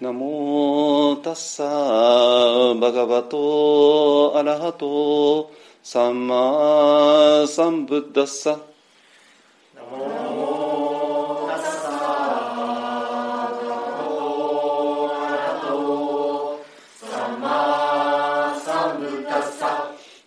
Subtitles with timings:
[0.00, 5.52] ナモタッサーバガバトアラハト
[5.82, 8.58] サンマサンブッダッサ。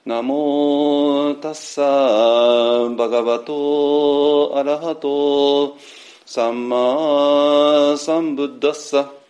[0.05, 5.75] ナモタッサーバガバトアラハト
[6.27, 8.97] サンマサンブッダッサ。
[8.99, 9.22] ナ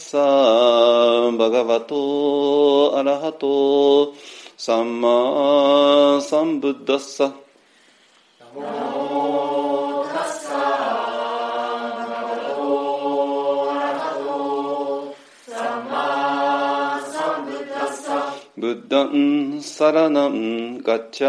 [0.00, 4.14] モタッサーバガバトアラハト
[4.56, 7.34] サンマサンブッダッサ
[18.56, 21.28] ブッダンサラナンガッチャ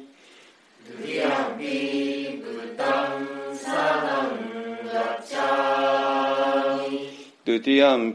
[7.81, 8.13] サン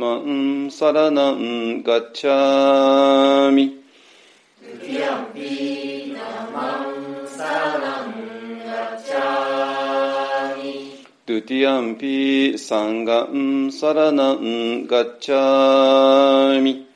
[0.00, 3.82] ガンサラナンガッチャーミ
[4.60, 16.86] ドゥティアンピブッダンサラナンガッチャーミドゥティアンピダンマンサラナンガッチャーミ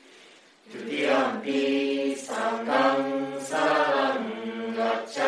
[0.71, 5.23] ドゥティアンピサンガンサラナンガッチャ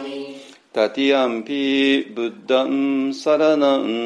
[0.00, 0.40] ーミ
[0.72, 4.05] タティアンピブッダンサラナン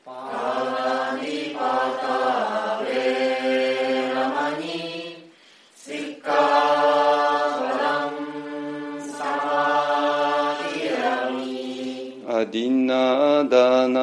[0.05, 1.59] パナティパ
[2.01, 5.31] タウェラマニ
[5.75, 13.99] シッカパダンサマディアミアディナダナ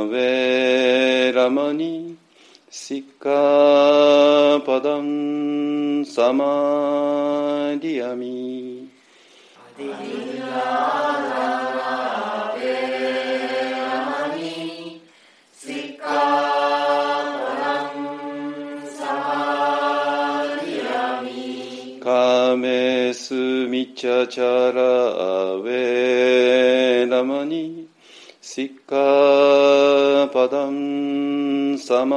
[0.00, 2.16] ウェラマニ
[2.70, 3.83] シッカパダ
[6.24, 8.90] ンサマディアミ
[22.02, 23.34] カメス
[23.66, 27.88] ミチャチャラウェラマニ。
[28.46, 28.94] シッカ
[30.32, 32.16] パダンサマ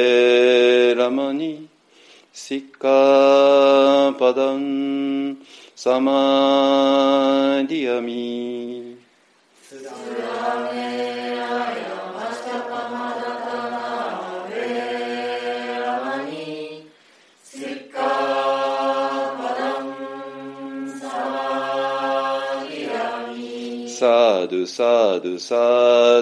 [25.23, 25.55] ドゥサ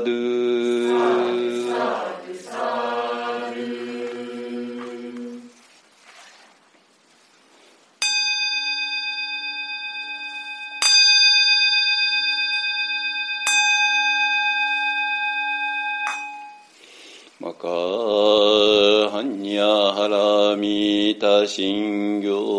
[0.02, 0.12] ド。
[17.40, 20.10] マカハニャハ
[20.52, 22.59] ラミタシンギョ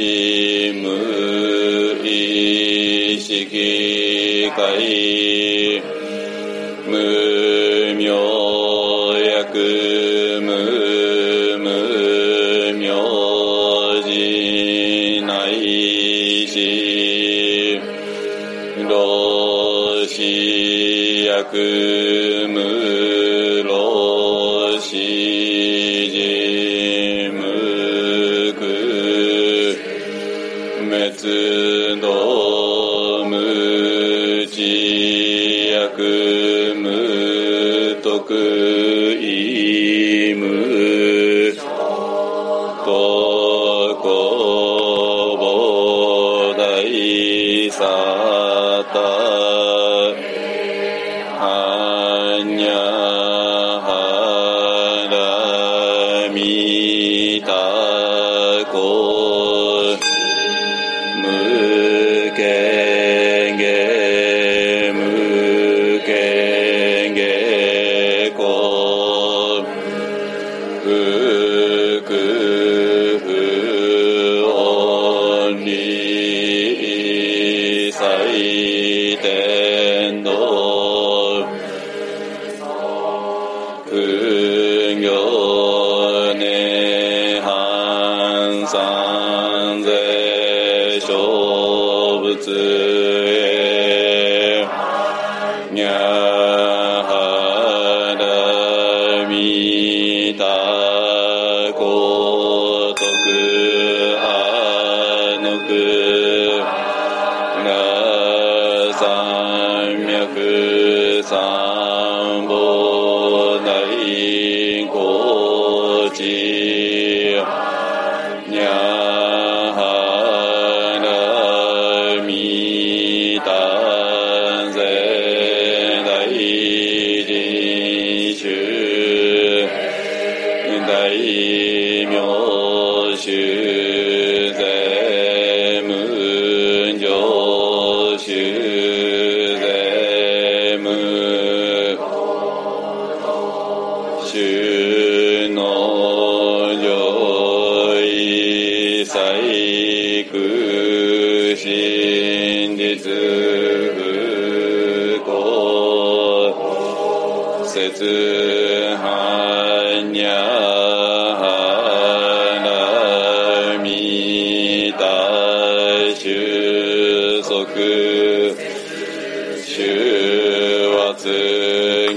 [21.43, 22.55] kakım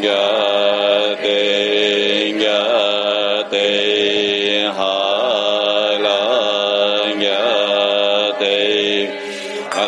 [0.05, 8.45] ギャテンギャテンハラギャテ
[9.09, 9.87] ンハ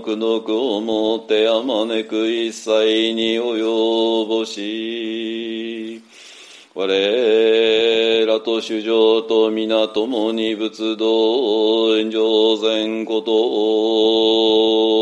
[0.00, 6.02] くどくをもってあまねく一切に及ぼし
[6.74, 14.99] 我らと主情と皆共に仏道上善こと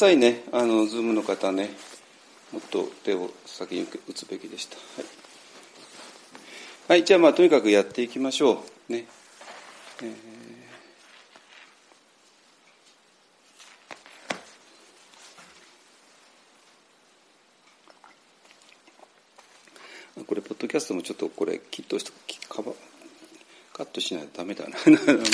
[0.00, 0.44] さいね。
[0.50, 1.68] あの、ズームの方ね。
[2.52, 4.76] もっと手を先に打つべきでした。
[4.76, 5.04] はい。
[6.88, 8.92] はい、じゃあまあ、とにかくやっていきましょう。
[8.92, 9.04] ね。
[10.02, 10.30] えー
[20.26, 22.12] これ、ポッドキャストもちょっとこれ、きっとして、
[22.48, 22.72] カバ
[23.72, 24.76] カットしないとダメだな。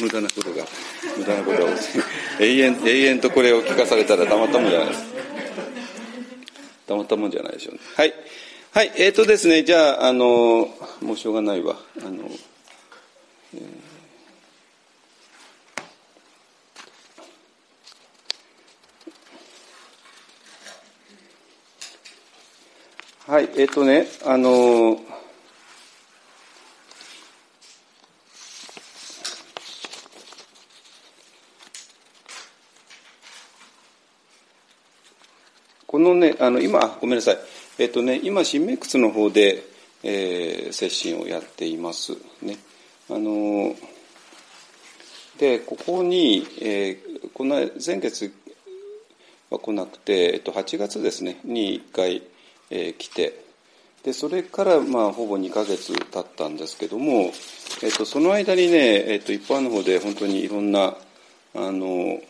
[0.00, 0.64] 無駄なことが、
[1.18, 1.72] 無駄なことが、
[2.66, 5.04] 永遠、永遠とこれを聞かされたらたまったもんじゃないです。
[6.86, 7.80] たまったもんじゃないでしょうね。
[7.96, 8.14] はい。
[8.72, 10.68] はい、えーとですね、じゃあ、あの、
[11.00, 11.76] もうしょうがないわ。
[12.00, 12.28] あの、
[13.54, 13.96] えー
[23.28, 25.00] はい、えっ、とね、あの、
[35.96, 37.38] このね、あの今、ごめんなさい、
[37.78, 39.62] えっ、とね、今、新明窟の方で、
[40.02, 42.12] えー、接心をやっています。
[42.42, 42.58] ね。
[43.08, 43.74] あの
[45.38, 48.32] で、ここに、えー、この前月
[49.50, 52.22] は来なくて、えっと、8月ですね、に1回、
[52.70, 53.44] えー来て、
[54.02, 57.32] で、それから、まあ、ほぼ2ヶ月経ったんですけども、
[57.82, 60.96] えっと、その間にね、えっと、一般の方で本当にいろんな、
[61.54, 62.20] あの、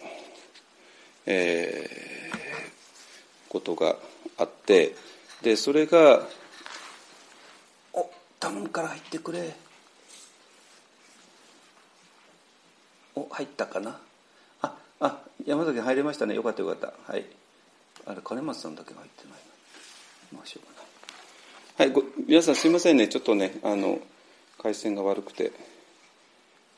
[1.26, 2.05] えー
[3.56, 3.96] ことが
[4.36, 4.94] あって、
[5.42, 6.26] で、それが、
[7.92, 9.54] お、頼むから入ってくれ。
[13.14, 13.98] お、入ったかな
[14.60, 16.34] あ、あ、山崎入れましたね。
[16.34, 16.92] よかったよかった。
[17.10, 17.24] はい。
[18.04, 19.38] あれ、金松さんだけが入ってない。
[20.34, 20.86] まあ、しょうがない。
[21.78, 23.08] はい、ご皆さんすいませんね。
[23.08, 24.00] ちょっとね、あの、
[24.62, 25.52] 回線が悪くて。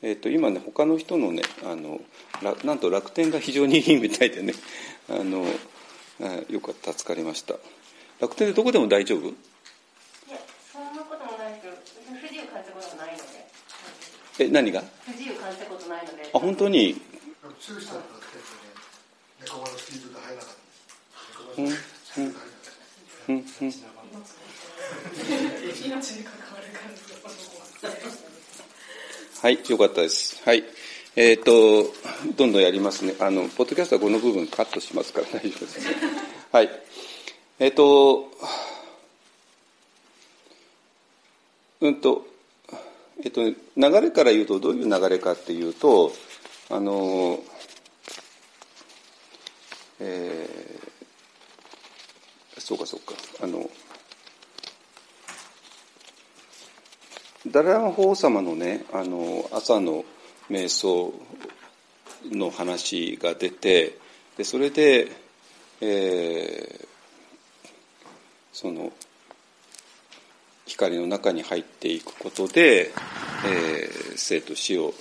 [0.00, 2.00] えっ、と、今ね、他の人のね、あの、
[2.40, 4.54] らなんと楽天が非常にいいみたいでね、
[5.08, 5.44] あの、
[6.20, 7.54] あよかった、助かりました。
[8.20, 9.28] 楽天でどこでも大丈夫？
[9.28, 10.36] いや
[10.72, 13.24] そんなこともないですけど私不自由感じたことがないので
[14.38, 14.82] でえ何が？
[15.06, 17.00] 不自由感じたことないのであ本当に？
[17.42, 18.42] なんか剛さんだってね、
[19.42, 20.56] 猫バのスピードで入らなかっ
[21.56, 21.86] たうんです。
[22.16, 22.66] 猫バのス
[23.18, 24.08] ピードで入らなかった。
[24.08, 24.28] うんうん
[25.78, 27.36] 命に関わる感じのこと
[29.40, 30.42] はい、よかったです。
[30.44, 30.64] はい。
[31.20, 31.92] えっ、と、
[32.36, 33.12] どんどんやりますね。
[33.18, 35.80] あの、ポッドキャストはこの部分カットしますから大丈夫です。
[36.52, 36.70] はい。
[37.58, 38.30] えっ、と、
[41.80, 42.24] うんと、
[43.24, 43.56] えっ、と、流
[44.00, 46.12] れから言うとどういう流れかっていうと、
[46.70, 47.40] あの、
[49.98, 53.14] えーそうかそうか。
[53.42, 53.68] あの、
[57.50, 60.04] ダライラマ法王様のねあの朝の
[60.50, 61.12] 瞑想
[62.30, 63.98] の話が出て
[64.36, 65.08] でそれで、
[65.80, 66.88] えー
[68.50, 68.92] その
[70.66, 72.90] 光の中に入っていくことで、
[73.46, 74.92] えー生と死を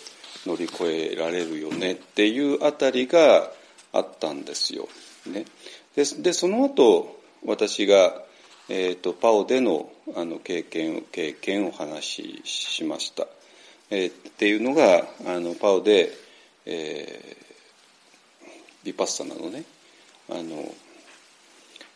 [0.46, 3.52] 乗り越えられるよねっていうあたりが
[3.94, 4.88] あったんですよ。
[5.26, 5.46] ね、
[5.96, 8.14] でその後私が
[8.70, 13.28] えー、とパオでのあの経験経験を話ししました、
[13.90, 16.12] えーっていうのがあのパオで、
[16.66, 19.64] えー、ビパッサナのね。
[20.30, 20.74] あの、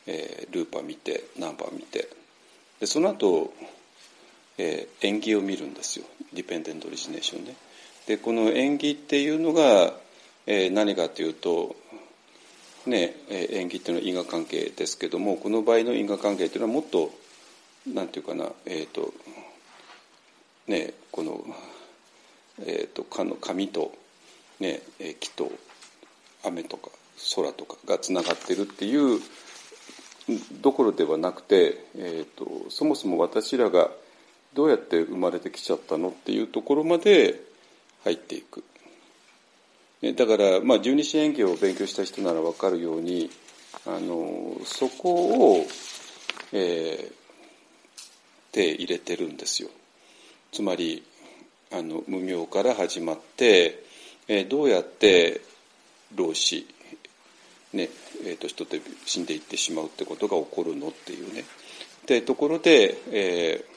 [0.08, 2.08] えールーパー見てナンバー見て。
[2.80, 3.54] でその後、
[4.58, 6.06] えー演技を見るんですよ。
[6.34, 7.56] ディペンデント・オリジネーションね
[8.08, 9.94] でこの演技っていうのが、
[10.48, 11.76] えー何かというと
[12.86, 17.12] ね、えー演技っていうのは因果関係ですけどもこの場合の因果関係っていうのはもっと
[17.86, 19.14] なんていうかなえっ、と
[20.68, 21.44] ねこの
[22.60, 23.94] えっ、とかの紙と
[24.60, 24.82] ね
[25.20, 25.52] 木と
[26.44, 26.90] 雨とか
[27.36, 29.20] 空とかがつながってるっていう
[30.62, 33.90] どころではなくて、えー、とそもそも私らが
[34.54, 37.42] どうやって生まれてきちゃったのっていうところまで
[38.04, 38.64] 入っていく。
[40.02, 43.30] ねだから、まあ、十二支演技を勉強した人なら分かるように
[43.86, 45.66] あのそこを、
[46.54, 47.22] えー
[48.52, 49.70] 手入れてるんですよ
[50.52, 51.04] つまり
[51.74, 53.84] あの無明から始まって、
[54.28, 55.42] えーどうやって
[56.16, 56.68] 老死、
[57.74, 57.90] ね
[58.26, 61.46] えーと人って死んでいってしまうってことが起こるのっていうね。
[62.06, 63.72] でところで、えー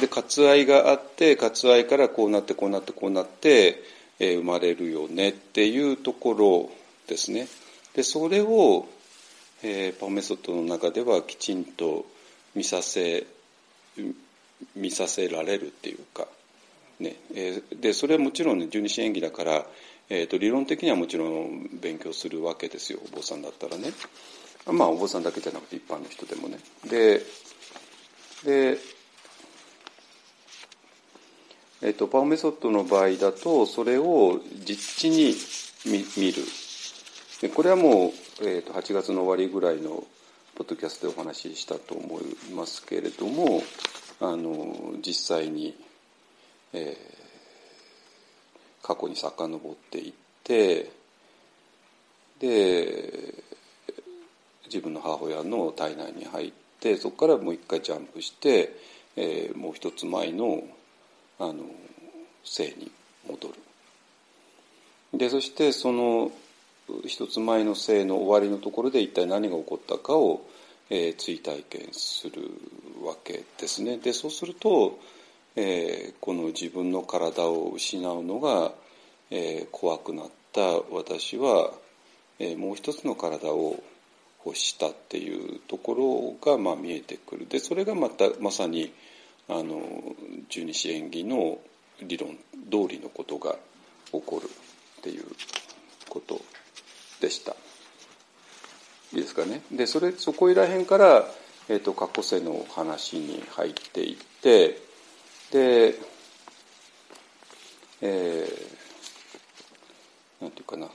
[0.00, 3.82] で割愛があって割愛からこうなってこうなってこうなって、
[4.18, 6.70] えー生まれるよねっていうところ
[7.08, 7.48] ですね。
[7.94, 8.86] でそれを、
[9.62, 12.06] えーパオメソッドの中ではきちんと
[12.54, 13.26] 見させ
[14.76, 16.26] 見させられるっていうか、
[16.98, 17.16] ね。
[17.34, 19.66] えでそれはもちろんね十二支演技だから、
[20.08, 23.92] えー、と理論的にはもちろん勉強するわけですよお坊さんだったらね。
[24.66, 26.58] まあお坊さんだけじゃなくて一般の人でもね。
[26.88, 27.22] で
[28.44, 28.78] で
[31.82, 35.34] えっと、パオメソッドの場合だとそれを実地に
[35.86, 36.42] 見見る。
[37.40, 40.04] でこれはもう、えっと8月の終わりぐらいの
[40.60, 42.22] ポッドキャストでお話ししたと思い
[42.54, 43.62] ますけれども
[44.20, 45.74] あの実際に、
[46.74, 47.20] えー
[48.82, 50.12] 過去に遡っていっ
[50.44, 50.90] て
[52.40, 53.34] で
[54.66, 58.76] 自分の母親の体内に入ってそこからもう一回ジャンプして、
[59.16, 60.62] えーもう一つ前の
[61.38, 61.64] あの
[62.44, 62.90] 生に
[63.26, 65.18] 戻る。
[65.18, 66.32] でそしてその
[67.06, 70.46] 一つ前の生の終わりのところで一体何が起こったかを、
[70.90, 72.50] えー追体験する
[73.04, 73.98] わけですね。
[73.98, 74.98] でそうすると、
[75.56, 78.72] えーこの自分の体を失うのが、
[79.30, 81.70] えー怖くなった私は、
[82.38, 83.82] えーもう一つの体を
[84.44, 87.46] 欲したっていうところが、まあ、見えてくる。
[87.48, 88.92] でそれがまたまさに
[89.48, 89.82] あの
[90.48, 91.58] 十二支縁起の
[92.02, 92.30] 理論
[92.70, 93.56] 通りのことが
[94.12, 94.48] 起こる
[95.00, 95.24] っていう
[96.08, 96.40] こと
[97.20, 97.52] でした。
[99.12, 99.62] いいですかね。
[99.70, 101.26] でそれそこいらへんから、
[101.68, 104.80] えー、と過去世の話に入っていって
[105.50, 105.94] で、
[108.00, 110.88] えー、なんていうかな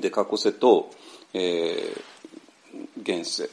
[0.00, 0.90] で過去世と、
[1.34, 2.02] えー、
[3.00, 3.48] 現世。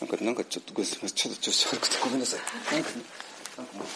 [0.00, 1.10] なんかなんかちょっとごめんなさい。
[1.10, 2.40] ちょっと調子悪くてごめんなさい。
[2.74, 2.90] なんか
[3.56, 3.86] なんかもう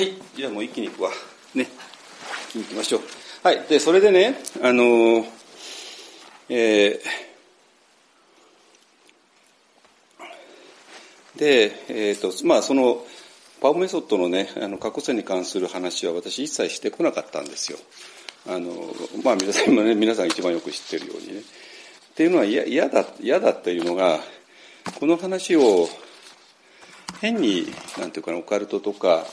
[0.00, 0.14] はい。
[0.34, 1.10] じゃあもう一気にいくわ。
[1.54, 1.68] ね。
[2.48, 3.00] 一気にいきましょう。
[3.42, 3.60] はい。
[3.68, 5.26] でそれでねあの
[6.48, 13.04] えー、でえっ、ー、とまあその
[13.60, 17.78] パウメソッドのねあの過去線に関する話は私一切してこなかったんですよ。
[18.48, 18.72] あの
[19.22, 21.40] まあ皆さんもね皆さん一番よく知ってるようにね。
[21.40, 24.18] っていうのは嫌だ嫌だっていうのが
[24.98, 25.90] この話を
[27.20, 27.66] 変に
[27.98, 29.26] なんていうかなオカルトとか、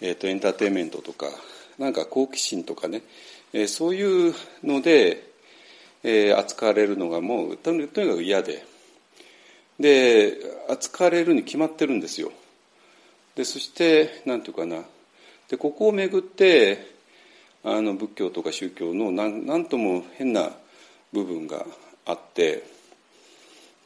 [0.00, 1.26] えーと、エンターテインメントとか
[1.78, 3.02] なんか好奇心とかね、
[3.52, 5.30] えー、そういうので、
[6.02, 8.64] えー、扱われるのがもうとにかく嫌で。
[9.78, 10.38] で
[10.70, 12.32] 扱われるに決まってるんですよ。
[13.34, 14.82] でそしてなんていうかな。
[15.48, 16.94] でここをめぐって
[17.62, 20.50] あの仏教とか宗教のなんなんとも変な
[21.12, 21.66] 部分が
[22.06, 22.75] あって。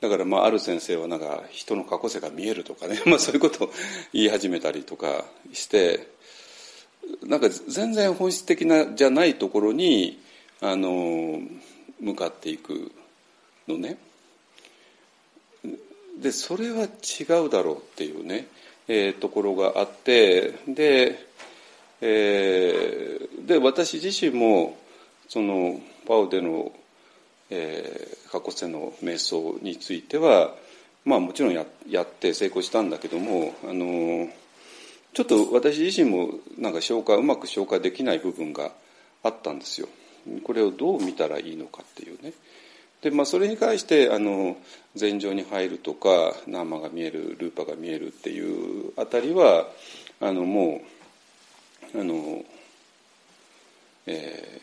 [0.01, 3.73] だからまあある先生はなんか人の過去世が見えるとかね、 まあ、そういうことを
[4.13, 6.09] 言い始めたりとかして
[7.23, 10.19] なんか全然本質的なじゃないところに
[10.61, 11.41] あの
[11.99, 12.93] 向かっていく
[13.69, 13.99] のね。
[16.19, 18.47] でそれは違うだろうっていうね、
[18.89, 21.27] えー、ところがあってで,、
[22.03, 24.77] えー、で私自身も
[25.29, 26.73] そのパウデの
[27.51, 30.55] え、過去世の瞑想については、
[31.05, 34.29] まあ、もちろんややって成功したんだけどもあの
[35.13, 38.71] ちょっと私自身もなんか消化うまく消化できない部分が
[39.23, 39.89] あったんですよ。
[40.45, 42.33] これをどう見たらいいのかっていうね。
[43.03, 44.59] でまあ、それに関してあの
[44.95, 49.69] 禅情に入るとか生が見えるルーパが見えるっていうあたりは
[50.21, 50.83] あのも
[51.95, 52.45] うあの、
[54.07, 54.61] え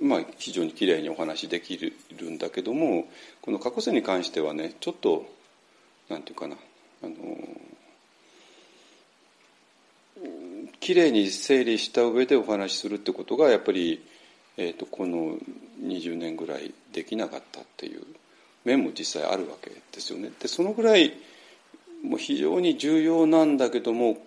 [0.00, 3.08] まあ、非常にきれいにお話しできるんだけども
[3.42, 5.26] この過去世に関してはねちょっと
[6.08, 6.56] なんていうかな
[7.02, 7.14] あの
[10.80, 14.04] きれいに整理した上でお話しするってことがやっぱり、
[14.56, 15.36] えーと、この
[15.82, 18.02] 20年ぐらいできなかったっていう
[18.64, 20.30] 面も実際あるわけですよね。
[20.40, 21.14] でそのぐらい
[22.02, 24.18] もう非常に重要なんだけども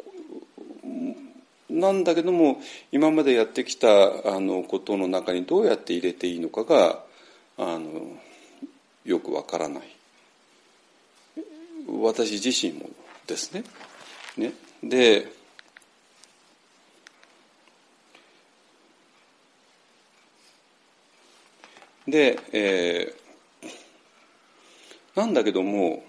[1.72, 2.58] なんだけども
[2.92, 3.88] 今までやってきた
[4.36, 7.04] あのことの中にどうやって入れていいのかが
[7.58, 8.18] あの
[9.06, 9.84] よくわからない
[11.88, 12.90] 私自身も
[13.26, 13.64] ですね。
[14.38, 14.54] ね
[14.84, 15.32] で
[22.08, 26.04] で、えー、なんだけども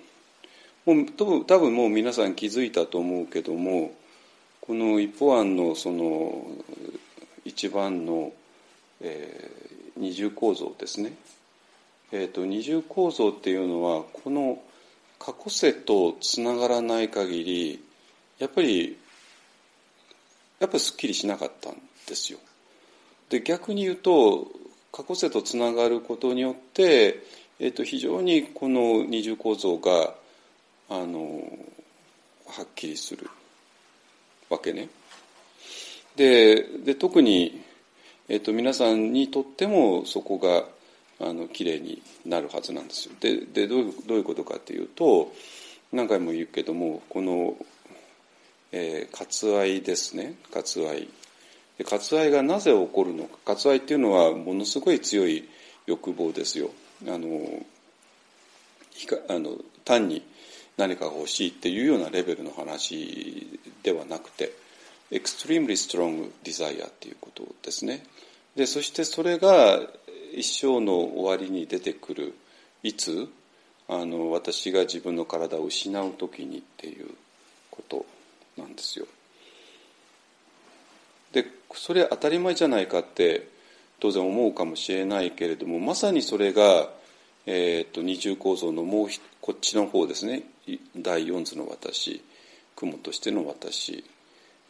[0.85, 3.93] もう多分もう皆さん気づいたと思うけども
[4.63, 6.47] この一方案のその
[7.45, 8.33] 一番の、
[9.01, 11.15] えー、二重構造ですね、
[12.13, 14.63] えーと、二重構造っていうのはこの
[15.19, 17.85] 過去世とつながらない限り
[18.39, 18.97] やっぱり
[20.61, 22.39] やっぱりすっきりしなかったんですよ。
[23.31, 24.47] で逆に言うと
[24.93, 27.25] 過去世とつながることによって、
[27.59, 30.15] えーと非常にこの二重構造が
[30.89, 31.43] あの
[32.47, 33.29] はっきりする。
[34.53, 34.89] わけね。
[36.17, 37.63] でで特に、
[38.29, 40.65] えーと、皆さんにとってもそこが
[41.27, 43.15] あの綺麗になるはずなんですよ。
[43.19, 45.33] ででどういうどういうことかっていうと
[45.91, 47.57] 何回も言うけどもこの、
[48.73, 51.09] えー、割愛ですね割愛。
[51.79, 55.49] で割愛がなぜ起こるのか割愛っていうのはものすごい強い
[55.87, 56.71] 欲望ですよ。
[57.09, 57.65] あの
[59.29, 60.23] あの単に
[60.77, 64.53] 何かが欲しいっていうようなレベルの話ではなくて
[65.11, 68.03] extremely strong desire っていうことですね。
[68.57, 69.81] でそしてそれが
[70.35, 72.35] 一生の終わりに出てくる
[72.83, 73.29] いつ
[73.89, 77.11] あの私が自分の体を失う時にっていう
[77.71, 78.07] こと
[78.57, 79.07] なんですよ。
[81.33, 83.49] でそれ当たり前じゃないかって
[84.01, 86.91] 当然思うかもしれないけれどもまさにそれが、
[87.47, 90.45] えーと、二重構造のもうひこっちの方ですね。
[90.97, 92.23] 第四図の私。
[92.77, 94.05] 雲としての私、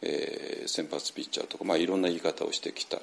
[0.01, 2.99] えー、先発ピッチャーとか、まあ、いろんな言い方をしてきた、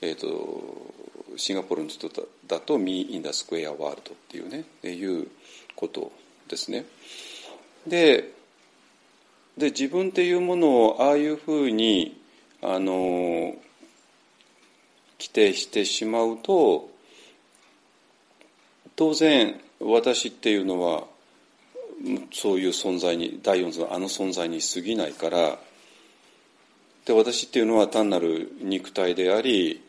[0.00, 0.92] えーと、
[1.36, 2.08] シンガポールの人
[2.46, 4.60] だと「Me in the Square World」っていうね。
[4.60, 5.28] っていう
[5.74, 6.12] こと
[6.48, 6.84] ですね。
[7.86, 8.32] で
[9.56, 12.20] で自分っていうものをああいうふうに
[12.60, 13.54] あの
[15.18, 16.90] 規定してしまうと
[18.96, 21.04] 当然私っていうのは
[22.32, 25.58] そういう存在に第四図のあの存在に過ぎないから
[27.04, 29.82] で私っていうのは単なる肉体であり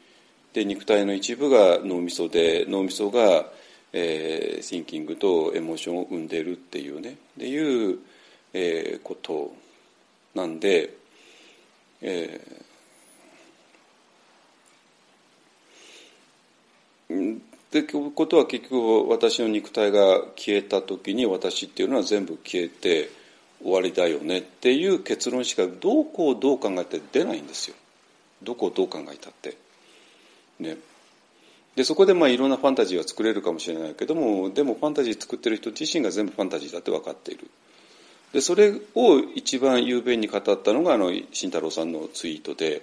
[0.54, 3.46] で肉体の一部が脳みそで脳みそが、
[3.94, 8.00] えー、シンキングとエモーションを生んでるっていうねっていう、
[8.54, 9.54] えー、こと
[10.36, 10.94] なんで、
[12.02, 23.10] えー、ってことは結局私の肉体が消えた時に私っていうのは全部消えて
[23.62, 27.76] 終わりだよねっていう結論しかどこをどう考えて出ないんですよ。
[28.42, 29.58] どこをどう考えたって。
[30.60, 30.78] ね。
[31.76, 37.50] でそこでまあいろんなファンタジーは作れるかもしれないけどもでもファンタジー作ってる人自身が全部ファンタジーだって分かっている。
[38.32, 42.82] でそれを一番雄弁に語ったのがあの慎太郎さんのツイートで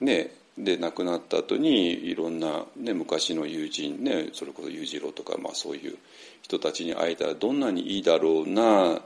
[0.00, 5.98] ねで亡くなった後にいろんな、ね、昔の友人ねそれこそ裕次郎とか、まあ、そういう
[6.42, 9.00] 人たちに会えたらどんなにいいだろうな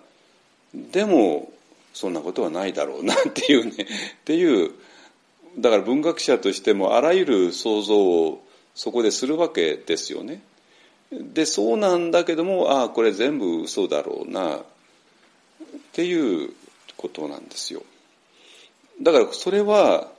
[0.75, 1.51] でも
[1.95, 3.77] そんなことはないだろうな っていうねっ
[4.25, 4.73] ていう
[5.57, 10.43] だから文学者としてもあらゆる想像をそこでするわけですよね。
[11.11, 14.61] でそうなんだけどもああこれ全部嘘だろうなっ
[15.93, 16.53] ていう
[16.97, 17.83] ことなんですよ。
[19.03, 20.13] だからそれは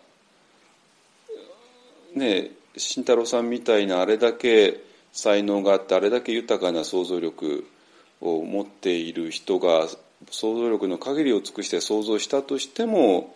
[2.16, 7.68] ね慎太郎さんみたいなあれだけ才能があってあれだけ豊かな想像力
[8.22, 9.88] を持っている人が
[10.30, 13.36] 想像力の限りを尽くして想像したとしても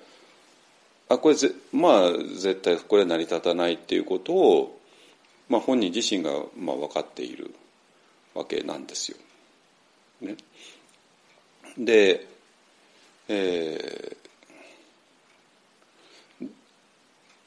[1.10, 4.80] あこれぜまあ絶対これ成り立たないっていうことを、
[5.50, 7.54] まあ、本人自身がまあ分かっている
[8.34, 9.18] わけなんですよ。
[10.22, 10.36] ね、
[11.78, 12.28] で、
[13.28, 14.23] えー、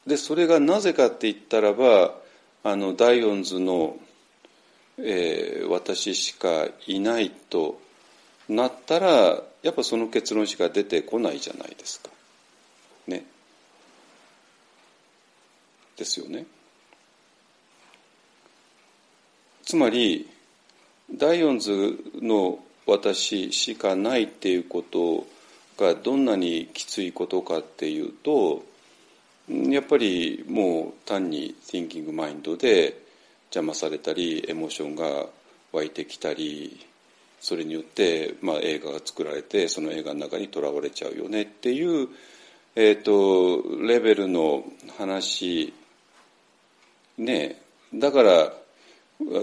[0.07, 2.15] でそれがなぜかって言ったらば
[2.63, 3.97] あのダイオンズの、
[4.99, 7.81] えー「私しかいない」と
[8.49, 12.11] なったらやっぱその結論しか出てこないじゃないですか。
[13.09, 13.25] ね。
[15.97, 16.47] ですよね。
[19.65, 20.29] つまり
[21.13, 25.27] ダイオンズの私しかないっていうこと
[25.77, 28.65] がどんなにきついことかっていうと
[29.49, 33.01] やっぱりもう単に thinking マインドで
[33.51, 35.27] 邪魔されたりエモーションが
[35.73, 36.85] 湧いてきたり
[37.41, 42.09] それによって、まあ、映画が作られてその映画の中にとらわれちゃうよねっていう、
[42.75, 44.65] えーと、レベルの
[44.99, 45.73] 話
[47.19, 47.61] ね
[47.95, 48.53] だから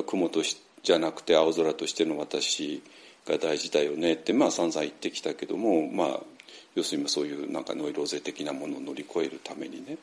[0.05, 2.83] 雲としじゃなくて青空としての私
[3.25, 6.19] が大事だよねってまあ散々言ってきたけどもまあ
[6.75, 9.97] 要するにそういうなんかノイローゼ的なものを乗り越えるためにね。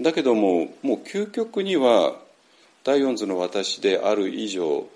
[0.00, 2.16] だけどももう究極には
[2.84, 4.86] 第四図の私である以上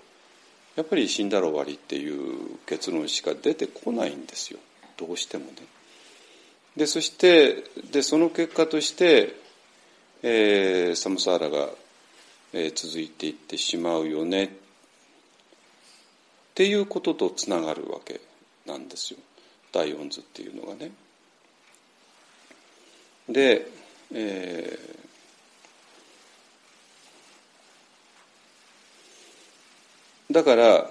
[0.75, 4.59] やっぱり死んだら終わりっていう結論しか出てこないんですよ。
[4.97, 5.53] どうしてもね。
[6.77, 9.35] でそしてでその結果として、
[10.23, 11.69] えー、サムサーラが、
[12.53, 14.45] えー、続いていってしまうよね。
[14.45, 14.49] っ
[16.53, 18.21] ていうこととつながるわけ
[18.65, 19.19] なんですよ。
[19.71, 20.91] 第四図っていうのがね。
[23.29, 23.67] で、
[24.13, 25.01] えー
[30.31, 30.89] だから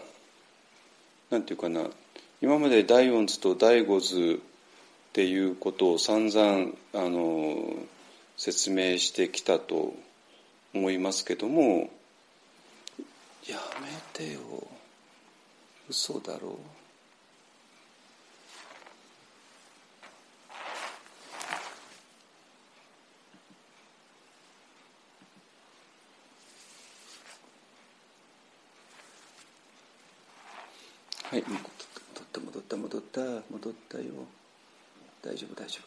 [1.31, 1.87] なんていうかな
[2.43, 7.75] 今まで第四図と第五図っていうことを散々あの
[8.37, 9.95] 説明してきたと
[10.75, 11.89] 思いますけども
[13.49, 14.41] やめてよ
[15.89, 16.81] 嘘だろう
[31.31, 31.63] はい戻っ
[32.33, 33.21] た戻った戻った
[33.61, 34.05] 戻ったよ。
[35.23, 35.81] 大丈夫大丈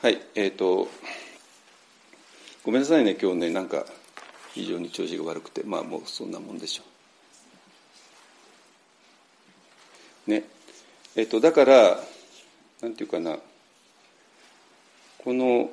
[0.00, 0.06] 夫。
[0.06, 0.88] はいえっ、ー、と
[2.64, 3.84] ごめんなさいね今日ねなんか
[4.54, 5.62] 非常に調子が悪くて。
[5.64, 6.82] まあもうそんなもんでしょ
[10.28, 10.30] う。
[10.30, 10.44] ね。
[11.14, 12.00] えっ、ー、とだから
[12.80, 13.36] なんていうかな。
[15.18, 15.70] この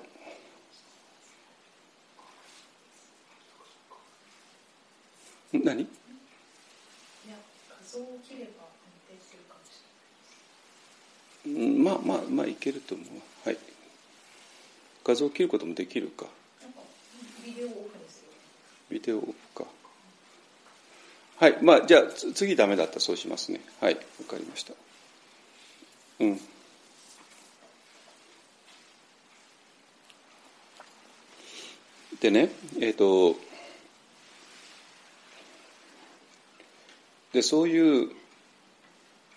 [5.54, 5.88] 何？
[11.56, 13.48] まあまあまあいけると思う。
[13.48, 13.58] はい。
[15.06, 16.26] 画像を切ることもできるか。
[17.46, 18.30] ビデオオフですよ。
[18.90, 19.28] ビデオオフ
[19.64, 19.66] か。
[21.38, 21.58] はい。
[21.62, 23.62] まあじゃあ次ダメだったらそうしますね。
[23.80, 23.96] はい。
[23.96, 24.74] わかりました。
[26.20, 26.40] うん。
[32.20, 33.40] でねえっ、ー、と
[37.34, 38.10] でそういう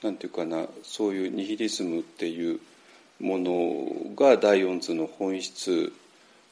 [0.03, 2.61] なんていうかなそういうニヒリズムっていう
[3.21, 5.93] ものが第四図の本質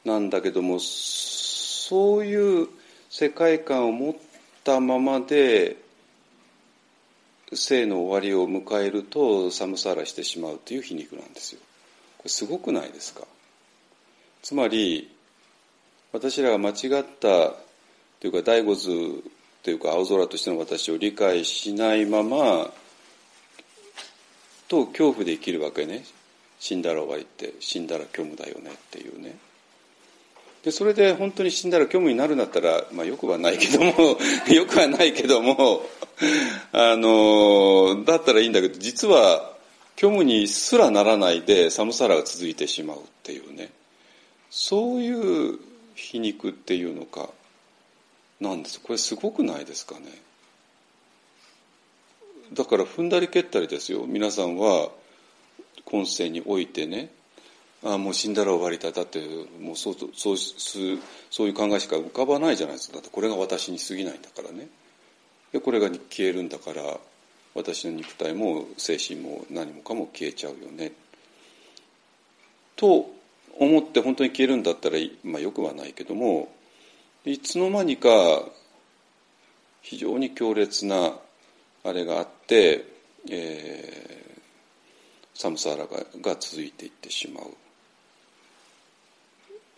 [0.03, 2.67] なんだけどもそういう
[3.09, 4.15] 世界観を持っ
[4.63, 5.77] たままで
[7.53, 11.61] 生の終わりを迎えると寒さらしてしまうという皮肉なんですよ。
[12.17, 13.21] これすごくないですか？
[14.43, 15.09] つまり
[16.11, 17.53] 私らが間違った
[18.19, 18.89] というか第五図
[19.63, 22.69] というか青空としての私を理解しないまま
[24.67, 26.03] と恐怖で生きるわけね。
[26.59, 27.53] 死んだら終わりって。
[27.59, 29.37] 死んだら虚無だよねっていうね。
[30.63, 34.17] でそれで本当に死んだら虚無になるんだったら、まあ、よくはないけども
[34.51, 35.81] よくはないけども
[36.73, 39.55] あのだったらいいんだけど実は
[39.95, 43.71] 虚無にすらならないで寒さらが続いてしまうっていうね。
[44.49, 45.59] そういう
[45.95, 47.29] 皮肉っていうのか。
[48.39, 48.79] なんです。
[48.79, 50.01] これすごくないですかね。
[52.53, 54.05] だから踏んだり蹴ったりですよ。
[54.07, 54.89] 皆さんは
[55.85, 57.09] 今世においてね
[57.83, 58.91] ああもう死んだら終わりだ。
[58.91, 59.19] だって
[59.59, 62.95] もうそうそうそういう考えしか浮かばないじゃないですか。
[62.95, 64.67] だってこれが私に過ぎないんだからね。
[65.51, 66.97] でこれが消えるんだから
[67.53, 70.91] 私の肉体も精神も何もかも消えちゃうよね。
[72.75, 73.09] と
[73.59, 76.47] 思って本当に消えるんだったら、まあ、よくはないけども
[77.25, 78.09] いつの間にか
[79.81, 81.13] 非常に強烈な
[81.83, 84.41] あれがあって、えー、
[85.33, 87.45] 寒さがが続いていってしまう。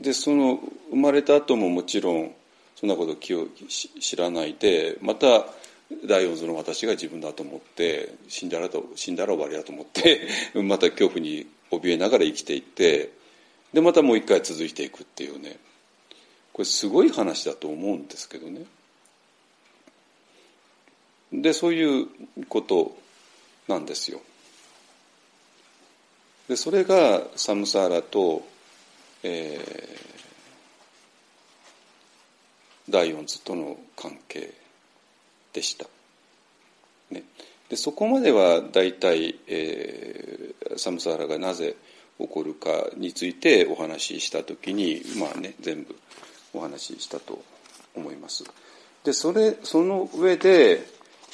[0.02, 0.60] でその
[0.92, 2.34] 生まれた後ももちろん
[2.76, 3.48] そんなこと気を
[4.00, 5.46] 知らないでまた
[6.06, 10.28] 第四図の私が自分だと思って死んだらと死んだら終わりだと思って
[10.64, 13.10] また恐怖に怯えながら生きていって
[13.74, 15.58] でまたもう一回続いていくっていうね
[16.54, 18.66] これすごい話だと思うんですけどね
[21.32, 22.08] でそういう
[22.48, 22.98] こと
[23.68, 24.22] なんですよ
[26.50, 28.42] でそれがサムサーラと、
[29.22, 34.52] えー、第四図との関係
[35.54, 35.86] でした。
[37.12, 37.24] ね、
[37.70, 41.76] でそこまでは大体、えー、サムサーラがなぜ
[42.20, 45.96] 起こるかについてお話しした時にまあね全部
[46.54, 47.44] お話ししたと
[47.96, 48.44] 思います。
[49.04, 50.84] でそれその上で、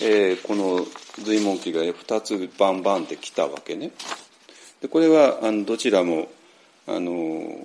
[0.01, 0.85] えー、この
[1.23, 3.91] 随文記が2つバンバンってきたわけね。
[4.81, 6.29] でこれはあのどちらも
[6.87, 7.57] あの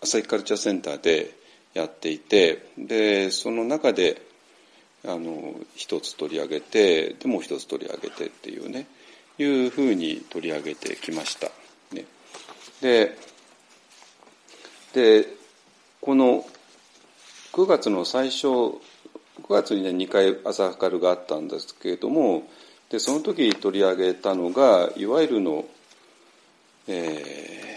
[0.00, 1.34] 朝日カルチャーセンターで
[1.74, 4.22] やっていてでその中で
[5.04, 8.86] あの一つ取り上げてでもう一つ取り上げてっていうね
[9.38, 11.50] いうふうに取り上げてきました。
[11.92, 12.04] ね、
[12.80, 13.16] で
[14.92, 15.26] で
[16.00, 16.46] この
[17.52, 18.46] 9月の最初
[19.50, 22.44] 9月にね2回朝明るがあったんですけれども
[22.88, 25.64] でその時取り上げたのがいわゆるの、
[26.86, 27.76] え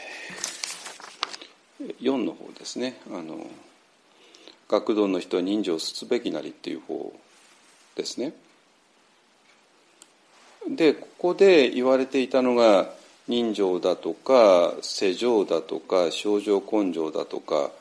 [1.82, 3.48] ー、4の方ですねあの
[4.70, 7.12] 学童の人は人情すべきなりっていう方
[7.96, 8.34] ですね。
[10.70, 12.90] でここで言われていたのが
[13.28, 17.72] 人情だとか世情だとか症状根性だとか、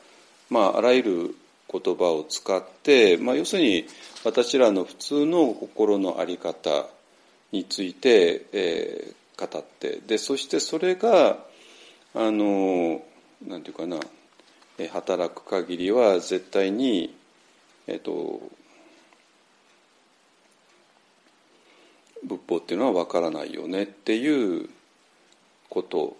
[0.49, 1.35] まあ、あらゆる
[1.73, 3.85] 言葉を使って、まあ、要するに
[4.23, 6.85] 私らの普通の心の在り方
[7.51, 11.37] について、えー、語ってでそしてそれが
[12.15, 13.01] あの
[13.45, 13.97] なんていうかな
[14.91, 17.15] 働く限りは絶対に、
[17.87, 18.41] えっと、
[22.23, 24.69] 仏法っていうのは分からないよねっていう
[25.69, 26.15] こと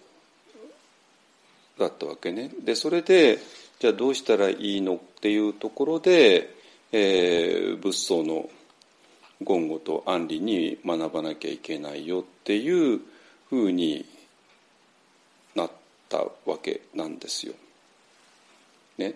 [1.80, 2.52] だったわけね。
[2.64, 3.40] でそれで
[3.84, 6.56] じゃあどうしたらいいのっていうところで、
[6.94, 8.50] えー、仏僧の
[9.42, 13.02] 言語と安理に学ばなきゃいけないよっていう
[13.50, 14.06] ふうに
[15.54, 15.72] なっ
[16.08, 17.56] たわけなんですよ。
[18.98, 19.16] ね。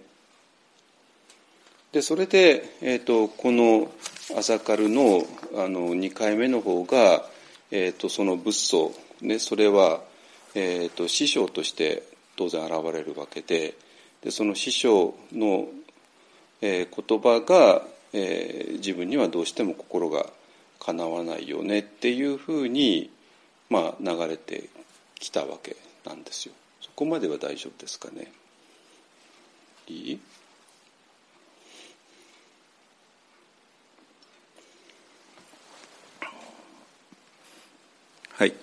[1.93, 3.89] でそれで、えーと、この
[4.37, 7.25] 朝カルのあの2回目の方が、
[7.71, 8.91] えーと、その仏祖、
[9.21, 10.01] ね、それは、
[10.55, 12.03] えーと、師匠として
[12.35, 13.73] 当然現れるわけで
[14.21, 15.67] でその師匠の、
[16.61, 20.25] えー、言葉が、えー、自分にはどうしても心が
[20.79, 23.11] かなわないよねっていうふうに、
[23.69, 24.69] まあ、流れて
[25.15, 26.53] きたわけなんですよ。
[26.81, 28.31] そこまでは大丈夫ですかね。
[29.87, 30.19] いい？
[38.33, 38.53] はい。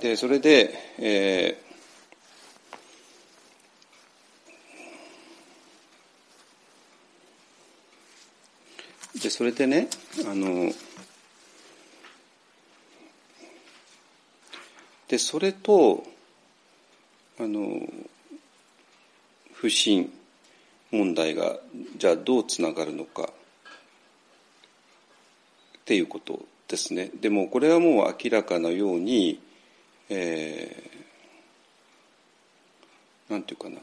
[0.00, 1.62] で、それで、え
[9.22, 9.88] で、それでね、
[10.26, 10.72] あの、
[15.08, 16.04] で、それと、
[17.38, 17.80] あの、
[19.54, 20.12] 不信
[20.90, 21.58] 問題が、
[21.96, 23.28] じゃあどうつながるのか、っ
[25.86, 27.10] ていうことですね。
[27.20, 29.40] でもこれはもう明らかなように、
[30.08, 33.78] えー、なんていうかな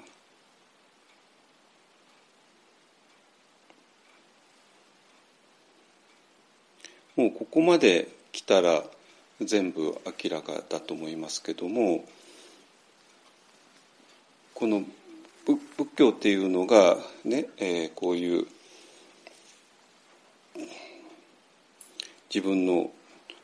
[7.16, 8.84] もうここまで来たら
[9.40, 12.04] 全部明らかだと思いますけども
[14.54, 14.84] この
[15.46, 15.60] 仏
[15.96, 18.48] 教っていうのがね、えー、こういう
[22.34, 22.90] 自分の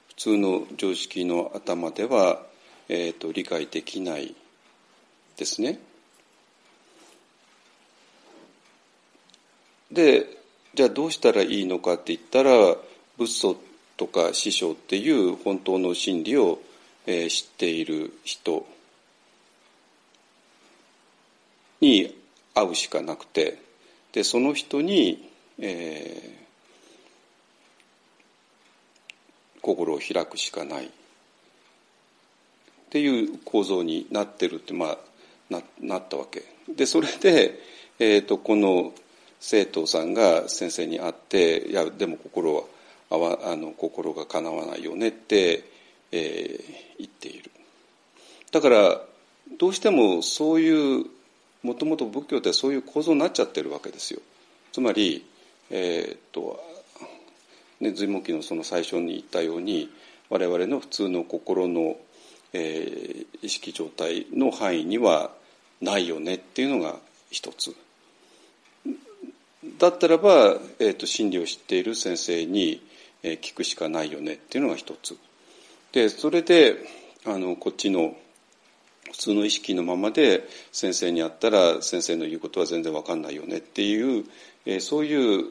[0.07, 2.41] 普通の常識の頭では、
[2.87, 4.35] えーと、理解できない
[5.37, 5.79] ですね。
[9.91, 10.25] で
[10.73, 12.75] じゃあどうしたらいいのかって言ったら
[13.19, 13.57] 仏祖
[13.97, 16.61] とか師匠っていう本当の真理を、
[17.05, 18.65] えー、知っている人
[21.81, 22.15] に
[22.55, 23.61] 会うしかなくて
[24.13, 30.85] でその人に、えー、心を開くしかない。
[30.85, 30.89] っ
[32.91, 34.97] ていう構造になってるって、まあ、
[35.47, 36.43] ななったわけ。
[36.75, 37.59] でそれで、
[37.99, 38.93] えーと、この
[39.39, 42.63] 生徒さんが先生に会って「いやでも心は
[43.09, 45.63] あわあの心がかなわないよね」って、
[46.11, 47.51] えー、言っている。
[48.51, 49.01] だから
[49.57, 51.05] どうしてもそういう
[51.63, 54.21] もともと仏教ってそういう構造になっちゃってるわけですよ。
[54.71, 55.25] つまり、
[55.69, 56.59] えー、っと
[57.79, 59.89] ね、随文記のその最初に言ったように
[60.29, 61.97] 我々の普通の心の、
[62.53, 65.31] えー、意識状態の範囲には
[65.81, 66.97] ないよねっていうのが
[67.31, 67.73] 一つ。
[69.77, 72.81] だったらば、えーと、真理を知っている先生に、
[73.23, 75.17] え、聞くしかないよねっていうのが一つ。
[75.91, 76.77] でそれで
[77.25, 78.15] あのこっちの
[79.11, 84.25] 普通の意識のままで先生に会ったら先生の言うことは全然わかんないよねっていう、
[84.65, 85.45] え、そういう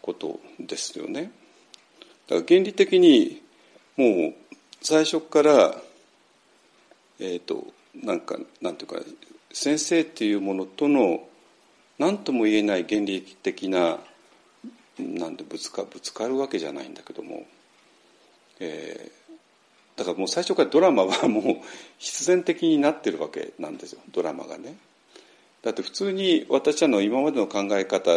[0.00, 1.32] ことですよね。
[2.28, 3.42] だから原理的に
[3.96, 4.34] もう
[4.80, 5.74] 最初から
[7.18, 9.00] えっ、ー、となんかなんていうか
[9.52, 11.26] 先生っていうものとの
[11.98, 13.98] 何とも言えない原理的な
[14.98, 17.46] なんでぶつかぶつかるわけじゃないんだけども、
[18.60, 21.44] えー、だからもう最初からドラマはもう
[21.98, 24.76] 必然的になってるわけなんですよドラマがね。
[25.62, 28.10] だって普通に私らの今までの考え方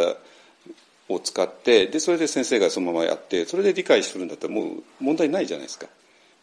[1.09, 5.87] を使ってでそれで先生がそのままやってそれで理解するんだったらもう問題ないじゃないですか。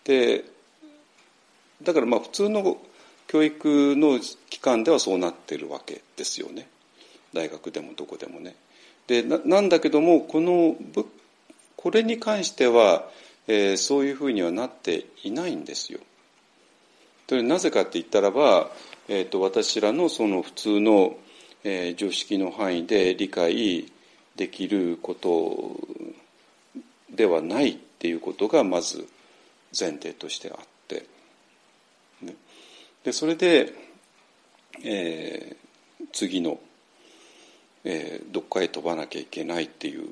[0.05, 0.45] で
[1.83, 2.79] だからまあ普通の
[3.27, 4.21] 教育の
[4.51, 6.69] 機関ではそうなってるわけですよね
[7.33, 8.55] 大学でもどこでもね。
[9.07, 10.77] でなんだけどもこの
[11.77, 13.09] これに関しては
[13.49, 16.01] えー、そういうふうにはなっていないんですよ。
[17.31, 18.71] なぜかって言ったらば、
[19.09, 21.17] えーと、私らのその普通の、
[21.65, 23.91] えー、常識の範囲で理解
[24.37, 25.81] できること
[27.11, 29.09] ではないっていうことがまず
[29.79, 31.07] 前提としてあって、
[32.21, 32.35] ね、
[33.03, 33.73] でそれで、
[34.85, 36.61] えー、次の、
[37.85, 40.09] えー、どっかへ飛ばなきゃいけないっていう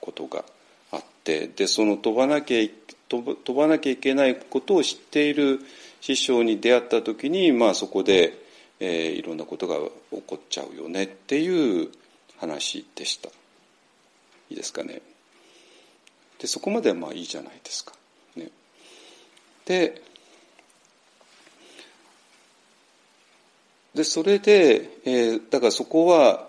[0.00, 0.44] ことが
[0.92, 2.68] あってでその飛ばなきゃ
[3.08, 5.60] 飛ばなきゃいけないことを知っている
[6.00, 8.38] 師匠に出会った時に、まあ、そこで、
[8.80, 9.76] えー、いろんなことが
[10.10, 11.90] 起こっちゃうよねっていう
[12.38, 13.28] 話でした。
[14.50, 15.02] いいですかね。
[16.38, 17.92] でそこまではまあいいじゃないですか。
[18.36, 18.50] ね、
[19.64, 20.02] で
[23.94, 26.46] でそれで、えー、だからそこは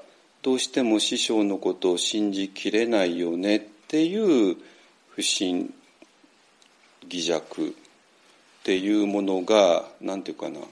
[0.47, 4.55] どうしても師匠のことを信じきれないよねっていう
[5.09, 5.73] 不信
[7.05, 7.71] 偽弱っ
[8.63, 10.65] ていうものが何て言うかな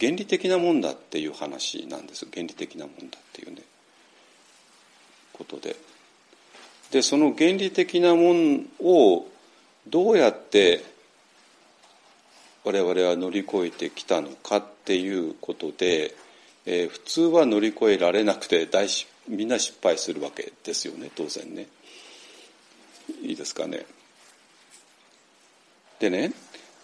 [0.00, 3.60] 原理的なもんだっていう話なんです原理的なもんだっていうね。
[5.34, 5.76] ことで。
[6.90, 9.26] でその原理的なもんを
[9.86, 10.82] どうやって
[12.64, 16.14] 我々は乗り越えてきたのかっていうことで、
[16.66, 18.88] えー、普通は乗り越えられなくて大
[19.28, 21.66] みんな失敗するわけですよね当然ね。
[23.22, 23.84] いいですかね。
[25.98, 26.32] でね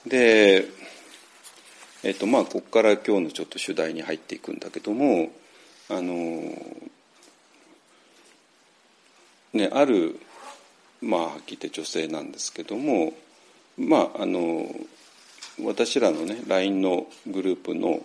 [0.06, 0.66] で
[2.02, 5.30] えっとまあここから今日のちょっと主題に入っていくんだけども
[5.88, 6.14] あの
[9.52, 10.18] ねある
[11.00, 13.12] まあはっきり言って女性なんですけども
[13.76, 14.66] まああの
[15.62, 18.02] 私らのね LINE のグループの、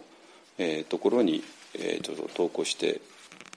[0.58, 1.44] えー、ところに、
[1.80, 3.02] えー、ちょっと投稿して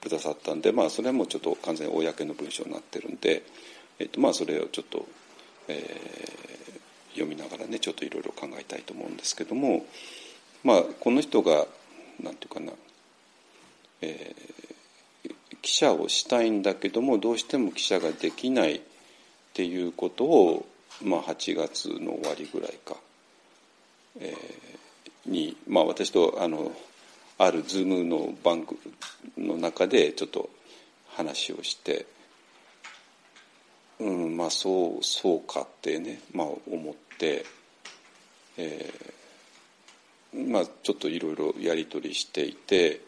[0.01, 3.43] くださったんでまあそれもちょっと完全に公の文章になってるんで
[3.99, 5.05] えっとまあ、それをちょっと、
[5.67, 9.85] えー、読みながらねちょっといろいろ考えたいと思うんですけども、
[10.63, 11.67] まあ、この人が
[12.23, 12.71] 何て言うかな、
[14.01, 18.81] えー、記者をしたいんだけどもどうしても記者ができないっ
[19.53, 20.65] ていうことを、
[21.03, 22.95] まあ、8月の終わりぐらいか
[24.19, 26.71] えー、に、まあ、私とあの
[27.41, 28.79] あるズームの番組
[29.37, 30.49] の中でちょっと
[31.07, 32.05] 話をして、
[33.97, 37.45] うん、まあそうそうかってね、まあ、思って、
[38.57, 42.99] えー、まあちょっといろいろやり取りしていて、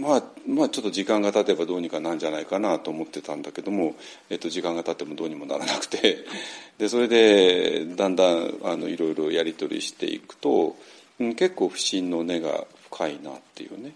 [0.00, 3.94] まあ、まあちょっと時間が経てばどうにかなんじゃないかなと思ってたんだけども、
[4.28, 6.24] えっと、時間が経ってもどうにもならなくて
[6.78, 10.76] でそれでだんだんあのいろいろやり取りしていくと、
[11.18, 13.92] うん、結構不審の根が深いなっていうね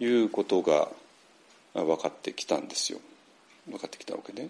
[0.00, 0.88] いうことが
[1.74, 3.00] 分かってきたんですよ
[3.68, 4.48] 分かってきたわけね。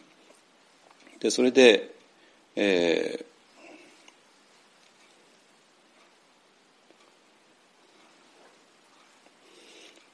[1.20, 1.90] でそれで、
[2.56, 3.34] えー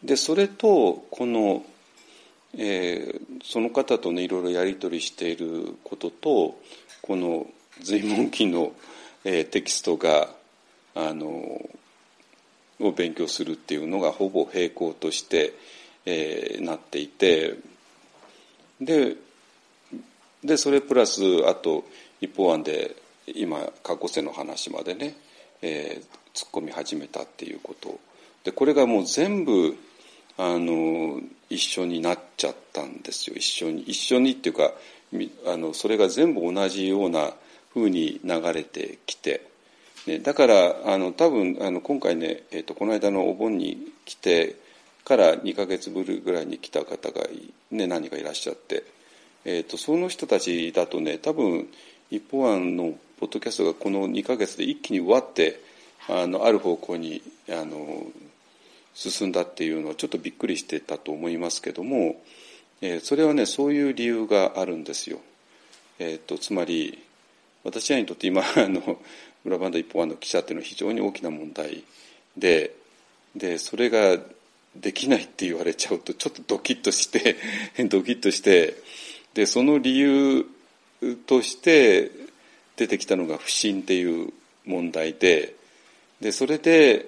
[0.03, 1.65] でそれとこの、
[2.57, 6.59] えー、その方とねいろいろやり取りしていることと
[7.03, 7.47] この
[7.83, 8.73] 随文記の、
[9.25, 10.29] えー、テキストが
[10.95, 11.29] あの
[12.81, 15.53] を勉強するっていうのがほぼ並行として、
[16.07, 17.57] えー、なっていて
[18.81, 19.17] で
[20.43, 21.85] でそれプラスあと
[22.23, 22.97] 一方案で
[23.27, 25.15] 今過去世の話までね、
[25.61, 27.99] えー、突っ込み始めたっていうこと。
[28.43, 29.77] でこれがもう全部
[30.43, 31.21] あの
[31.51, 33.37] 一緒になっちゃったんですよ。
[33.37, 34.73] 一緒に一緒にっていうか
[35.47, 37.35] あのそれが全部同じような
[37.75, 39.43] ふうに流れてきて、
[40.07, 44.57] ね、だからあの多分あの今回ね、えーと、この間のお盆に来て
[45.05, 47.21] から2か月ぶりぐらいに来た方が、
[47.71, 48.85] ね、何かいらっしゃって、
[49.45, 51.69] えーと、その人たちだとね多分
[52.11, 55.61] 一方案のポッドキャストがこの2か月で一気にわって
[56.09, 57.21] あのある方向に
[57.51, 58.07] あの
[58.95, 62.21] 進んだっていうのはちょっとびっくりしてたと思いますけども、
[62.81, 65.21] えー、それはねそういう理由があるんですよ。
[65.99, 66.99] えーと、つまり
[67.63, 69.01] 私らにとって今 あの
[69.45, 71.85] 裏バンド一本の記者っていうのは非常に大きな問題
[72.37, 72.75] で
[73.37, 74.19] でそれが
[74.75, 77.37] できないって言われちゃうとちょっとドキッとして
[77.89, 78.77] ドキッとして
[79.35, 80.47] でその理由
[81.27, 82.11] として
[82.77, 84.33] 出てきたのが不信っていう
[84.65, 85.55] 問題で
[86.21, 87.07] でそれで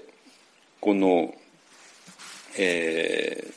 [0.81, 1.35] この
[2.59, 3.53] え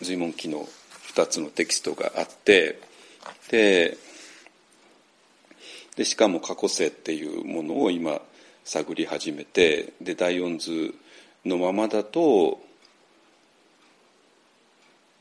[0.00, 0.68] ー、随文記の
[1.14, 2.78] 2つのテキストがあって
[3.50, 3.96] で
[5.96, 8.20] でしかも過去世っていうものを今
[8.64, 10.94] 探り始めてで第四図
[11.44, 12.60] のままだと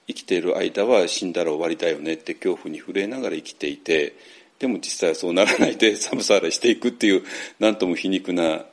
[0.07, 4.15] 生きている間は死んだら終わりだよねって恐怖に震えながら生きていて
[4.59, 7.23] でも実際はそうならないで 寒さらしていくっていう
[7.59, 8.65] 何とも皮肉な、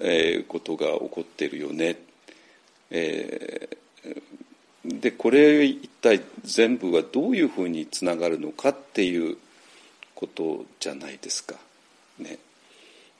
[0.00, 1.94] えー、ことが起こってるよねっ
[2.96, 9.36] えー、でこれ一体全部はどういうふうにつながるのかっていう
[10.14, 11.56] ことじゃないですか。
[12.18, 12.38] ね、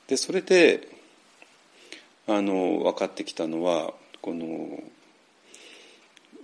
[0.06, 0.88] でそれで
[2.26, 4.82] あの分かってきたのはこの、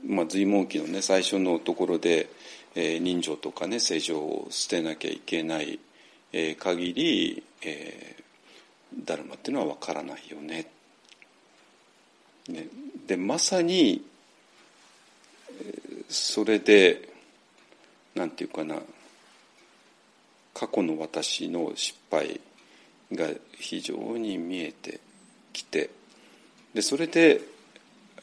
[0.06, 2.28] まあ、随文記のね最初のところで、
[2.74, 5.78] えー、人情とかね正常を捨てなきゃいけない、
[6.32, 10.68] えー、限り、えー、ダルマっていうのは分からないよね
[12.48, 12.66] ね、
[13.06, 14.04] でまさに
[16.08, 17.08] それで
[18.14, 18.76] なんていうかな
[20.54, 22.40] 過去の私の失敗
[23.12, 23.28] が
[23.58, 25.00] 非常に見えて
[25.52, 25.90] きて
[26.74, 27.40] でそれで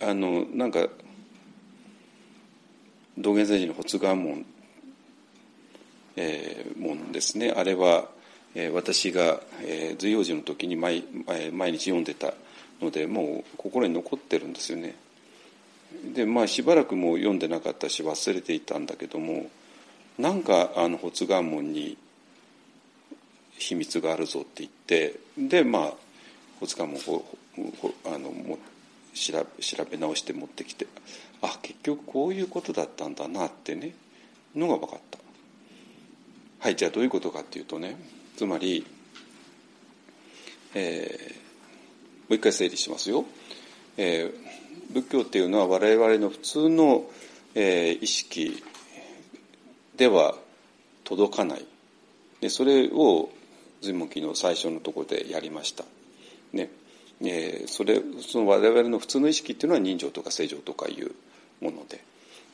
[0.01, 0.87] あのなんか
[3.17, 4.45] 道元禅師の発願門、
[6.15, 7.51] えー、門ですね。
[7.51, 8.07] あれは、
[8.55, 11.03] えー、私が、えー、随養寺の時に毎
[11.51, 12.33] 毎日読んでた
[12.81, 14.95] のでもう心に残ってるんですよね。
[16.13, 19.49] でまあしばらくもう読んでなかったし忘れていたんだけども
[20.17, 21.97] なんかあの発願文に
[23.57, 25.93] 秘密があるぞって言ってでまあ
[26.59, 27.25] 発願文を
[28.05, 28.59] あのも
[29.13, 30.87] 調べ調べ直して持ってきて
[31.41, 33.93] あ結局こういうことだったんだなってね
[34.55, 35.19] のが分かった。
[36.59, 37.97] はいじゃあどういうことかっていうとね
[38.35, 38.85] つまり、
[40.75, 41.48] えー
[42.29, 43.25] う一回整理しますよ。
[43.97, 47.09] えー、仏教っていうのは我々の普通の、
[47.55, 48.63] えー、意識
[49.97, 50.35] では
[51.03, 51.65] 届かない
[52.39, 53.29] でそれを
[53.81, 55.83] 随文記の最初のところでやりました。
[56.53, 56.69] ね
[57.21, 61.11] えー、それその我々の普通の意識っていうのは人情とか正常とかいう
[61.61, 62.01] もので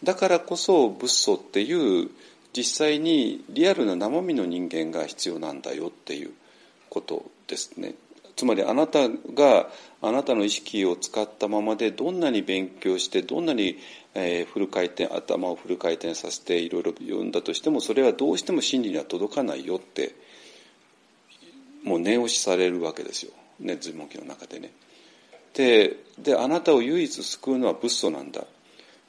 [0.04, 2.10] だからこそ仏祖っていう
[2.54, 6.32] 実際にリアルな生身の人間が必要なんだよっていう
[6.90, 7.94] ことですね。
[8.36, 9.70] つまりあなたが
[10.02, 13.78] あなたの意識を使ったままでどんなに勉強してどんなに、
[14.14, 20.16] えー、フル回転頭をフル回転させていろいろ読んだとしてもそれはどうしても真理には届かないよって
[21.84, 24.72] もう念押しされるわけですよ、ね、随文記の中でね。
[25.54, 28.44] でであなたを唯一救うのは仏祖なんだ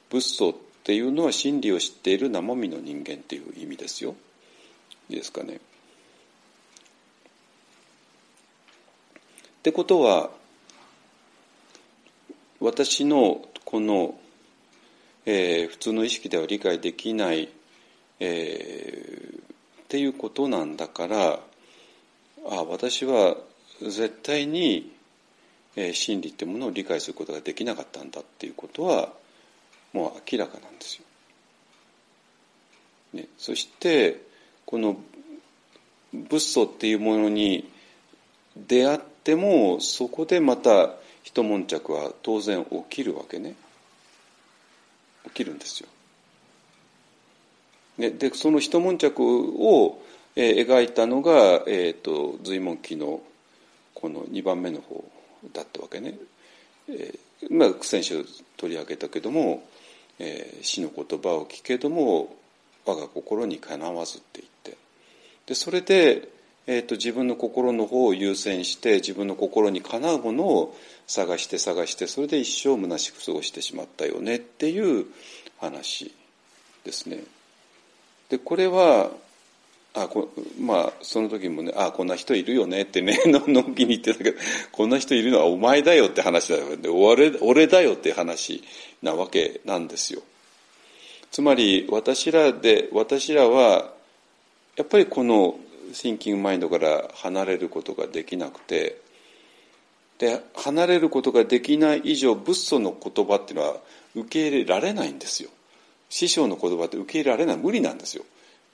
[0.09, 0.53] 仏祖っ
[0.83, 4.15] ていうのは真理を知っている生身の人間っていう意味ですよ
[5.09, 5.59] いいですかね。
[9.67, 10.29] ってことは
[12.61, 14.17] 私のこの、
[15.25, 17.49] えー、普通の意識では理解できない、
[18.21, 19.41] えー、っ
[19.89, 21.39] ていうことなんだから
[22.49, 23.35] あ私は
[23.81, 24.89] 絶対に、
[25.75, 29.09] えー、真理ってものを理解することができなかったんだっていうことは
[29.91, 31.03] もう明らかなんですよ。
[33.15, 34.21] ね、そして
[34.65, 34.95] この
[36.13, 37.69] 仏祖っていうものに
[38.55, 43.55] 出会ってでもそこでまた一悶着は当然起きるわけね
[45.25, 45.89] 起きるんですよ。
[47.97, 50.01] ね、でその一悶着を、
[50.37, 53.19] えー、描いたのが、えーと、随文記の
[53.93, 55.03] この2番目の方
[55.51, 56.17] だったわけね。
[56.87, 58.25] えー、まあ、先週
[58.55, 59.61] 取り上げたけども、
[60.19, 62.33] えー、死の言葉を聞けども
[62.85, 64.77] 我が心にかなわずって言って
[65.47, 66.36] でそれで、
[66.69, 75.05] えーと、自分の心の方を優先して自分の心にかなうものを探して探してそれで一生虚しく過ごしてしまったよねっていう
[75.59, 76.13] 話
[76.83, 77.23] ですね。
[78.29, 79.11] でこれは
[79.93, 84.37] あこまあその時もねあこんな人いるよねってね のんきに言ってたけど
[84.73, 88.61] こんな人いるのはお前だよって話だよで俺俺だよって話
[89.01, 90.21] なわけなんですよ。
[91.31, 93.93] つまり私らで私らは
[94.75, 95.57] やっぱりこの
[95.93, 98.99] シンキングマインドから離れることができなくて
[100.19, 103.75] で離れることができない以上仏祖の言葉っていうのは
[104.15, 105.49] 受け入れられないんですよ。
[106.09, 108.23] 師匠の言葉って受け入れられない無理なんですよ。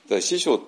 [0.05, 0.61] だから師匠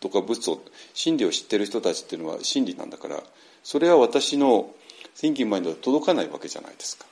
[0.00, 0.60] とか仏祖
[0.94, 3.22] 真理を知ってる人たちっていうのは真理なんだから
[3.62, 4.70] それは私の
[5.16, 7.06] thinking mind は届かないわけじゃないですか。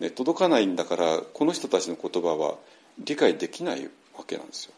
[0.00, 2.56] ね、届かないんだからこの人たちの言葉は
[2.98, 3.84] 理解できない
[4.16, 4.72] わけなんですよ。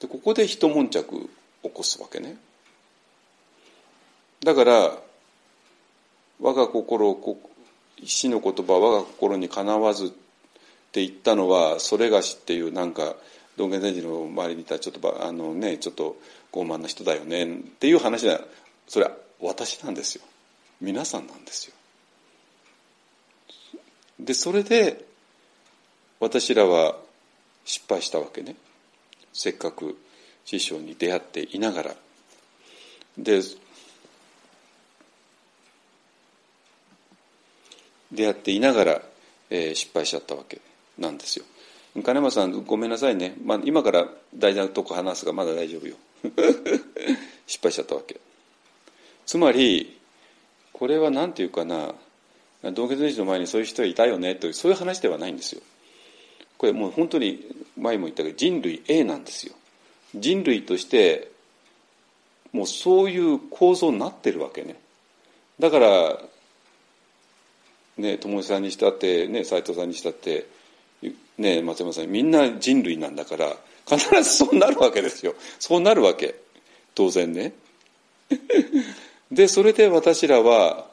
[0.00, 1.30] でここで一悶着
[1.62, 2.36] 起こすわけね。
[4.44, 4.98] だから
[6.40, 7.38] 我が心を
[8.04, 10.08] 死の言葉我が心にかなわずっ
[10.92, 13.14] て言ったのはそれがしっていうなんか
[13.56, 16.16] 道元禅師の周りにいたちょっとあのねちょっと
[16.52, 18.40] 傲慢な人だよねっていう話は
[18.88, 20.22] それは私なんですよ。
[20.80, 21.74] 皆さんなんですよ。
[24.18, 25.04] でそれで
[26.18, 26.96] 私らは
[27.64, 28.56] 失敗したわけね。
[29.32, 29.98] せっかく
[30.44, 31.94] 師匠に出会っていながら。
[33.18, 33.40] で
[38.12, 39.02] 出会っていながら、
[39.50, 40.60] えー、失敗しちゃったわけ。
[41.00, 41.44] なんですよ。
[42.04, 45.96] 金間さんごめんなさいね、まあ、今から大事なとこ話すがまだ大丈夫よ。
[47.46, 48.20] 失敗しちゃったわけ。
[49.26, 49.98] つまり
[50.72, 51.94] これは何て言うかな
[52.72, 55.62] 道月年の前にそういう人はいたよねというそういう話ではないんですよ。
[56.58, 57.44] これもう本当に
[57.76, 59.54] 前も言ったけど人類 A なんですよ。
[60.14, 61.30] 人類として
[62.52, 64.78] もうそういう構造になってるわけね。
[65.58, 66.20] だから
[68.00, 70.46] ね友さんにしたってね斎藤さんにしたって
[71.38, 75.34] ね松山さんみんな人類なんだから必ずそうなるわけですよ。
[75.58, 76.36] そうなるわけ。
[76.94, 77.52] 当然ね。
[79.30, 80.88] でそれで私らは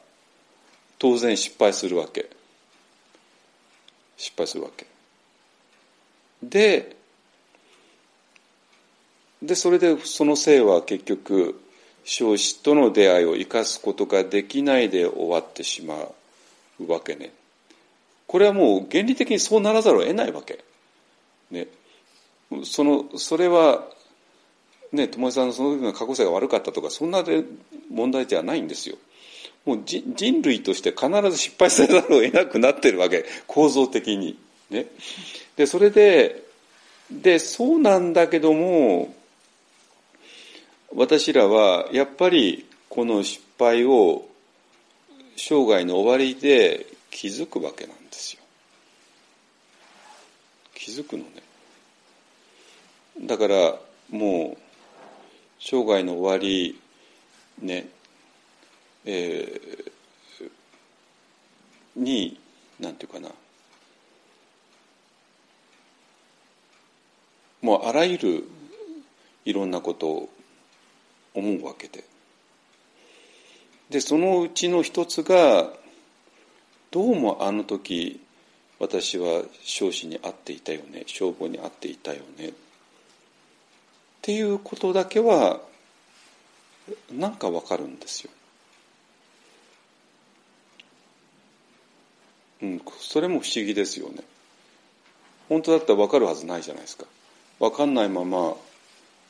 [0.99, 2.27] 当然失敗するわけ。
[4.17, 4.87] 失敗するわけ。
[6.41, 6.95] で
[9.41, 11.61] でそれでその性は結局
[12.03, 16.13] 少子との出会いを生かすことができないで終わってしまう。
[16.85, 17.31] わけね
[18.27, 20.63] これはもう原理的にそうならざるを得ないわけ。
[21.49, 21.67] ね、
[22.65, 23.85] そのそれは、
[24.91, 27.45] ね、友さんのその時の過去性が悪かったとかそんなで
[27.89, 28.97] 問題じゃないんですよ。
[29.65, 34.37] もう人類として必ず失敗せざるを得なくなってるわけ構造的に。
[34.69, 34.87] ね、
[35.55, 36.43] でそれで
[37.09, 39.15] でそうなんだけども
[40.93, 44.26] 私らはやっぱりこの失敗を
[45.37, 48.41] 生涯の終わりで気づくわけなんですよ。
[50.73, 51.29] 気づくのね。
[53.21, 53.79] だから
[54.09, 54.57] もう
[55.59, 56.79] 生涯の終わり
[57.61, 57.87] ね
[59.05, 60.49] えー、
[61.95, 62.39] に
[62.79, 63.29] なんていうかな。
[67.61, 68.43] もうあらゆる
[69.45, 70.29] いろんなことを
[71.33, 72.03] 思うわけで。
[73.89, 75.71] でそのうちの一つが
[76.91, 78.19] どうもあの時
[78.79, 82.51] 私は彰子に会っていたよね消防に会っていたよねっ
[84.21, 85.61] ていうことだけは
[87.11, 88.29] なんかわかるんですよ。
[92.61, 94.23] うん、それも不思議ですよね。
[95.47, 97.05] 本当だったらわかるはずないじゃないですか。
[97.59, 98.55] わかんないまま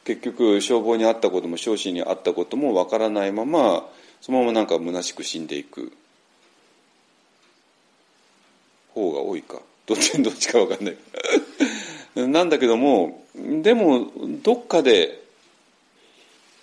[0.05, 3.87] 結局消防に会ったことも彰子に会ったこともわからないまま
[4.21, 5.91] そのままなんか虚しく死んでいく。
[8.97, 9.61] 方が多いか。
[9.85, 10.97] どっち どっちか分かんない。
[12.27, 14.11] なんだけどもでも
[14.41, 15.23] どっかで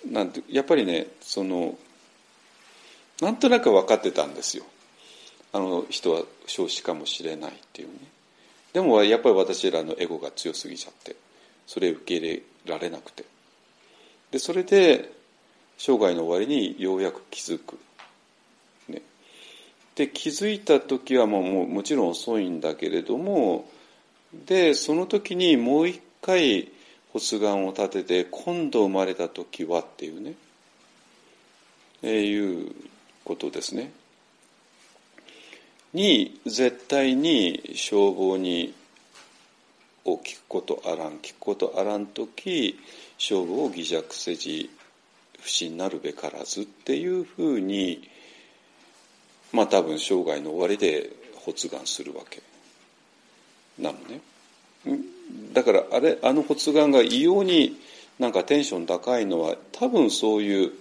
[0.05, 1.77] なんてやっぱりねその
[3.21, 4.65] なんとなく分かってたんですよ。
[5.53, 7.93] あの人は少子かもしれないっていうね。
[8.73, 11.15] でもやっぱり私らのエゴが強すぎちゃって
[11.65, 13.23] それ受け入れられなくて。
[14.31, 15.13] でそれで
[15.77, 17.77] 生涯の終わりにようやく気づく、
[18.87, 19.01] ね、
[19.95, 23.69] で気づいた時はもうもうもちろん遅いんだけれども
[24.47, 26.69] でその時にもう一回
[27.13, 30.33] 発願を立てて今度生まれた時はっていうね、
[32.01, 32.71] えー、いう
[33.23, 33.91] ことですね。
[35.93, 38.73] に絶対に消防に
[40.03, 42.77] を聞くことあらん聞くことあらん時
[43.17, 44.69] 勝負を偽弱せじ
[45.45, 48.09] 不信なるべからずっていうふうに
[49.53, 51.11] まあ多分生涯の終わりで
[51.45, 52.41] 発願するわけ
[53.77, 54.21] なのね。
[55.53, 57.77] だからあれあの発願が異様に
[58.17, 60.71] なんかテンション高いのは多分そういう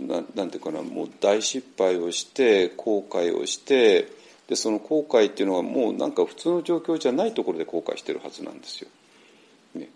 [0.00, 4.08] ななんていうかなもう大失敗をして後悔をして
[4.48, 8.88] でその後悔っていうのはもうなんか普通の状況じゃないところで後悔してるはずなんですよ。
[9.74, 9.90] ね、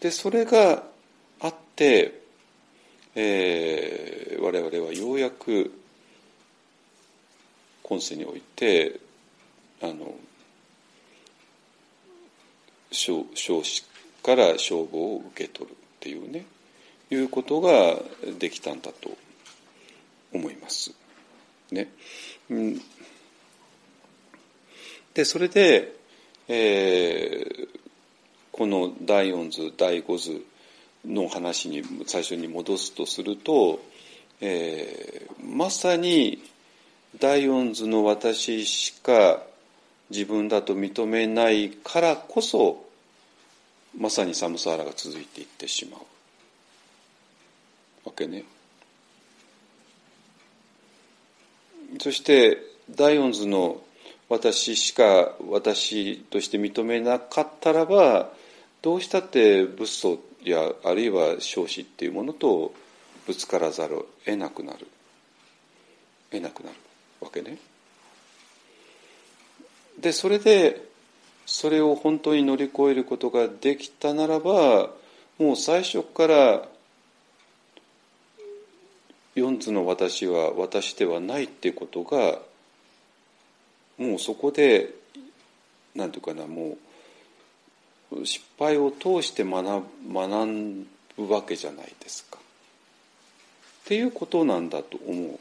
[0.00, 0.84] でそれが
[1.40, 2.23] あって、
[3.14, 5.72] えー、我々はようやく
[7.82, 8.98] 今世において
[9.82, 10.14] あの
[12.90, 13.84] 少子
[14.22, 16.44] から消防を受け取るっていうね
[17.10, 17.98] いうことが
[18.38, 19.16] できたんだと
[20.32, 20.92] 思います。
[21.70, 21.88] ね、
[22.50, 22.80] うん
[25.14, 25.94] でそれで、
[26.48, 27.68] えー、
[28.50, 30.44] この第四図第五図
[31.06, 33.80] の話に最初に戻すとすると、
[34.40, 36.42] えー、まさに
[37.20, 39.42] 第四図の私しか
[40.10, 42.84] 自分だと認めないからこそ
[43.98, 46.00] まさにサムサーラが続いていってしまう
[48.06, 48.44] わけね。
[52.00, 52.58] そして
[52.90, 53.80] 第四図の
[54.28, 58.30] 私しか私として認めなかったらば
[58.82, 60.18] どうしたって仏祖
[60.50, 62.74] やあるいは少子っていうものと
[63.26, 64.86] ぶつからざるを得なくなる
[66.30, 66.76] 得なくなる
[67.20, 67.58] わけね。
[69.98, 70.82] でそれで
[71.46, 74.90] それを本当に乗り越えることができたならば
[75.38, 76.68] もう最初から
[79.34, 82.38] 四つの私は私ではないっていうことが
[83.98, 84.90] もうそこで
[85.94, 86.78] 何て言うかなもう
[88.24, 90.86] 失敗を通して学学
[91.16, 92.38] ぶわけじゃないですか。
[92.38, 95.38] っていうことなんだと思う。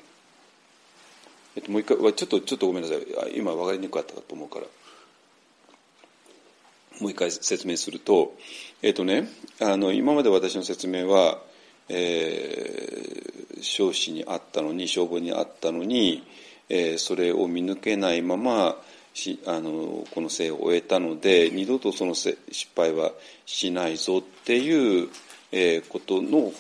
[1.56, 3.06] えっと、もう一回ちょっとちょっとごめんなさい
[3.36, 4.66] 今分かりにくかったと思うから
[7.00, 8.36] もう一回説明すると
[8.82, 9.30] えっとね
[9.62, 11.38] あの今まで私の説明は、
[11.90, 16.24] えー、少子にあったのに消防にあったのに
[16.70, 18.76] えー、それを見抜けないまま
[19.14, 22.38] しあのこの生を終えたので二度とその失
[22.76, 23.12] 敗は
[23.46, 25.10] しないぞっていう、
[25.52, 26.52] えー、ことの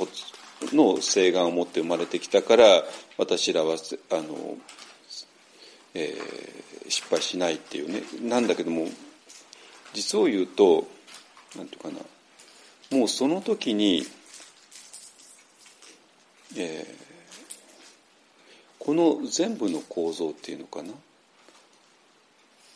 [0.71, 2.83] の請願を持って生まれてきたから
[3.17, 3.75] 私らは
[4.11, 4.57] あの、
[5.93, 8.03] えー、失敗しないっていうね。
[8.21, 8.87] なんだけども
[9.93, 10.87] 実を言うと
[11.55, 11.95] なんていうかな。
[12.97, 14.05] もうその時に、
[16.55, 16.93] えー、
[18.77, 20.93] この全部の構造っていうのかな。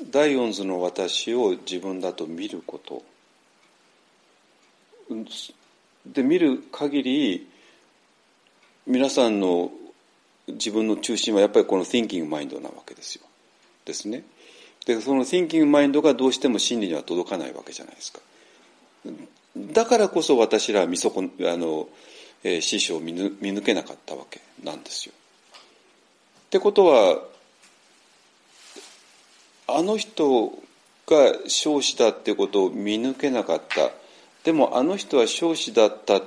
[0.03, 3.03] 第四図の私を自分だと見ること
[6.05, 7.47] で見る限り
[8.85, 9.71] 皆さんの
[10.47, 13.23] 自分の中心はやっぱりこの thinking マインドなわけですよ。
[13.85, 14.23] ですね。
[14.85, 18.19] でその thinking マインドがどうしても真理には届かないわけじゃないですか。
[19.57, 21.89] だからこそ私らは見損あの、
[22.43, 25.13] えー、師匠を見抜けなかったわけなんですよ。
[26.45, 27.19] ってことは
[29.67, 30.53] あの人
[31.07, 33.91] が少子だっていうことを見抜けなかった
[34.43, 36.23] でもあの人は少子だったっ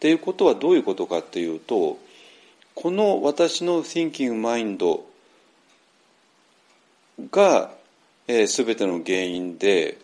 [0.00, 1.98] ていうことはどういうことかっていうと
[2.74, 5.00] この私の thinking mind
[7.30, 7.70] が、
[8.26, 9.96] えー、全ての原因でっ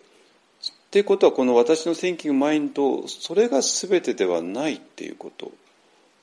[0.91, 5.51] ていうことはこの私の thinking mind それが全てではないっていうこと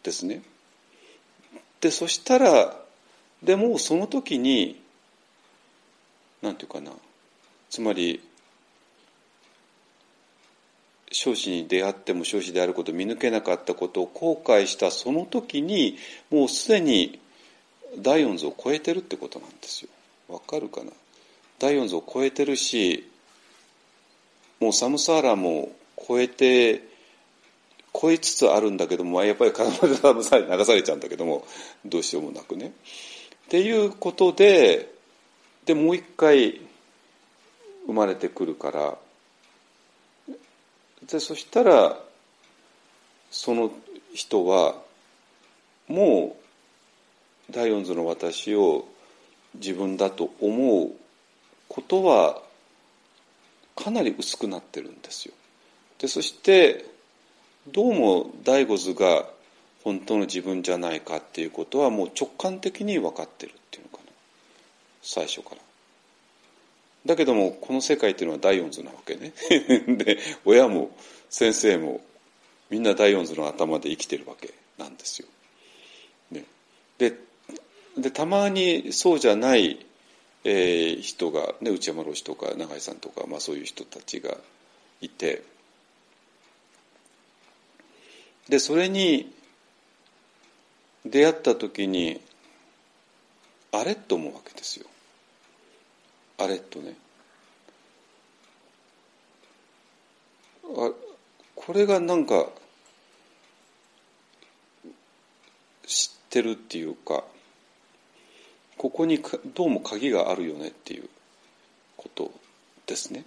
[0.03, 0.43] ですね。
[1.81, 2.77] でそしたら
[3.43, 4.81] でもその時に
[6.43, 6.93] なんていうかな
[7.71, 8.21] つまり
[11.11, 15.97] 少子に出会っても少子であることを見抜けなかったことを後悔したその時に
[16.31, 17.19] もうすでに
[17.99, 19.89] 第四図を超えてるってことなんですよ。
[20.29, 20.93] わかるかな？
[21.59, 23.11] 第四図を超えてるし
[24.61, 25.71] もうサムサーラも
[26.07, 26.83] 超えて
[27.95, 31.47] 超えつつあるんだけどもやっぱり体でサムサーラに流されちゃうんだけども
[31.87, 32.67] どうしようもなくね。
[32.67, 34.93] っていうことで
[35.69, 36.63] でもう一回
[37.87, 38.97] 生まれてくるから
[41.07, 41.99] でそしたら
[43.31, 43.71] その
[44.15, 44.77] 人は
[45.87, 46.39] も
[47.51, 48.87] う第四図の私を
[49.57, 50.93] 自分だと思う
[51.69, 52.41] ことは
[53.77, 55.35] かなり薄くなってるんですよ。
[55.99, 56.87] でそして
[57.71, 59.27] どうも第五図が
[59.85, 63.88] 本当の自分じゃないかっていうことはもう直感的に分かってるっていう
[65.09, 65.57] 最初から。
[67.07, 69.33] だけどもこの世界っていうのは第四図なわけね
[69.97, 70.95] で親も
[71.31, 72.03] 先生も
[72.69, 75.29] みんな第四図の頭で生きてるわけなんですよ。
[76.31, 76.45] ね、
[76.99, 77.17] で
[77.97, 79.87] でたまにそうじゃない、
[80.45, 84.37] えー、人が、ね、内山老師とか永井さんとか、まあ、そういう人たちが
[85.01, 85.43] いて
[88.51, 89.33] でそれに
[91.07, 92.21] 出会った時に
[93.73, 93.95] あれ？
[93.95, 94.88] と思うわけですよ。
[96.39, 96.95] あれとね
[100.65, 100.91] あ
[101.55, 102.47] これがなんか
[105.87, 107.25] 知ってるっていうか
[108.77, 109.21] ここに
[109.55, 111.09] どうも鍵があるよねっていう
[111.97, 112.31] こと
[112.87, 113.25] ですね。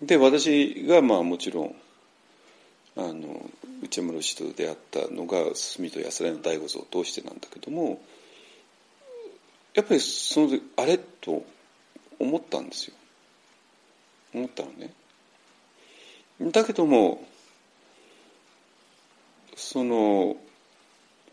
[0.00, 1.74] で私がまあもちろん
[2.96, 3.50] あの
[3.82, 8.00] 内村氏と出会ったのが住と安らいの大悟像を通してなんだけども
[9.74, 11.44] やっぱりその時あれと
[12.18, 12.94] 思ったんですよ。
[14.34, 14.92] 思ったのね。
[16.40, 17.24] だけども
[19.56, 20.36] その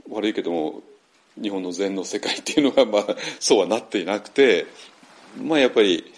[0.10, 0.82] 悪いけども
[1.42, 4.66] 日本の禅の世界っていうのが、まあ、そうはなっていなくて、
[5.42, 6.12] まあ、やっぱり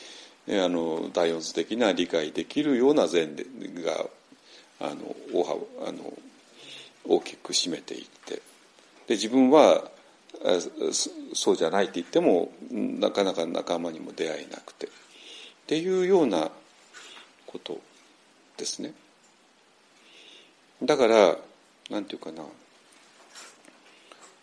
[0.49, 4.05] あの大四図的な理解できるような禅が
[4.80, 6.13] あの大あの
[7.05, 8.41] 大きく占めていって。
[9.07, 9.84] で自分は
[11.34, 14.88] そうじゃないって言ってもなかなか仲間にも出会えなくて。
[14.88, 14.89] っ
[15.68, 16.52] ていうような
[17.46, 17.80] こと
[18.58, 18.94] ですね。
[20.84, 21.38] だから
[21.89, 22.44] なんていうかな。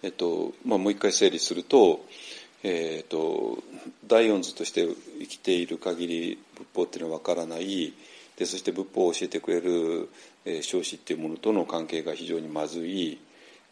[0.03, 2.07] えっとまあもう一回整理すると,、
[2.63, 3.63] えー、っと
[4.07, 4.87] 第四図として
[5.21, 7.93] 生きている限り仏法っていうのは分からない。
[8.37, 10.09] でそして仏法を教えてくれる、
[10.45, 13.19] えー、少子っていうものとの関係が非常にまずい。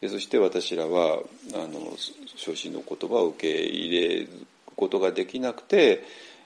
[0.03, 1.21] そして私らは
[1.55, 1.97] あの
[2.37, 4.29] 昇進の言葉を受け入れる
[4.77, 6.05] ことができなくて、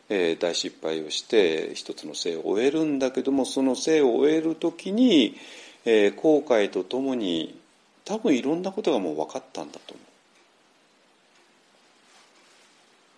[0.09, 5.37] えー、大失敗をして一つの生を終えるんだけどもその生を終える時に、
[5.85, 7.59] えー、後悔とともに
[8.05, 9.95] 多分いろんなことがもう分かったんだと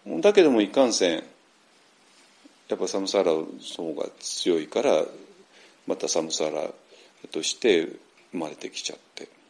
[0.06, 0.20] 思う。
[0.20, 1.22] だけどもいかんせん
[2.68, 3.44] やっぱサムサーラの
[3.76, 5.04] 方が強いから
[5.86, 6.70] またサムサーラ
[7.30, 7.82] として
[8.32, 9.41] 生まれてきちゃって。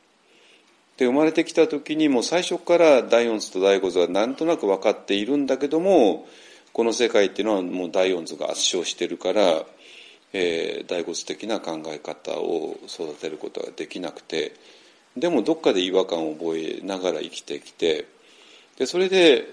[1.02, 6.28] で生まれてきた時にも最初から第四図と第五図はなんとなく分かっているんだけども
[6.72, 9.64] この世界っていうのはもう第四図が圧勝してるから、
[10.32, 14.54] えー、第五図的な考え方を育てることができなくて
[15.16, 18.06] でもどっかで違和感を覚えながら生きてきて
[18.78, 19.48] でそれで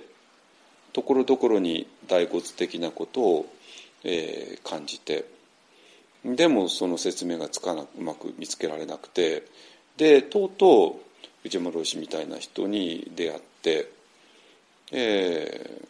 [0.94, 3.54] ところどころに第五図的なことを、
[4.04, 5.26] えー、感じて
[6.24, 9.46] でもその説明がつかなうまく見つけられなくて
[9.98, 11.09] でとうとう
[11.44, 13.92] 内山老師みたいな人に出会って、
[14.92, 15.82] え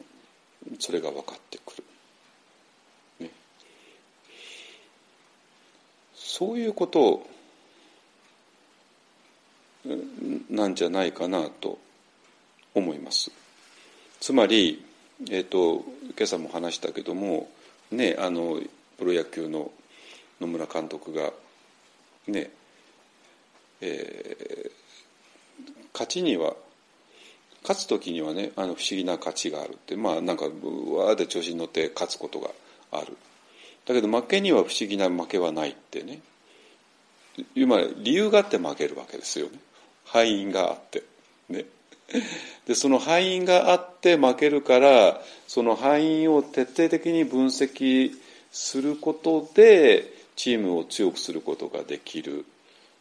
[0.71, 1.83] ー、それが分かってくる、
[3.21, 3.29] ね、
[6.13, 7.25] そういうこと
[10.49, 11.79] なんじゃないかなと
[12.75, 13.31] 思います。
[14.19, 14.85] つまり、
[15.29, 17.49] えーと、今朝も話したけども、
[17.91, 18.59] ね、あの
[18.97, 19.71] プロ野球の
[20.39, 21.31] 野村監督が
[22.27, 22.51] ね、
[23.81, 24.71] えー、
[25.93, 26.53] 勝ちには
[27.63, 29.95] 勝つ時にはねあの不思議な価値があるって。
[29.95, 32.49] まあなんかわーで調子に乗って勝つことが
[32.91, 33.17] ある。
[33.85, 36.19] だけど負けには不思議な負けはないってね。
[37.55, 39.59] 今理由があって負けるわけですよね。
[40.05, 41.03] 敗因があって
[41.49, 41.65] ね。
[42.65, 48.11] でその敗因があって負けるからその敗因を徹底的に分析
[48.51, 52.45] することでチームを強くすることができる。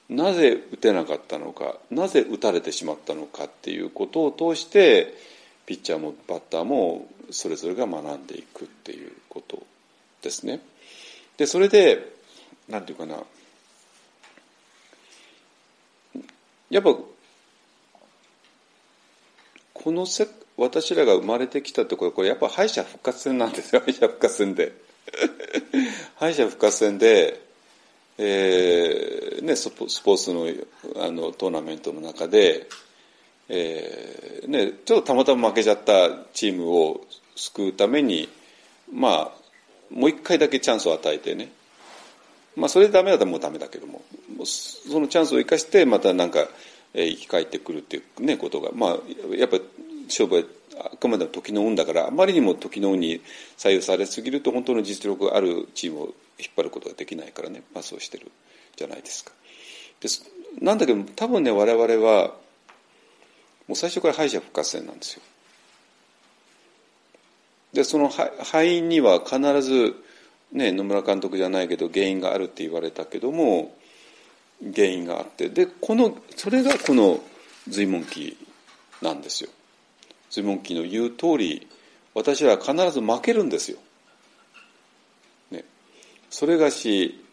[0.08, 5.14] なぜ打てなかったのかなぜ打たれてしまったのかっていうことを通して
[5.66, 9.62] ピッチャーもバッターもそれぞれが学んでいくっていうこと
[10.22, 10.60] ですね。
[11.36, 12.10] でそれで
[12.68, 13.16] なんていうかな
[16.70, 16.96] やっぱ
[19.74, 24.72] このせ私らが生まれてきたところこれやっぱ敗者復活戦なんですよ敗者復活戦で
[26.16, 27.40] 敗者復活戦で、
[28.18, 30.46] えーね、スポーツの
[31.02, 32.68] あのトーナメントの中で、
[33.48, 37.00] えーね、ちょっとたまたま負けちゃったチームを
[37.36, 38.28] 救うために
[38.92, 39.32] まあ
[39.90, 41.50] もう一回だけチャンスを与えてね。
[42.56, 44.02] まあそれでダメだったらもうダメだけども
[44.44, 46.48] そのチャンスを生かしてまたなんか
[46.92, 49.58] 生き返ってくるっていうねことがまあやっぱ
[50.06, 50.42] 勝負は
[50.92, 53.20] あくまでも時の運だからあまりにも時の運に
[53.56, 58.30] 左右されすぎると本当の実力があるチームを引っ張ることができないからねパスをしてる
[58.76, 59.32] じゃないですか。
[60.00, 60.08] で
[60.64, 62.34] なんだけど多分ね我々は
[63.66, 65.22] もう最初から敗者復活戦なんですよ。
[67.72, 69.94] でその敗因には必ず、
[70.52, 73.76] ね、野村監督じゃないけど原因があるって言われたけども
[74.74, 77.20] 原因があってでこのそれがこの
[77.68, 78.38] 随文記
[79.02, 79.50] なんですよ。
[80.30, 81.66] 随文記の言う通り
[82.14, 83.78] 私は必ず負けるんですよ。
[86.30, 87.24] それがし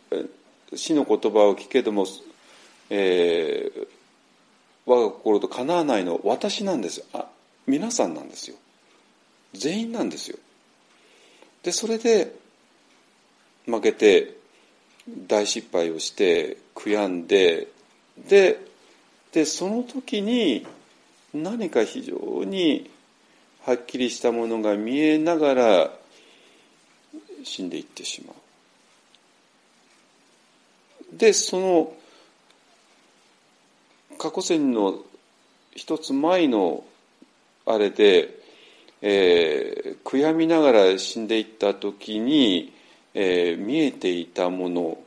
[0.75, 2.05] 死の言葉を聞けども、
[2.89, 3.87] えー、
[4.85, 7.25] 我が心と叶わないのは私なんですあ
[7.67, 8.57] 皆さんなんですよ。
[9.53, 10.37] 全員なんですよ。
[11.63, 12.35] でそれで
[13.65, 14.35] 負けて
[15.27, 17.67] 大失敗をして悔やんで
[18.27, 18.59] で
[19.31, 20.65] でその時に
[21.33, 22.89] 何か非常に
[23.65, 25.91] はっきりしたものが見えながら
[27.43, 28.35] 死んでいってしまう。
[31.17, 31.93] でその
[34.17, 34.99] 過去線の
[35.75, 36.83] 一つ前の
[37.65, 38.37] あれで、
[39.01, 42.73] えー、悔やみながら死んでいった時に、
[43.13, 44.97] えー、見えていたもの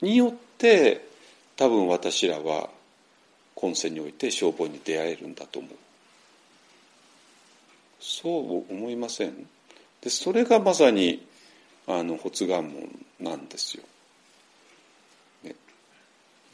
[0.00, 1.06] によって
[1.56, 2.68] 多分私らは
[3.54, 5.72] 今世において消防に出会えるんだと思う
[8.00, 9.46] そう思いません？
[10.00, 11.26] でそれがまさに
[11.86, 13.84] あの発願文なんですよ。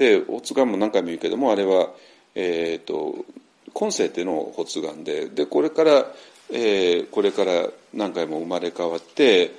[0.00, 1.90] で発願文何回も言うけどもあれは、
[2.34, 3.26] えーと、
[3.74, 6.06] 今世での発願ででこれから、
[6.50, 9.52] えー、これから何回も生まれ変わって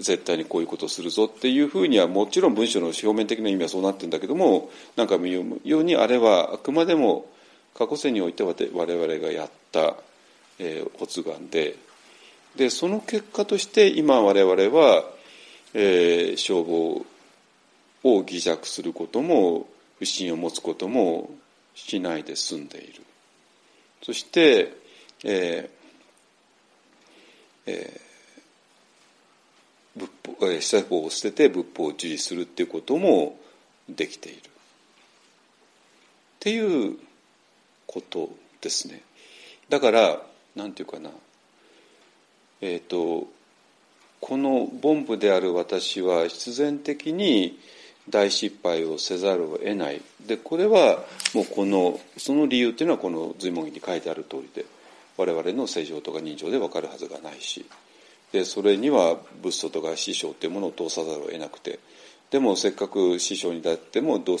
[0.00, 7.26] 絶対にこういうことをするぞっていうふうにはもちろん文章の表面的な意味はそうなってるんだけども何回も言うようにあれはあくまでも
[7.78, 9.94] 過去世において我々がやった、
[10.58, 11.76] えー、発願で
[12.56, 15.04] でその結果として今我々は、
[15.74, 17.06] えー、消防
[18.02, 19.68] を偽弱することも
[19.98, 21.30] 不信を持つことも
[21.74, 23.02] しないで済んでいる。
[24.02, 24.74] そして、
[25.24, 28.06] えーえー
[29.96, 33.38] 仏法、えー、法を捨てて仏法を受理するっていうことも
[33.88, 34.38] できている。
[34.38, 34.42] っ
[36.40, 36.98] ていう
[37.86, 38.30] こと
[38.60, 39.02] ですね。
[39.68, 40.20] だから
[40.54, 41.10] なんていうかな。
[42.60, 43.26] えっ、ー、と
[44.20, 47.58] この凡夫である私は必然的に
[48.08, 50.00] 大失敗をせざるを得ない。
[50.26, 51.04] でこれは
[51.34, 54.64] もうこのその理由っていうのはこの随文記に書いてある通りで
[55.16, 57.64] 我々の正常とか人情で分かるはずがないし
[58.32, 61.78] でそれには仏祖とか師匠っていうものを通さざるを得なくて
[62.30, 64.38] でもせっかく師匠になってもどう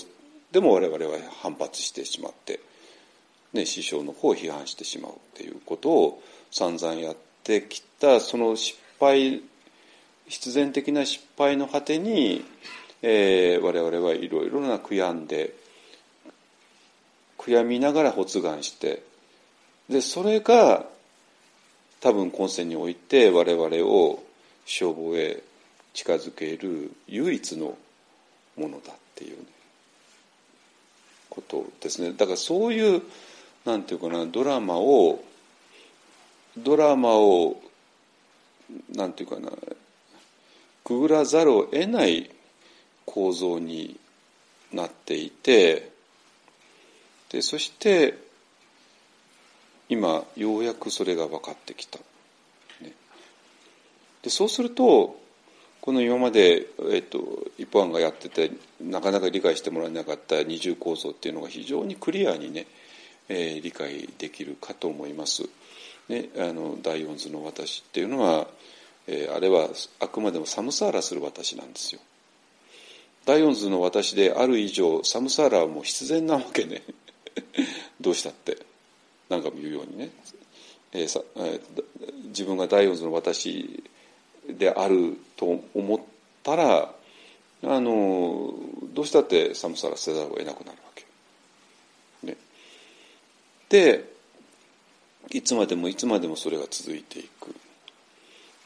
[0.50, 2.60] でも我々は反発してしまって、
[3.52, 9.42] ね、師匠の方を批判してしまうっていうことを散々やってきたその失敗
[10.28, 12.44] 必然的な失敗の果てに、
[13.02, 15.54] えー、我々はいろいろな悔やんで
[17.38, 19.02] 悔やみながら発願して
[19.88, 20.86] でそれが
[22.00, 24.22] 多分今世において我々を
[24.64, 25.42] 消防へ
[25.94, 27.76] 近づける唯一の
[28.56, 29.44] ものだっていう、ね、
[31.30, 32.12] ことですね。
[32.12, 33.02] だからそういう
[33.64, 35.22] なんていうかなドラマを
[36.58, 37.60] ドラマを
[38.94, 39.50] なんていうかな
[40.84, 42.30] くぐらざるを得ない
[43.06, 43.98] 構造に
[44.72, 45.90] なっていて
[47.30, 48.18] でそして
[49.88, 51.98] 今ようやくそれが分かってきた。
[52.80, 52.92] ね、
[54.22, 55.16] でそうすると
[55.80, 58.50] この今まで、えっと、一般がやってて
[58.80, 62.66] なかなか理解してもらえなかった二重構造っていうのが非常にクリアにね、
[63.28, 65.44] えー、理解できるかと思います。
[66.08, 68.48] ね、あの第四図の私っていうのは、
[69.06, 69.68] えー、あれは
[70.00, 72.00] あくまでもサムサーラする私なんですよ。
[73.26, 76.82] 第四図の私である以上サムサーラはもう必然なわけね
[78.00, 78.56] どうしたって
[79.28, 80.10] 何かも言うようにね
[80.92, 81.96] えーさえー
[82.26, 83.82] 自分が第四図の私
[84.46, 86.00] であると思っ
[86.42, 86.94] たら
[87.64, 88.54] あの
[88.92, 91.06] どうしたって寒さらせざるを得なくなるわけ。
[92.22, 92.36] ね、
[93.70, 94.04] で
[95.30, 97.54] いつまでもいつまでもそれが続いていく。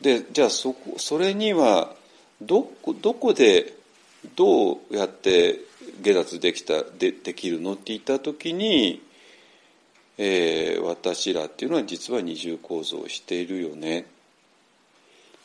[0.01, 1.95] でじゃあそこそれには
[2.43, 3.80] どこどこで
[4.37, 5.61] どうやって
[6.03, 9.03] 下脱できたでできるのって言った時に、
[10.19, 14.07] えー私らっていうのは実は二重構造をしているよね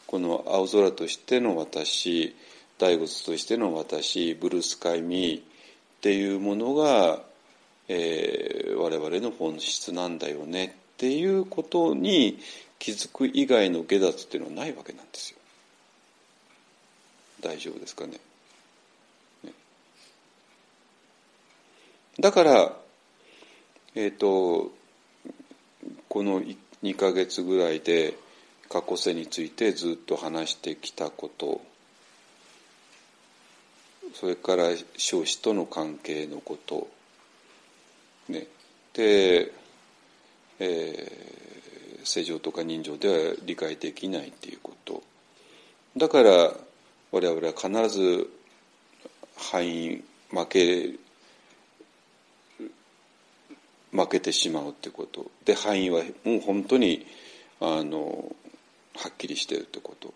[0.07, 2.35] この青空としての私
[2.77, 5.43] 大仏としての私ブルースカイミーっ
[6.01, 7.21] ていうものが、
[7.87, 12.39] えー我々の本質なんだよねっていうことに
[12.77, 15.37] 気づく以外の下脱っていうのはないわけなんですよ。
[17.41, 18.19] 大丈夫ですかね？
[22.19, 22.73] だから、
[23.95, 24.71] えっ、と
[26.09, 26.41] この
[26.83, 28.17] 2ヶ月ぐらいで
[28.69, 31.61] 過去世についてずっと話してきたこと。
[34.13, 36.87] それから少子との関係のこと、
[38.29, 38.47] ね、
[38.93, 39.51] で、
[40.59, 41.35] えー
[42.05, 45.03] 正常とか人情では理解できないっていうこと。
[45.97, 46.53] だから
[47.11, 48.29] 我々は必ず
[49.35, 50.91] 敗因負け
[53.95, 55.31] 負けてしまうってこと。
[55.45, 57.05] で敗因はもう本当に
[57.59, 58.35] あの
[58.95, 60.13] はっきりしてるってこと。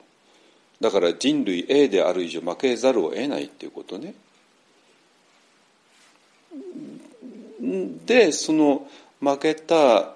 [0.81, 4.13] だから人類 A である以上負けざるを得ないっていうことね。
[8.05, 8.87] でその
[9.19, 10.15] 負けた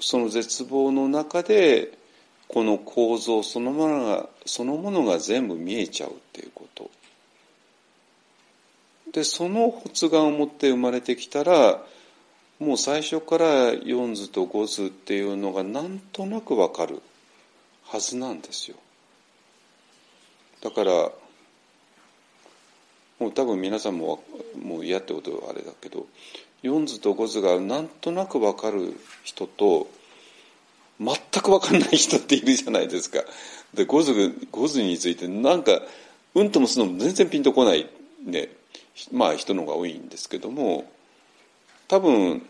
[0.00, 1.96] その絶望の中で
[2.48, 6.90] この構造そのものがそのものが全部見えちゃうっていうこと。
[9.14, 11.80] でその発願を持って生まれてきたら
[12.58, 17.00] もう最初から4図と5図っていうのがなんとなくわかる
[17.84, 18.76] はずなんですよ
[20.62, 20.92] だから
[23.20, 24.24] もう多分皆さんも
[24.60, 26.06] もう嫌ってことはあれだけど
[26.64, 29.86] 4図と5図がなんとなく分かる人と
[30.98, 33.18] 全く分かんない人っているじゃないですか。
[33.74, 34.12] で5図
[34.50, 35.82] ,5 図についてなんか
[36.34, 37.88] うんともすのも全然ピンとこない
[38.24, 38.48] ね
[39.12, 40.90] まあ人の方が多いんですけども
[41.88, 42.46] 多分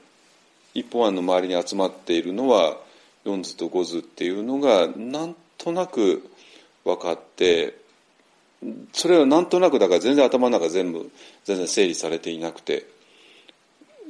[0.74, 2.76] 一方案の周りに集まっているのは
[3.24, 6.28] 4図と5図っていうのがなんとなく
[6.84, 7.76] 分かって
[8.92, 11.10] それはなんとなくだから全然頭の中全部
[11.44, 12.86] 全然整理されていなくて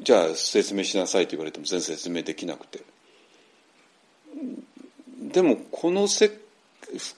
[0.02, 2.82] じゃあ説明しなさいと言われても全然説明できなくて。
[5.32, 6.30] でもこのせ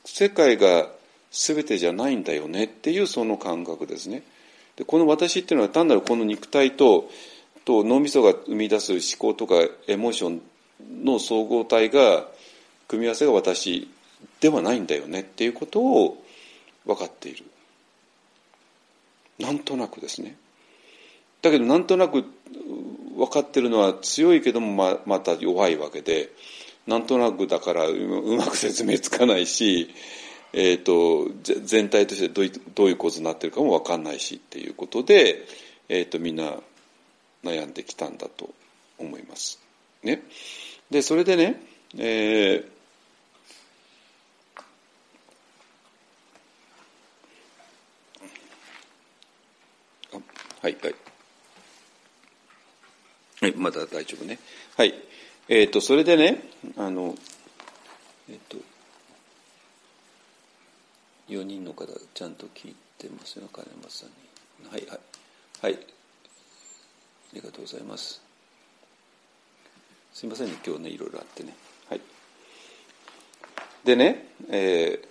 [0.04, 0.88] 世界が
[1.30, 4.22] 全てじゃないんだよねっていうその感覚ですね。
[4.76, 7.10] でこの私っていうのは単なるこの肉体と
[7.64, 9.54] と脳みそが生み出す思考とか
[9.88, 10.40] エモーション
[11.04, 12.28] の総合体が
[12.86, 13.90] 組み合わせが私
[14.40, 16.22] ではないんだよねっていうことを
[16.84, 17.44] 分かっている。
[19.38, 20.36] なんとなくですね。
[21.42, 22.24] だけどなんとなく
[23.16, 26.30] 分かってるのは強いけどもままた弱いわけで
[26.86, 29.90] なんとなくだからううまく説明つかないし、
[30.58, 35.44] えー、と全体としてどういどういう構図になってるかも分かんないしっていうことで、
[35.90, 36.54] えー、とみんな
[37.44, 38.54] 悩んできたんだと
[38.98, 39.60] 思います。
[40.02, 40.22] ね、
[40.90, 41.60] でそれでね、
[41.98, 42.76] えー
[50.62, 50.94] はいはい。
[53.42, 54.38] はい、まだ大丈夫ね。
[54.76, 54.94] はい。
[55.48, 56.42] えっ、と、それでね、
[56.76, 57.14] あの、
[58.28, 58.56] えっ、と、
[61.28, 64.08] 4人の方、ちゃんと聞いてますよ、金松さん
[64.64, 64.70] に。
[64.70, 65.00] はい、はい。
[65.62, 65.74] はい。
[65.74, 65.78] あ
[67.34, 68.22] りがとうございます。
[70.14, 71.54] すいませんね、今日ね、いろいろあってね。
[71.88, 72.00] はい。
[73.84, 75.06] でね、えー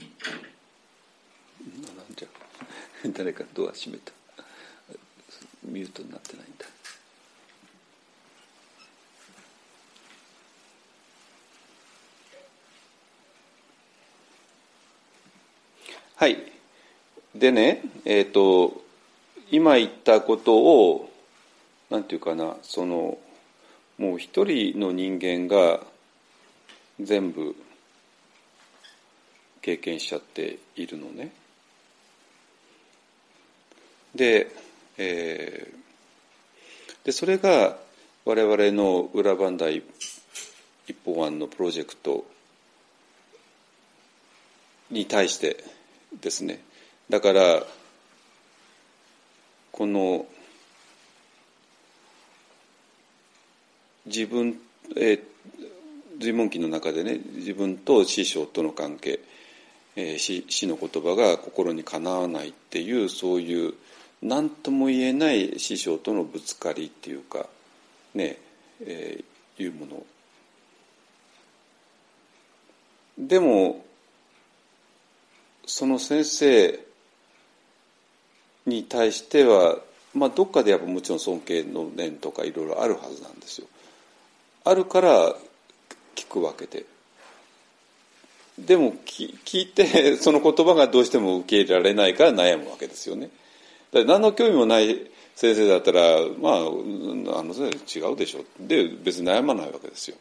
[1.96, 2.28] なんじゃ
[3.16, 4.12] 誰かドア閉めた
[5.62, 6.66] ミュートになってないんだ
[16.20, 16.36] はい
[17.34, 18.82] でねえっ、と
[19.50, 21.10] 今言ったことを
[21.88, 23.16] なんていうかなその
[23.96, 25.80] もう一人の人間が
[27.00, 27.56] 全部
[29.62, 31.32] 経験しちゃっているのね。
[34.14, 34.48] で,、
[34.98, 37.78] えーでそれが
[38.26, 39.82] 我々の裏磐梯
[40.86, 42.26] 一本案のプロジェクト
[44.90, 45.64] に対して
[46.20, 46.60] ですね。
[47.08, 47.62] だから
[49.72, 50.26] この
[54.06, 54.58] 自分、
[54.96, 55.20] えー、
[56.18, 59.20] 随文記の中でね自分と師匠との関係、
[59.96, 63.74] えー、死死の言葉が心にかなわないっていうそういう
[64.22, 67.46] 何とも言えない師匠とのぶつかりっていうか
[68.14, 68.38] ね
[68.82, 70.06] えー、いうもの。
[73.18, 73.84] でも
[75.70, 76.80] その先生
[78.66, 79.78] に対しては、
[80.12, 83.68] まあ、どっかでやっぱもちろん尊敬の念とかいろいろあるはずなんですよ。
[84.64, 85.34] あるから
[86.16, 86.84] 聞くわけで。
[88.58, 93.30] でも聞いて その言葉がどうしても受け入れられないから悩むわけですよね。
[93.92, 95.06] だ何の興味もない
[95.36, 100.16] 先生だったらまああの先生違うでしょで別に悩まないわけですよ。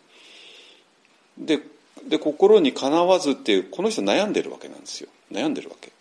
[1.39, 1.59] で
[2.07, 5.91] で心にかなわずっていうこの人悩んでるわけなんですよ悩んでるわけ。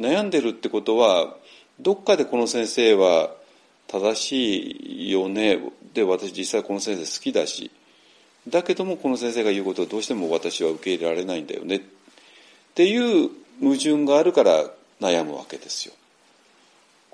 [0.00, 1.36] 悩んでるってことは
[1.80, 3.30] どっかでこの先生は
[3.86, 5.60] 正しいよね
[5.92, 7.70] で私実際この先生好きだし
[8.48, 11.80] だけどもこの先生が言うことをどうしても私は受け入れられないんだよねっ
[12.74, 13.30] ていう
[13.60, 14.64] 矛盾があるから
[15.00, 15.94] 悩むわけですよ。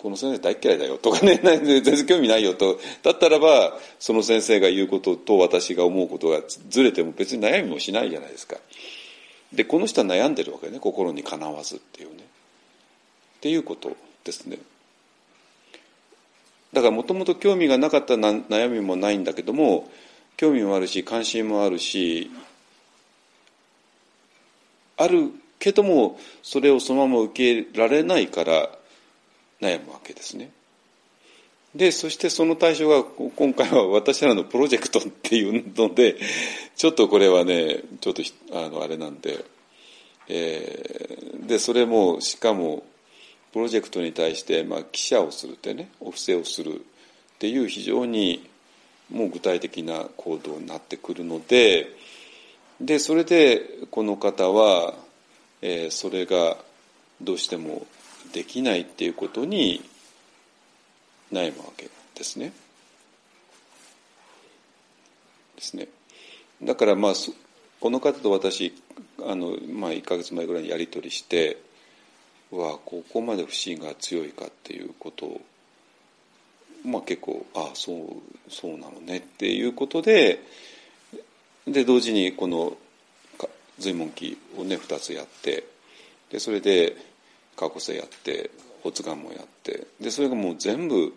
[0.03, 6.41] この先生大嫌いだよとかね全然興味ないよとだったらばその先生が言うことと私が思うことが
[6.71, 8.57] ずれても別に悩みもしないじゃないですか。
[9.53, 12.23] でこの人は悩んでるわけね心にかなわずっていうね。
[12.23, 13.95] っていうこと
[14.25, 14.59] ですね。
[16.73, 19.91] だからもともと興味がなかった悩みもないんだけども
[20.39, 22.31] 興味もあるし関心もあるし
[24.97, 28.71] あるけどもそれをそのまま受け入れられないから
[29.61, 30.51] 悩むわけですね。
[31.75, 33.05] でそしてその対象が
[33.37, 36.17] 今回は私らのプロジェクトっていうので
[36.75, 38.23] ちょっとこれはねちょっと
[38.53, 39.45] あのあれなんで、
[40.29, 42.83] えー、でそれもしかも
[43.53, 46.79] プロジェクトに対して、まあ、記者をするってねお布施をするっ
[47.39, 48.49] ていう非常に
[49.11, 51.89] もう具体的な行動になってくるので
[52.81, 54.95] でそれでこの方は、
[55.63, 56.57] えー、それが
[57.21, 57.87] どうしても
[58.33, 59.83] できないっていうことに
[61.33, 62.53] 悩むわけですね。
[65.57, 65.89] ですね。
[66.63, 67.13] だからまあ
[67.81, 68.75] この方と私
[69.27, 71.59] あの、まあ、1か月前ぐらいにやり取りして
[72.51, 75.41] はここまで不信が強いかっていうことを、
[76.85, 80.45] まあ、結構ああそうそうなのねっていうことで
[81.67, 82.77] で同時にこの
[83.79, 85.65] 随文記をね2つやって
[86.31, 86.97] でそれで
[87.61, 88.51] 過去世やって
[88.83, 91.13] 発願もやってでそれがもう全部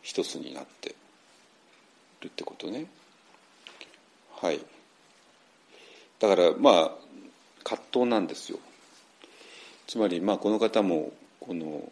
[0.00, 0.94] 一つになって
[2.20, 2.86] るってことね。
[4.40, 4.60] はい。
[6.20, 6.90] だからまあ
[7.64, 8.60] 葛藤なんですよ。
[9.88, 11.90] つまりまあこの方もこの、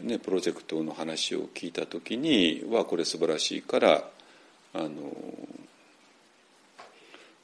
[0.00, 4.04] ね、プロジェクトの話を聞いた時にはこれ素晴らしいから
[4.74, 4.88] あの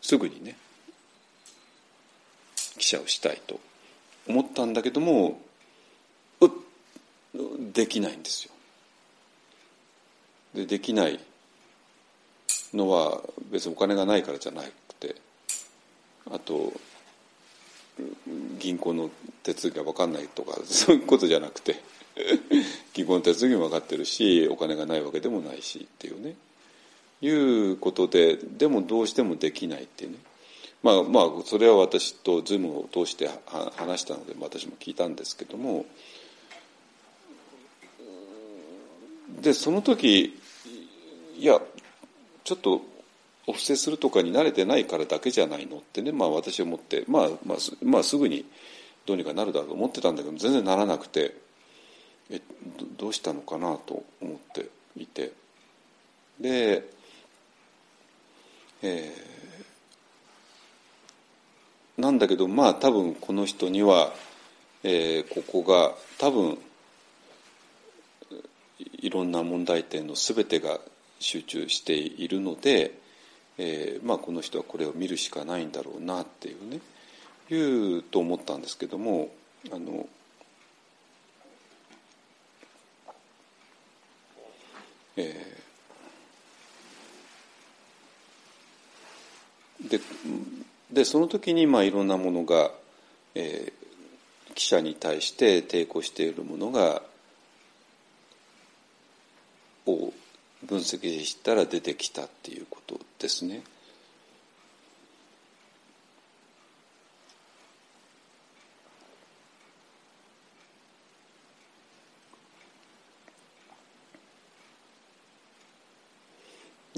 [0.01, 0.57] すぐにね
[2.77, 3.61] 記者をしたいと
[4.29, 5.41] 思ったんだけども
[7.73, 8.53] できないんですよ。
[10.55, 11.21] でできない
[12.73, 15.15] のは別にお金がないからじゃなくて
[16.31, 16.73] あと
[18.59, 19.11] 銀行の
[19.43, 21.83] 手続きが分かんないとか そういうことじゃなくて
[22.95, 26.37] 銀行の手続きも分かってるしお金がないわけでもないしっていうね
[27.23, 30.19] いうことででもどうしてもできないっていうね
[30.83, 33.31] まあまあそれは私とズームを通して
[33.77, 35.87] 話したので私も聞いたんですけども
[39.41, 40.39] でその時
[41.39, 41.61] いや
[42.45, 42.83] ちょっと
[43.47, 48.45] お布施するとかに慣れてないからだけじゃないのってね、まあ、私は思って、まあまあ、まあすぐに
[49.05, 51.35] どうにかなるだろうと思ってたんだけど全然ならなくて
[52.31, 52.41] え
[52.99, 55.33] どうしたのかなと思っていて。
[56.41, 56.83] で、
[58.83, 64.13] えー、なんだけどまあ多分この人には、
[64.83, 66.59] えー、ここが多分
[69.07, 70.81] いろんな問題点の全てが
[71.21, 73.07] 集中しているので。
[73.59, 76.81] えーまあ、この人はこれを見るしかないんだろうなっていうね
[77.49, 79.31] いうと思ったんですけども
[79.73, 80.07] あの
[85.19, 90.01] えー、で
[90.93, 92.71] でその時にまあいろんなものが、
[93.35, 97.01] えー、記者に対して抵抗しているものが
[99.87, 100.13] を
[100.65, 103.63] 分析したら出てきたっていうことですね。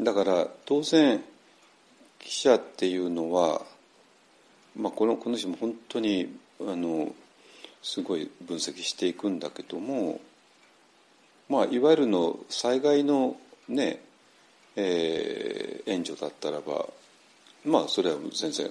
[0.01, 1.23] だから当然
[2.19, 3.63] 記者っていうのは、
[4.77, 7.13] まあ、このこの人も本当にあの
[7.83, 10.21] すごい分析していくんだけども
[11.49, 13.37] まあ、いわゆるの災害の
[13.69, 14.01] ね、
[14.77, 16.87] えー、援助だったらば
[17.65, 18.71] まあそれは全然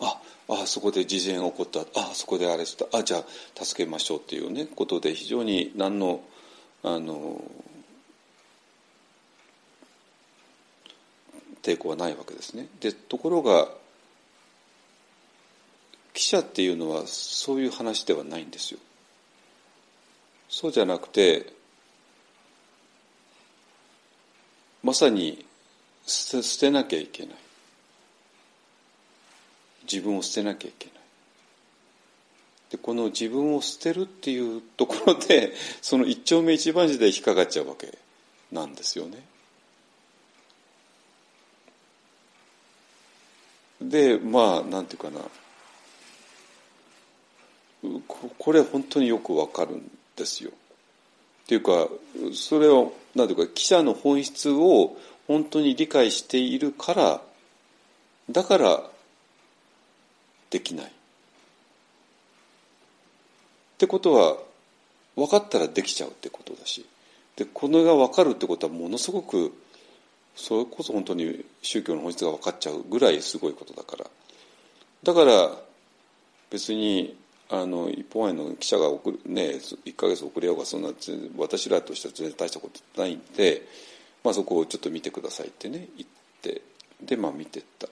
[0.00, 0.18] あ
[0.48, 6.20] あそこで事前起こったあそこであれしたあじゃあ助けましょうっていうねことで非常に何の
[6.82, 7.42] あの
[11.62, 12.68] 抵抗はないわけですね。
[12.80, 13.68] でところが
[16.12, 18.80] 記者っていうのはそういう話ではないんですよ。
[20.50, 21.53] そうじゃなくて
[24.84, 25.44] まさに
[26.06, 27.34] 捨てなきゃいけない
[29.90, 30.94] 自分を捨てなきゃいけない
[32.70, 37.96] でこの自分を捨てるっていうところで その一丁目一番地で引っかかっちゃうわけ
[38.52, 39.24] なんですよね。
[43.80, 45.20] でまあなんていうかな
[48.38, 50.50] これ本当によくわかるんですよ。
[50.50, 51.88] っていうか
[52.32, 54.96] それをなんていうか記者の本質を
[55.26, 57.20] 本当に理解しているから
[58.30, 58.82] だから
[60.50, 60.86] できない。
[60.86, 60.88] っ
[63.76, 64.36] てことは
[65.16, 66.86] 分かったらできちゃうってことだし
[67.36, 69.52] でこれが分かるってことはものすごく
[70.36, 74.04] それこそ本当に宗教の本質が分かっちゃうぐらいすごいことだから
[75.02, 75.50] だから
[76.50, 77.16] 別に
[77.62, 80.90] あの一方前の記者が送る、ね、1か月遅れようがそんな
[81.38, 83.62] 私らとしては全然大したことないんで、
[84.24, 86.08] まあ、そこをちょっと見てくださいってね言っ
[86.42, 86.62] て
[87.00, 87.86] でまあ見てった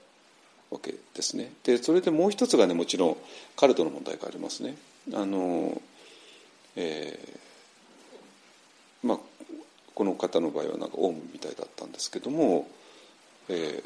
[0.71, 1.53] わけですね。
[1.63, 3.17] でそれでもう一つがねもちろん
[3.57, 4.75] カルトの問題がありますね。
[5.13, 5.81] あの、
[6.75, 9.19] えー、まあ
[9.95, 12.67] この方の場合はなんかオウムみたいだったんですけども、
[13.49, 13.83] え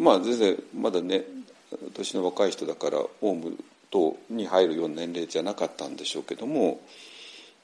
[0.00, 1.24] ー、まあ全然まだね
[1.92, 3.56] 年の若い人だからオウム
[3.90, 6.80] とに入るような年齢じゃなかったんでしょうけども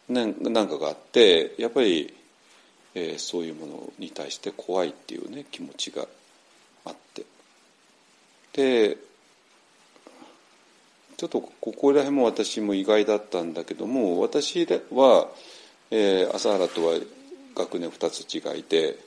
[0.08, 2.14] 何かがあってやっぱり、
[2.94, 6.06] えー、そういうものに対して怖いっていうね気持ちが
[6.84, 7.24] あって。
[8.52, 8.96] で
[11.16, 15.28] ちょっとここら辺も私も意外だったんだけども私は、
[15.90, 16.98] えー、朝原とは
[17.54, 18.98] 学年2つ違いで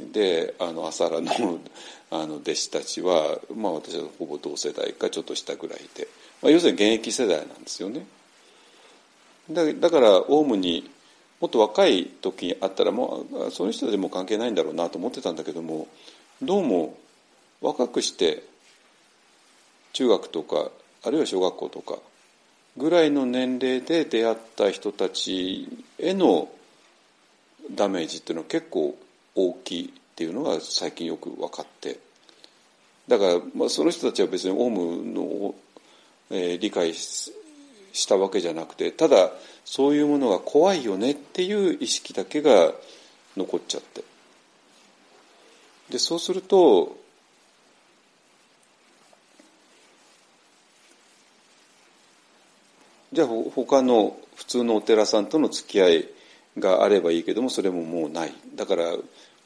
[0.00, 1.60] であの朝原の
[2.12, 6.08] あの弟子たちは、まあ、私はほぼ同世代かちょっと下ぐらいで、
[6.42, 8.06] まあ、要するに現役世代なんですよね。
[9.50, 10.90] だだからオウムに
[11.40, 15.88] もっと若い時にあったらもうその人でも関係ないんだろうなと思ってたんだけども
[16.42, 16.96] どうも
[17.60, 18.44] 若くして
[19.92, 20.70] 中学とか
[21.02, 21.96] あるいは小学校とか
[22.76, 25.68] ぐらいの年齢で出会った人たち
[25.98, 26.48] への
[27.74, 28.96] ダメージっていうのは結構
[29.34, 31.98] 大きいっていうのが最近よく分かって
[33.08, 35.54] だから、まあ、その人たちは別にオウムの、
[36.30, 39.32] えー、理解したわけじゃなくてただ
[39.64, 42.72] そういうものが怖いよねっていう意識だけが
[43.36, 44.02] 残っちゃって
[45.90, 46.96] でそうすると
[53.12, 56.08] じゃあ他の普通のお寺さんとの付き合い
[56.58, 58.84] があればいいけどもそれももうないだから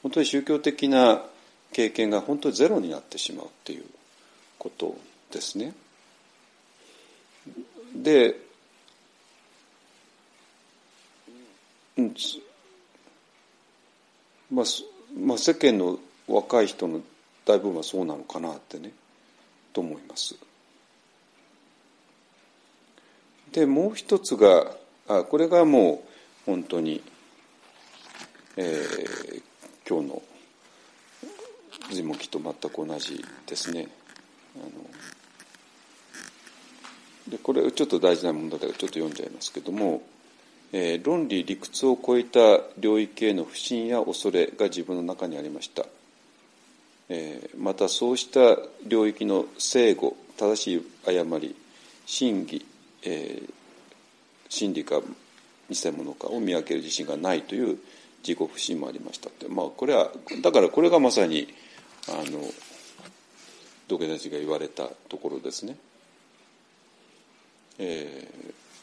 [0.03, 1.23] 本当に宗教的な
[1.73, 3.85] 経験が本当にゼロになってしまうっていう
[4.59, 4.97] こと
[5.33, 5.73] ですね。
[7.95, 8.37] で、
[11.97, 12.15] うん
[14.51, 14.65] まあ、
[15.19, 17.01] まあ世間の若い人の
[17.45, 18.93] 大部分はそうなのかなってね
[19.73, 20.35] と思います。
[23.53, 24.77] でもう一つが
[25.07, 26.09] あこれがもう
[26.47, 27.03] 本当に、
[28.57, 29.43] えー、
[29.89, 30.23] 今日の
[31.93, 33.87] 字もきと全く同じですね。
[34.57, 34.71] あの
[37.29, 40.03] でこれちょっと大事な問題だからちょっと読んじゃいますけども、
[40.73, 45.87] えー、論理理屈を超えた領域への不信や恐れが自分の中にありました、
[47.09, 51.55] えー、またそうした領域の正誤正しい誤り
[52.07, 52.67] 真偽
[53.05, 53.53] えー、
[54.49, 55.01] 真理か
[55.71, 57.79] 偽物かを見分ける自信がないという
[58.27, 60.11] 自己不信もありましたって、まあ、これは
[60.43, 61.49] だからこれがまさに
[62.09, 62.41] あの
[63.89, 65.77] 土下座が言われたところですね。
[67.79, 68.29] え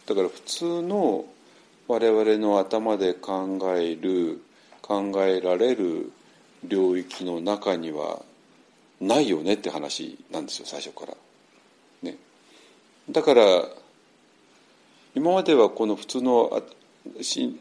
[0.05, 1.25] ー、だから普通の
[1.87, 4.41] 我々の頭で考える
[4.81, 6.11] 考えられる
[6.63, 8.21] 領域の中には
[8.99, 11.13] ないよねって話なんですよ最初から。
[12.03, 12.17] ね、
[13.09, 13.43] だから
[15.15, 16.63] 今まではこの普通の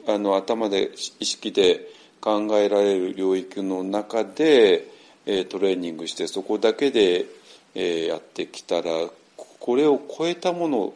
[0.07, 1.89] あの頭で意識で
[2.21, 4.87] 考えられる領域の中で、
[5.27, 7.27] ええートレーニングしてそこだけで、
[7.75, 8.91] えーやってきたら
[9.37, 10.95] これを超えたもの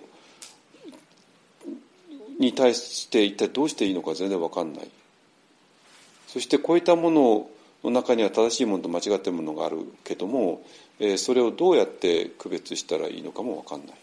[2.45, 4.89] に対して一体どうしていいのか全然わかんない。
[6.29, 7.49] そして超えたもの
[7.85, 10.63] の中には正しいものと間違っているものがあるけども、
[10.99, 13.97] えそれをどうやって区別したらいいのかもわかんない。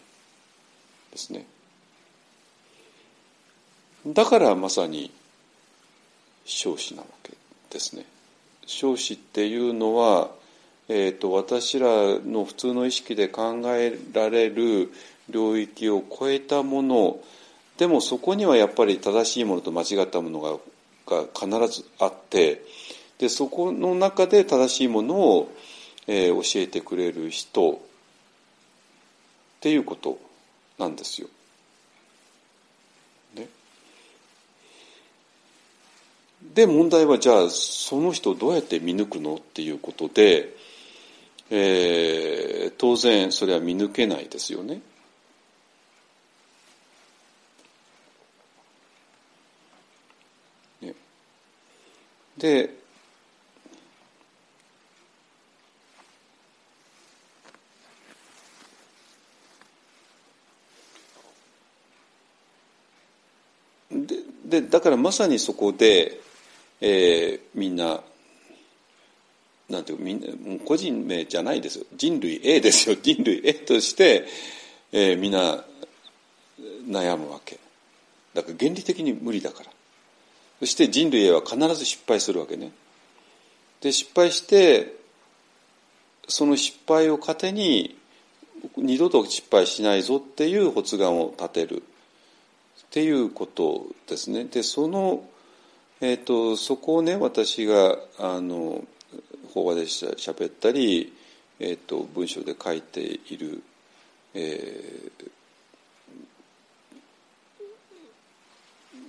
[1.12, 1.46] ですね。
[4.06, 5.12] だからまさに
[6.44, 7.32] 少子なわけ
[7.70, 8.04] ですね。
[8.66, 10.30] 少子っていうのは、
[10.88, 11.88] えー、と私ら
[12.18, 14.92] の普通の意識で考えられる
[15.30, 17.20] 領域を超えたもの
[17.82, 20.56] でもそこにはやっぱり正しいものと間違ったものが
[21.04, 22.62] が必ずあって
[23.18, 25.52] でそこの中で正しいものを、
[26.06, 27.78] えー教えてくれる人っ
[29.58, 30.16] ていうこと
[30.78, 31.26] なんですよ。
[33.34, 33.48] ね、
[36.54, 40.54] で問題はじゃあその人をどうやって見抜くのっていうことで、
[41.50, 44.76] えー当然それは見抜けないですよね。
[44.76, 44.91] ね
[52.42, 52.70] で
[64.44, 66.20] でだからまさにそこで、
[66.80, 68.00] えーみんな
[69.70, 71.86] なんていうみんなもう個人名じゃないですよ。
[71.96, 72.96] 人類 A ですよ。
[73.00, 74.26] 人類 A として、
[74.90, 75.64] えーみんな
[76.88, 77.58] 悩むわけ。
[78.34, 79.70] だから原理的に無理だから。
[80.62, 82.70] そして人類は必ず失敗するわけね
[83.80, 84.94] で失敗して
[86.28, 87.98] その失敗を糧に
[88.76, 94.44] 二度と失敗しないぞっていう発願を立てるっていうことですね。
[94.44, 95.24] でその、
[96.00, 98.84] えー、とそこをね私があの
[99.52, 101.12] 法話でしゃべったり、
[101.58, 103.64] えー、と文章で書いている、
[104.34, 105.30] えー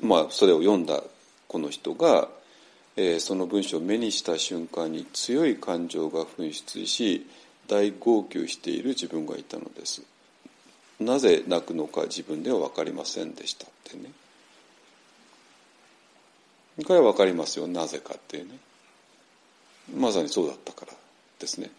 [0.02, 1.02] まあそれを読んだ
[1.54, 2.30] この人が、
[2.96, 7.28] えーその文章を目にした瞬間に強い感情が噴出し
[7.68, 10.02] 大号泣している自分がいたのです。
[11.00, 14.12] なぜ泣くのか自分では分かりませんでしたってね。
[16.84, 17.68] これは分かりますよ。
[17.68, 18.58] なぜかっていうね。
[19.96, 20.94] まさにそうだったから
[21.38, 21.70] ですね。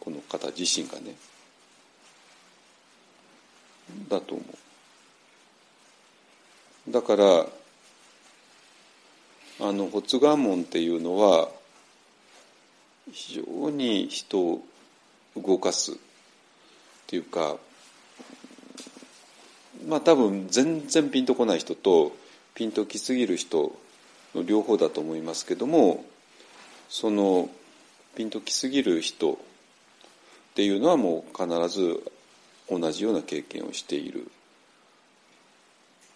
[0.00, 1.14] この方自身がね。
[4.08, 4.44] だと思
[6.88, 6.92] う。
[6.92, 7.46] だから
[9.60, 11.48] あの発願門っていうのは
[13.10, 14.62] 非常に人を
[15.36, 15.94] 動かすっ
[17.06, 17.56] ていうか
[19.86, 22.12] まあ多分全然ピンとこない人と
[22.54, 23.72] ピンときすぎる人
[24.34, 26.04] の両方だと思いますけども
[26.88, 27.48] その
[28.16, 29.36] ピンときすぎる人っ
[30.54, 32.02] ていうのはもう必ず
[32.68, 34.30] 同じような経験をしている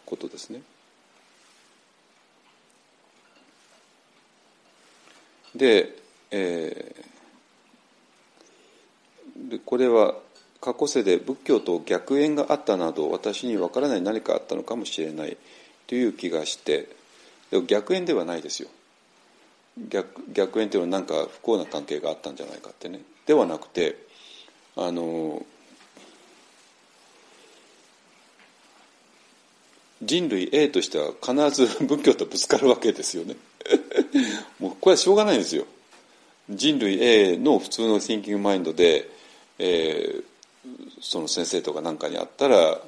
[0.04, 0.60] ことですね。
[5.54, 5.96] で,、
[6.30, 7.12] えー
[9.52, 10.14] でこれは
[10.60, 15.36] 過去世で仏教と逆縁があったなど私にわからない何かあったのかもしれない
[15.86, 16.88] という気がして
[17.50, 18.68] でも逆縁ではないですよ。
[19.88, 23.00] 逆逆縁っていうのは何か不幸な関係があったんじゃないかってね。
[23.26, 23.96] ではなくて
[24.76, 25.44] あの
[30.02, 33.36] 人類 A としては必ず仏教とぶつかるわけですよね。
[34.82, 35.64] これはしょうがないんですよ。
[36.50, 39.08] 人類 A の普通の Thinking マインドで、
[39.58, 40.24] えー
[41.00, 42.80] その先生とか何かにあったら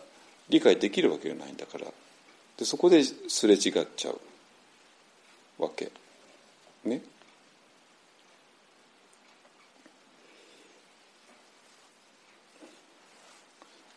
[0.48, 1.86] 理解できるわけがないんだから。
[2.56, 4.20] でそこですれ違っちゃう。
[5.62, 5.90] わけ。
[6.84, 7.02] ね。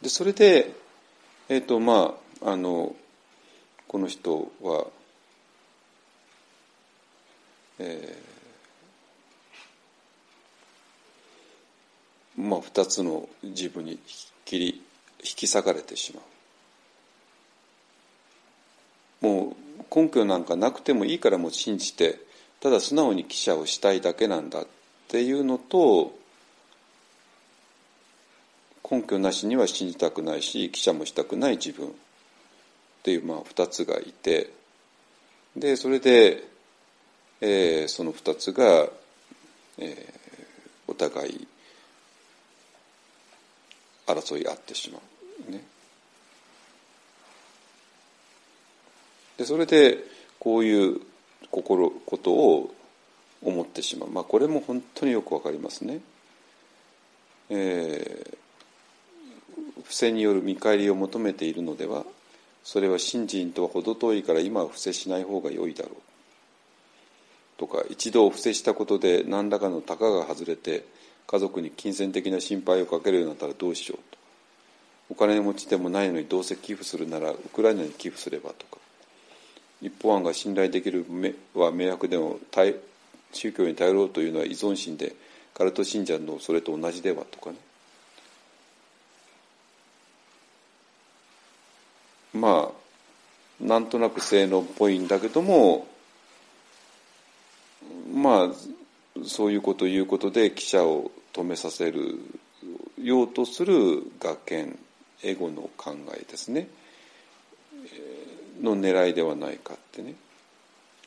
[0.02, 0.74] でそれで
[1.50, 2.96] えっ、とまああの
[3.88, 4.88] この人は
[7.80, 8.38] えー
[12.38, 14.00] まあ、2つの自分に
[14.46, 14.82] 切り
[15.20, 16.24] 引き裂かれてしまう。
[19.26, 19.56] も
[19.92, 22.20] う根拠なんかなくてもいいからも信じて
[22.60, 24.68] ただ素直に記者をしたいだけなんだっ
[25.08, 26.16] ていうのと
[28.90, 31.92] 根拠なしには信じたくないし記者もしたくない自分っ
[33.02, 34.52] ていうまあ2つがいて
[35.56, 36.44] でそれで、
[37.42, 38.88] えーその2つが、
[39.78, 40.18] えー
[40.88, 41.48] お互い
[44.08, 45.00] 争い合ってしま
[45.48, 45.62] うね。
[49.38, 50.00] でそれで
[50.40, 51.02] こういう
[51.52, 52.74] 心ことを
[53.44, 56.00] 思ってしまう、まあ、これも本当によくわかりますね。
[57.50, 62.04] えー、不正による見返りを求めているのでは
[62.64, 66.07] それは信心とは程遠いから今は不正しない方が良いだろう
[67.58, 70.86] とか一度不正したことで何らかの高が外れて
[71.26, 74.18] 家族に金銭的な心配をかけるようになったらどうしようと。
[75.10, 78.78] お金持ちでもないのにどうせ寄付するならウクライナに寄付すればとか。
[79.82, 81.06] 一方案が信頼できる
[81.54, 82.40] は迷惑でも
[83.32, 85.16] 宗教に頼ろうというのは依存心で
[85.54, 87.58] カルト信者のそれと同じではとかね。
[92.34, 95.88] まあなんとなく性能っぽいんだけども
[98.14, 102.20] まあそういうことを言うことで記者を止めさせる
[103.02, 104.80] ようとする学研
[105.24, 106.68] エゴの考えですね。
[108.62, 110.16] の狙いではないかってね。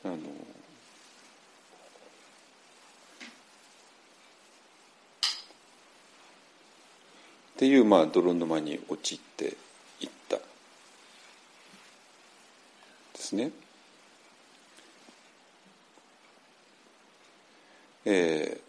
[0.05, 0.17] あの。
[0.17, 0.19] っ
[7.57, 9.57] ていうまあ泥沼に陥って
[10.01, 10.37] いった。
[10.37, 10.43] で
[13.15, 13.51] すね。
[18.05, 18.61] え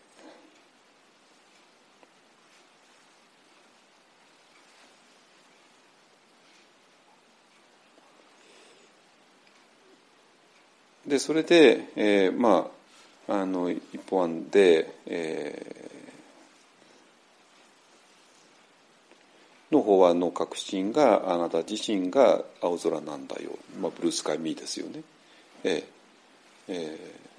[11.08, 12.70] ー、でそれで、えー、ま
[13.28, 15.82] ああの一方案で、えー
[19.72, 25.02] の法案の確信があなた自身が青空なんだよ、まあ、ブルースカイミーですよね。
[25.64, 25.84] え
[26.68, 27.31] えー、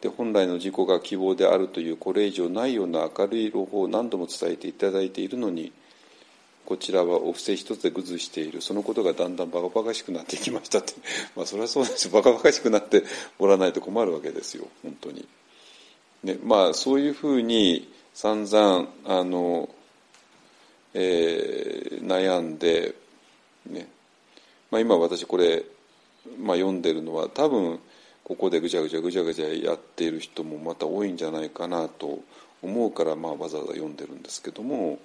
[0.00, 5.72] で本来の自己が希望であるというこれ以上ないような明るい朗報を何度も伝えていただいているのに
[6.68, 8.60] こちらはお布施一つでぐずしている。
[8.60, 10.92] そのことがだんだんバカバカしくなってきましたって。
[11.34, 13.04] まあそれはそうですバカバカしくなって
[13.38, 14.68] もらないと困るわけですよ。
[14.82, 15.26] 本当に。
[16.24, 19.70] ね、まあそういうふうに散々あの、
[20.92, 22.94] えー、悩んで、
[23.64, 23.88] ね。
[24.70, 25.64] まあ、今私これ、
[26.38, 27.80] まあ、読んでるのは多分
[28.28, 32.20] ここでぐちゃぐちゃぐちゃぐちゃやっている人もまた多いんじゃないかなと
[32.62, 34.98] 思うから、まあ、わざわざ読んでるんですけども、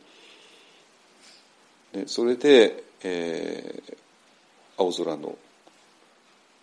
[1.94, 3.98] ね、それで、えー、
[4.78, 5.38] 青空の、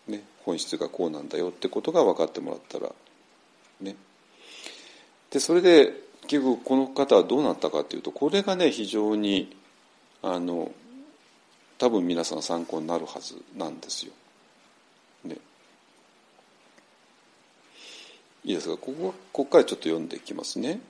[0.07, 2.93] ね、本質がこうなんだよってことが分かってもらったら
[3.81, 3.97] ね
[5.31, 5.95] でそれで
[6.27, 9.57] 結局この方はどうなったかというとこれがね非常に
[10.23, 10.71] あの
[11.79, 14.13] 多分皆さん参考になるはずなんですよ。
[18.45, 18.77] いいですか？
[18.77, 20.81] ここここからちょっと読んでいきますね。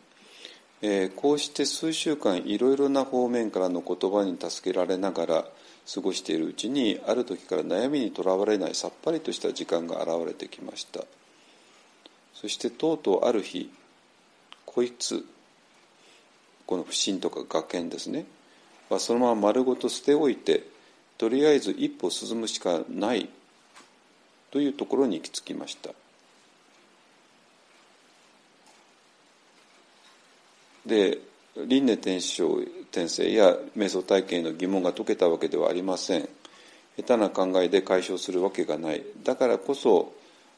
[0.82, 5.44] えー、こうして数週間いろいろな方面からの言葉に助けられながら
[5.93, 11.05] 過ごしているうちにある時から悩みにとらわれないさっぱりとした時間が現れてきました。
[12.35, 13.70] そしてとうとうある日
[14.64, 15.27] こいつ
[16.64, 18.24] この不信とか学研ですね。
[18.89, 20.64] はそのまま丸ごと捨ておいて
[21.18, 23.28] とりあえず一歩進むしかない
[24.51, 25.90] というところに行き着きました。
[30.86, 31.19] で
[31.57, 32.44] 輪廻転生
[32.90, 36.28] 転生や瞑想体験の疑問が解けたわけではありません。
[36.97, 39.02] 下手な考えで解消するわけがない。
[39.23, 40.12] だからこそ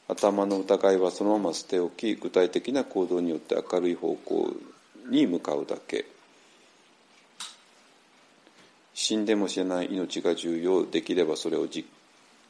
[0.07, 4.53] 頭の疑いはそのまま捨て置き具体的な行動によって明るい方向
[5.09, 6.05] に向かうだけ。
[8.93, 10.85] 死んでも死なない命が重要。
[10.85, 11.87] できればそれを実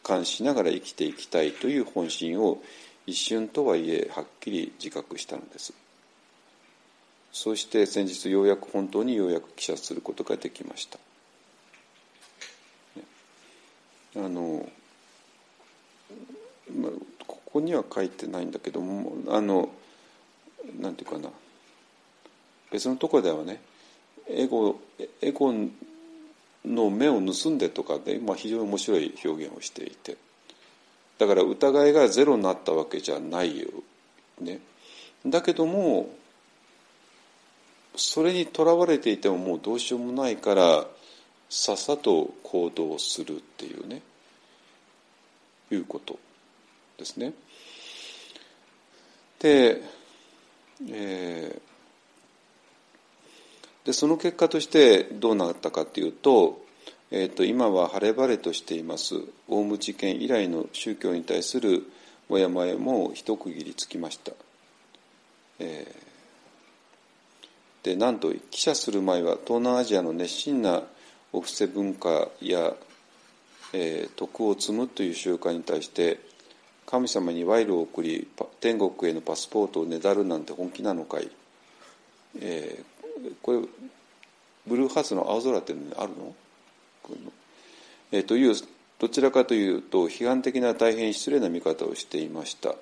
[0.01, 2.61] 感しながら生きていきたいという本心を
[3.05, 5.73] 一瞬とはいえはっきり自覚したのです。
[7.33, 10.99] そして先日ようやく本当にようやく記者することができました。
[14.15, 14.69] あの、
[16.71, 16.91] まあ、
[17.25, 19.69] ここには書いてないんだけどもあの
[20.79, 21.29] なんていうかな。
[22.71, 23.59] 別のところではね
[24.27, 24.79] エゴ
[25.21, 25.53] エゴ
[26.63, 30.17] の目を盗んでとかで、まあ、非常に面白い表現をしていて。
[31.17, 33.67] だから疑いがゼロになったわけじゃないよ、
[34.41, 34.59] ね、
[35.25, 36.09] だけども
[37.95, 40.85] それにとらわれていてももうどうしようもないから
[41.49, 44.01] さっさと行動するっていうね
[45.71, 46.17] いうこと
[46.97, 47.33] ですね。
[49.39, 49.81] で,、
[50.89, 56.63] えー、でその結果としてどうなったかというと,、
[57.11, 59.15] えーと、今は晴れ晴れとしています
[59.49, 61.83] オウム事件以来の宗教に対する
[62.29, 64.31] もやもやも一区切りつきました。
[65.59, 66.02] えー、
[67.83, 70.83] でなんと記者する前は東南アジアの熱心な
[71.31, 72.73] お布施文化や、
[73.73, 76.19] えー、徳を積むという習慣に対して
[76.85, 78.27] 神様に賄賂を送り
[78.59, 81.29] 天国へのパスポートをねだるなんて本気なのかい、
[82.39, 82.83] えー
[83.41, 83.59] これ
[84.65, 86.25] ブルーハーツの青空っていうのあるの？
[86.25, 86.33] の
[88.11, 88.55] えーという
[88.99, 92.75] どちらかというと批判的な大変失礼な見方をしていました。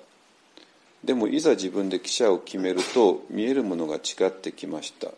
[1.04, 5.08] でもいざ自分で記者を決めると見えるものが違ってきました、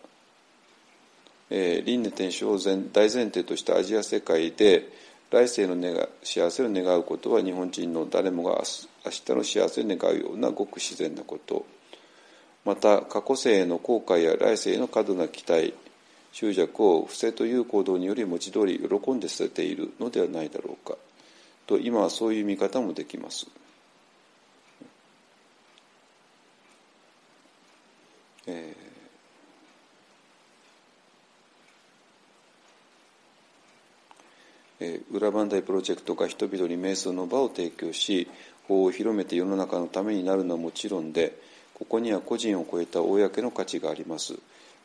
[1.50, 4.88] えー輪廻転生を前大前提としたアジア世界で
[5.30, 11.66] 来世の願幸せを願うことは日本人の誰もが明日明日の幸せを願うようなごく自然なこと。
[12.64, 15.74] また過去世への後悔や来世への過度な期待
[16.32, 20.96] 執着を不正という行動により文字通り喜んで捨てているのではないだろうか。
[21.66, 23.46] と今はそういう見方もできます。
[28.46, 28.84] えーえー
[35.10, 38.28] 裏磐梯プロジェクトが人々に瞑想の場を提供し
[38.68, 41.38] 法を広めて世の中のためになるのはもちろんで
[41.74, 44.38] ここには個人を超えた公の価値があります。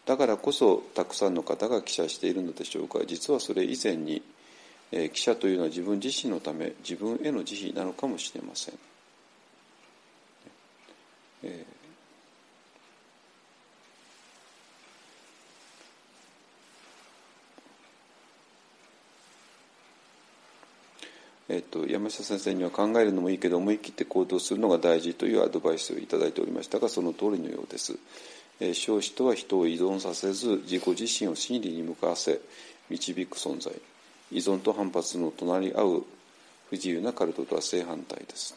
[0.06, 4.24] だからこそたくさんの方が記者しているのでしょうが実はそれ以前に、
[4.92, 8.76] えー記者というのは自分自身のため自分への慈悲なのかもしれません、
[11.44, 11.79] えー
[21.50, 27.98] えっと、山下先生には考えるのもいいけど思い切って行動するのが大事というアドバイスをいただいておりましたがその通りのようです。
[28.60, 32.40] えー少子とは人を依存させず自己自身を真理に向かわせ
[32.90, 33.74] 導く存在
[34.32, 36.04] 依存と反発の隣り合う
[36.70, 38.56] 不自由なカルトとは正反対です。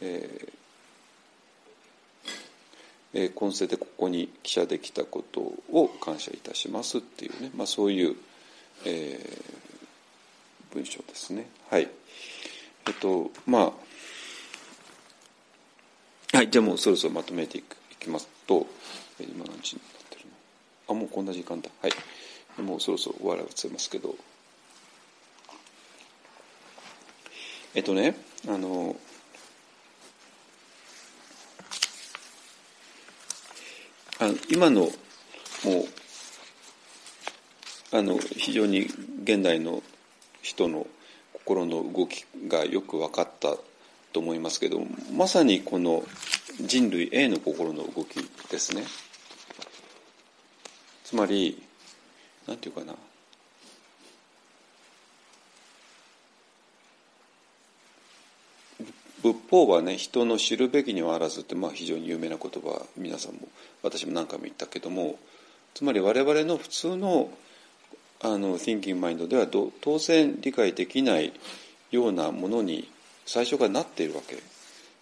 [0.00, 0.52] えー
[3.14, 5.40] えー今世でここに記者できたこと
[5.72, 8.14] を感謝いたしますっていうね、まあ、そういう
[8.84, 11.48] えー文章ですね。
[11.68, 11.88] はい。
[12.86, 13.72] えっと、ま
[16.32, 18.68] あ、はい、じゃあもうそろそろまとめていくいきますと、
[19.18, 20.26] えー今何時になってる
[20.88, 20.94] の？
[20.94, 21.68] あ、もうこんな時間だ。
[21.82, 21.92] はい。
[22.62, 24.14] もうそろそろ終わらせますけど、
[27.74, 28.14] えっとね、
[28.48, 28.94] あの、
[34.20, 34.92] あの今のもう
[37.92, 38.82] あの非常に
[39.24, 39.82] 現代の
[40.42, 40.86] 人の
[41.32, 43.56] 心の動きがよく分かった
[44.12, 44.80] と思いますけど
[45.12, 46.04] まさにこの
[46.60, 48.84] 人類 A の心の動きですね。
[51.04, 51.60] つまり
[52.46, 52.94] なんていうかな。
[59.22, 63.48] 仏法はね人の知るべきにはあらずって、まあ、非常に有名な言葉皆さんも
[63.82, 65.18] 私も何回も言ったけども
[65.74, 67.30] つまり我々の普通の
[68.22, 71.32] あの Thinking Mind では当然理解できない
[71.90, 72.88] ようなものに
[73.24, 74.36] 最初からなっているわけ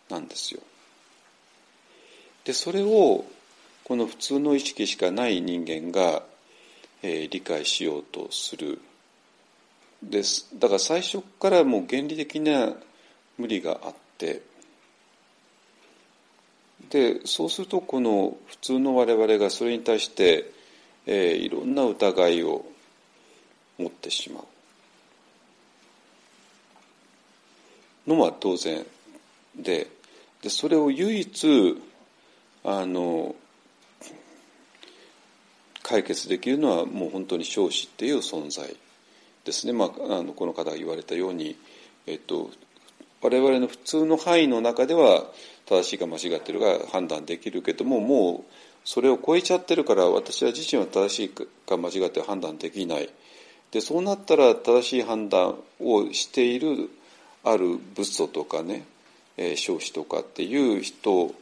[0.09, 0.61] なんですよ。
[2.45, 3.24] でそれを
[3.85, 6.23] この普通の意識しかない人間が、
[7.03, 8.81] えー理解しようとする。
[10.03, 10.49] です。
[10.55, 12.74] だから最初からもう原理的な
[13.36, 14.43] 無理があって。
[16.90, 20.53] でそうするとこの普通の我々がそれに対して、
[21.07, 22.65] えーいろんな疑いを
[23.78, 24.44] 持ってしまう。
[28.09, 28.84] のは当然
[29.55, 29.86] で
[30.42, 31.82] でそれを唯一
[32.64, 33.34] あの
[35.82, 38.76] 解決できるのはもう本当に少子っていう存在
[39.44, 41.56] ですね、まあ、あのこの方が言われたように、
[42.06, 42.50] えっと、
[43.22, 45.24] 我々の普通の範囲の中では
[45.66, 48.52] 正しいか間違ってるか判断できるけどももう
[48.84, 53.10] それを超えちゃってるから私は自身は正しいか間違って判断できない。
[53.70, 56.90] でそうなったら正しい判断をしている
[57.45, 58.85] ある仏祖とかね、
[59.36, 61.35] えー、少子とかっていう人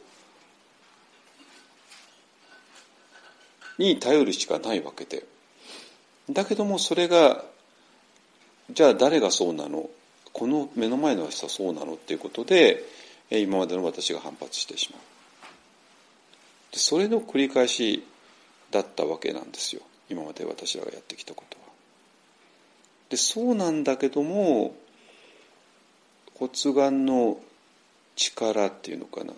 [3.77, 5.23] に頼るしかないわけで。
[6.29, 7.43] だけどもそれが
[8.71, 9.89] じゃあ誰がそうなの？
[10.33, 12.83] この目の前の人はそうなのっていうことで
[13.29, 15.01] 今までの私が反発してしまう。
[16.73, 18.05] それの繰り返し
[18.69, 19.81] だったわけなんですよ。
[20.09, 21.66] 今まで私らがやってきたことは。
[23.09, 24.75] でそうなんだけども
[26.35, 27.37] 骨眼の
[28.15, 29.33] 力っていうのかな。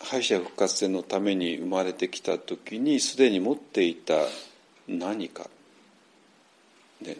[0.00, 4.14] 敗者復活戦のために生まれてきた時にすでに持っていた
[4.88, 5.48] 何か、
[7.00, 7.16] ね、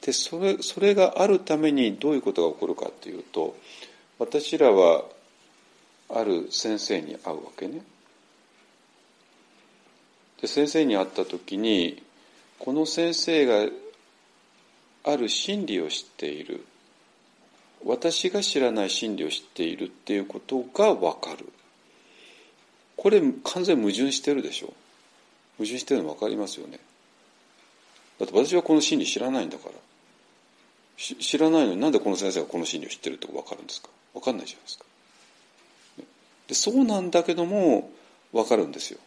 [0.00, 3.54] でそれそれがあるためにどういうことが起こるかっていうと
[4.18, 5.04] 私らは
[6.08, 7.82] ある先生に会うわけね。
[10.40, 12.02] で先生に会った時に
[12.58, 13.70] この先生が
[15.04, 16.64] ある真理を知っている。
[17.84, 21.52] 私が知らない真理を知っているっていうことが分かる。
[22.96, 24.72] これ完全矛盾してるでしょ。
[25.58, 26.78] 矛盾してるの分かりますよね。
[28.18, 29.72] だって私はこの真理知らないんだから。
[30.96, 33.88] 知らないのになんでこの先生がこの真理を知ってるって分かるんですか。
[34.14, 34.84] 分かんないじゃないですか。
[36.48, 37.90] でそうなんだけども
[38.32, 39.00] 分かるんですよ。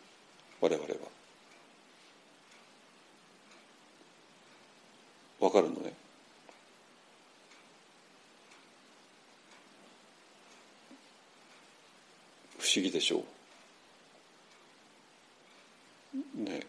[0.62, 0.96] 我々は。
[5.40, 5.94] 分かるのね。
[12.58, 13.24] 不思議でしょ？
[16.14, 16.62] うね。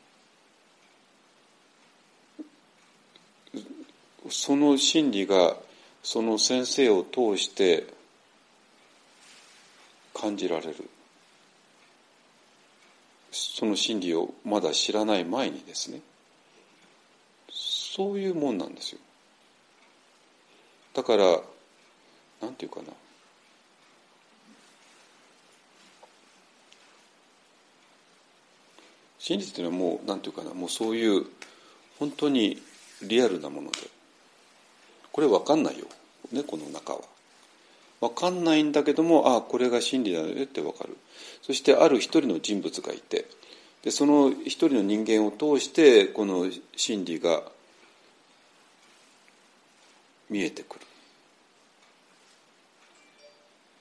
[4.30, 5.56] その真理が
[6.02, 7.86] その先生を通して
[10.14, 10.88] 感じられる。
[13.32, 16.00] その真理をまだ知らない前にですね。
[17.98, 19.00] そういうもんなんですよ。
[20.94, 21.40] だから
[22.40, 22.92] なんていうかな。
[29.18, 30.54] 真理っていうのはもうなんていうかな。
[30.54, 31.26] もうそういう
[31.98, 32.62] 本当に
[33.02, 33.78] リアルなもので。
[35.10, 35.86] これ分かんないよ、
[36.30, 37.00] ね、この中は。
[38.00, 40.96] 分かんないんだけどもああこれが真理だよねって分かる。
[41.42, 43.26] そしてある一人の人物がいて。
[43.82, 46.46] でその一人の人間を通してこの
[46.76, 47.42] 真理が
[50.30, 50.86] 見えてくる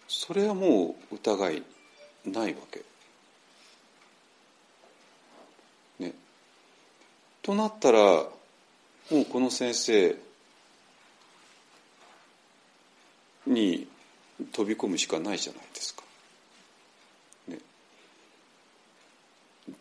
[0.07, 1.63] それはもう疑い
[2.25, 2.81] ないわけ。
[5.99, 6.13] ね。
[7.41, 8.29] となったらも
[9.11, 10.15] うこの先生
[13.45, 13.87] に
[14.51, 16.03] 飛び込むしかないじゃないですか。
[17.47, 17.57] ね、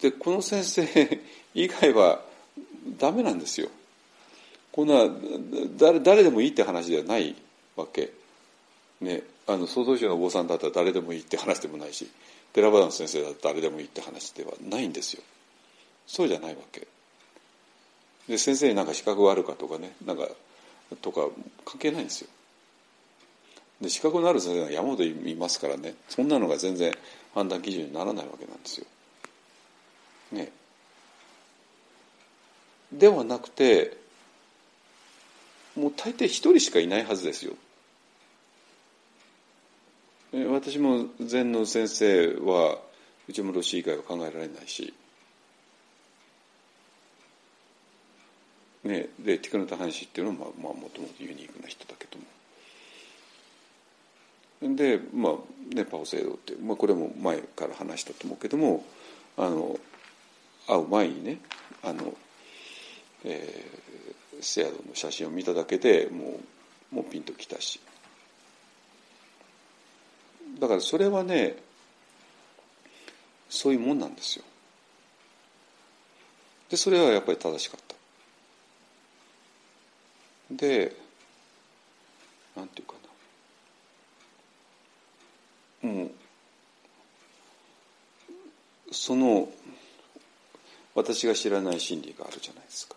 [0.01, 1.21] でこの先生
[1.55, 2.21] 以外は
[2.99, 3.69] ダメなんですよ。
[4.77, 5.09] こんな
[5.79, 7.35] 誰誰でもいいって話ではない
[7.77, 8.13] わけ。
[9.01, 12.11] ね、あの創造主のお坊さんだったら誰でもいいって話でもないし
[12.53, 15.23] 寺端の先生だったら誰でもいいって話ではないんですよ。
[16.07, 16.87] そうじゃないわけ。
[18.29, 20.29] で先生になんか資格があるかとかねなんか
[21.01, 21.29] とか
[21.65, 22.29] 関係ないんですよ。
[23.81, 26.93] で資格のある先生が山ほどいますからねそんなのが全然
[27.35, 28.87] 判断基準にならないわけなんですよ。
[30.33, 30.53] ね。
[32.93, 34.06] ではなくて
[35.77, 37.55] もう大抵一人しかいないはずですよ。
[40.51, 42.79] 私も禅の先生は
[43.29, 44.93] 内村氏以外は考えられないし、
[48.85, 52.19] ね、でティクナタ・ハンシっていうのはまあもともとユニークな人だけど
[54.69, 58.85] もでまあねパオ制度って、まあ、これも前から話したと思うけども
[59.37, 59.79] あの
[60.67, 61.39] 会う前にね
[61.83, 62.13] あの、
[63.25, 66.41] えー、セアドの写真を見ただけでも
[66.93, 67.81] うもうピンときたし。
[70.59, 71.57] だからそれはね
[73.49, 74.45] そういうもんなんですよ。
[76.69, 77.95] でそれはやっぱり正しかった。
[80.51, 80.97] で
[82.57, 82.95] なんていうか
[85.83, 85.89] な。
[85.91, 86.11] もう
[88.93, 89.49] その
[90.95, 92.97] 私が知らない真理があるじゃないですか。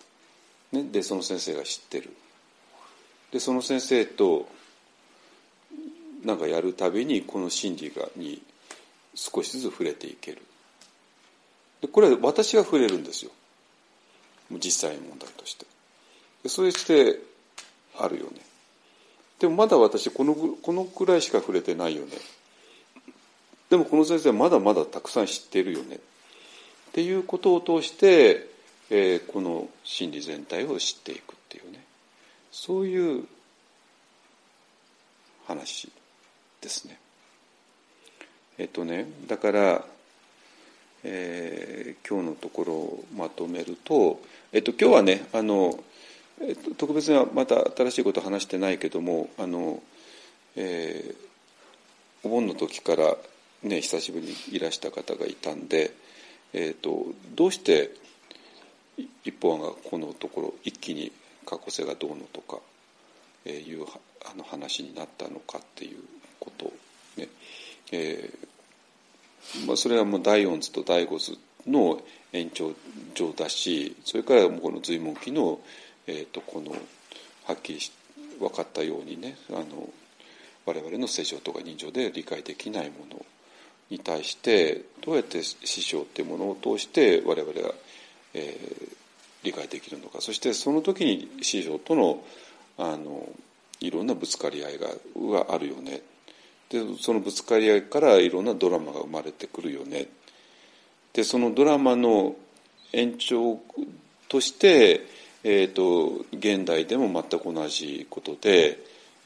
[0.72, 2.16] ね、でその先生が知ってる。
[3.32, 4.48] でその先生と
[6.24, 8.42] なんかやるたびにこの真理がに
[9.16, 10.42] 少しずつ触れていける。
[11.82, 13.32] でこれは私が触れるんですよ。
[14.52, 15.66] 実際の問題として。
[16.44, 17.20] でそれして
[17.98, 18.42] あるよね。
[19.40, 22.12] でもまだ私このこのくらいしか触れてないよね。
[23.70, 25.96] でもこの先生はまだまだたくさん知ってるよね。
[25.96, 26.00] っ
[26.92, 28.50] ていうことを通して、
[28.92, 31.84] えー、この真理全体を知っていくっていうね
[32.52, 33.26] そういう
[35.46, 35.90] 話
[36.62, 37.00] ですね。
[38.58, 39.86] えっとねだから、
[41.04, 44.20] えー、今日のところをまとめると、
[44.52, 45.82] えっと、今日はねあの、
[46.42, 49.82] えっと、特別にまた新しいこと話してないけどもあの、
[50.56, 53.16] えー、お盆の時から
[53.64, 55.94] ね久しぶりにいらした方がいたんで、
[56.54, 57.06] えっと、
[57.36, 57.92] どうして
[59.24, 61.12] 一方がこのところ一気に
[61.46, 62.60] 過去性がどうのとか、
[63.46, 63.86] えー、いう
[64.26, 66.00] あの話になったのかっていう
[66.40, 66.72] こと
[67.18, 67.28] ね、
[67.92, 72.02] えーまあ、それはもう第四図と第五図の
[72.34, 72.74] 延長
[73.16, 75.60] 上だしそれからもうこの随文記の、
[76.08, 76.72] えー、とこの
[77.46, 77.80] はっきり
[78.40, 79.90] 分かったようにねあの
[80.66, 83.26] 我々の聖書とか人情で理解できないもの
[83.90, 87.74] に対してどうやって師匠っていうものを通して我々が、
[88.34, 88.58] え
[89.44, 90.22] 理解できるのか。
[90.22, 92.24] そしてその時に師匠との
[92.78, 93.28] あの
[93.80, 96.02] いろんなぶつかり合いががあるよね。
[96.70, 100.08] でそのぶつかり合いからいろんなドラマが生まれてくるよね。
[101.14, 102.36] でそのドラマの
[102.94, 103.60] 延長
[104.28, 105.06] として、
[105.44, 108.80] えーと、現代でも全く同じことで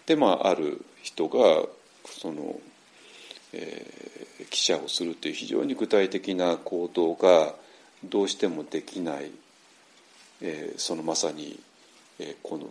[0.06, 1.66] で、まあ、ある人が
[2.06, 2.60] その、
[3.54, 7.54] えー、記者をするという非常に具体的な行動が
[8.06, 9.32] どうしてもできない、
[10.42, 11.60] えー、そのまさに、
[12.20, 12.68] えー、この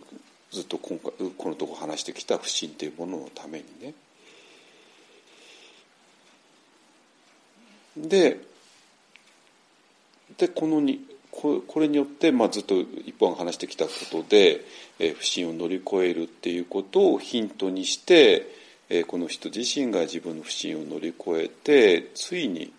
[0.51, 3.93] ずっと今回このとこ話してきた不信というもののためにね。
[7.97, 8.39] で
[10.37, 14.61] でこのにこれによって、まあ、ずっと一本話してきたことで、
[14.99, 18.47] えー、不信を乗り越えるっていうことをヒントにして、
[18.89, 22.71] えー、この人自身が自分の不信を乗り越えてついに、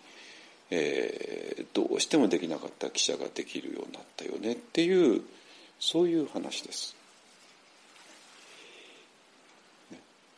[0.71, 5.21] えー、どうしてもできなかった記者ができるようになったよねっていう
[5.79, 6.95] そういう話です。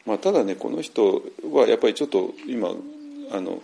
[0.06, 1.22] まあ、ただねこの人
[1.52, 2.70] はやっぱりちょっと今
[3.32, 3.62] あの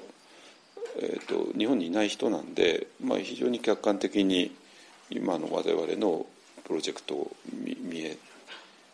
[0.95, 4.55] えーと、日本にいない人なんで、まあ、非常に客観的に
[5.09, 6.25] 今の我々の
[6.63, 8.17] プロジェクトを見見え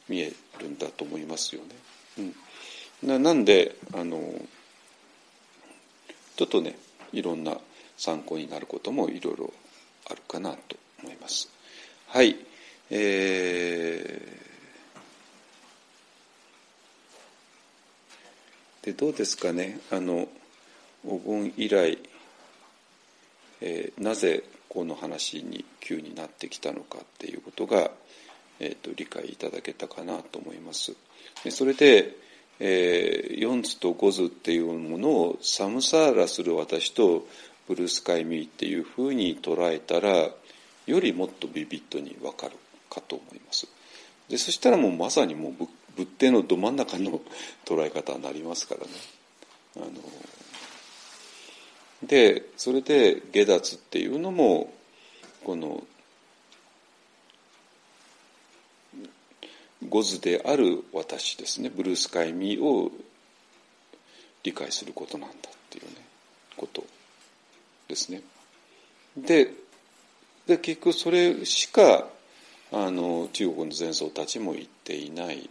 [0.08, 2.34] 見えるんだと思いますよね。
[3.04, 4.20] うん、ななんであの
[6.36, 6.78] ちょっとね
[7.14, 7.58] いろんな
[7.98, 9.54] 参考になることもいろいろ
[10.10, 11.50] あるかなと思います。
[12.08, 12.36] はい、
[12.90, 19.80] えー、でどうですかね？
[19.92, 20.28] あの
[21.06, 21.98] お盆以来、
[23.62, 27.92] えー、なぜこの話に急になってきたのかっていうことが、
[28.60, 30.96] えーと、理解いただけたかなと思います。
[31.44, 32.16] でそれで、
[32.60, 37.26] えー、四図と五図っていうものをサムサーラする私と
[37.68, 40.30] ブルースカイミーっていうふうに捉えたら
[40.86, 42.54] よりもっとビビッドにわかる
[42.90, 43.68] かと思います。
[44.28, 47.22] でそしたらもうまさにもう仏典のど真ん中の
[47.66, 48.88] 捉え方になりますからね。
[49.78, 49.88] あの
[52.04, 54.74] でそれで下脱っていうのも
[55.44, 55.84] この
[59.88, 61.70] ゴズである私ですね。
[61.70, 62.92] ブルースカイミーを
[64.44, 65.40] 理解することなんだっ
[65.70, 65.92] ていうね
[66.58, 66.84] こと
[67.88, 68.22] ですね。
[69.16, 69.54] で
[70.48, 72.08] で結局それしか
[72.72, 75.50] あの中国の前奏たちも言っていない。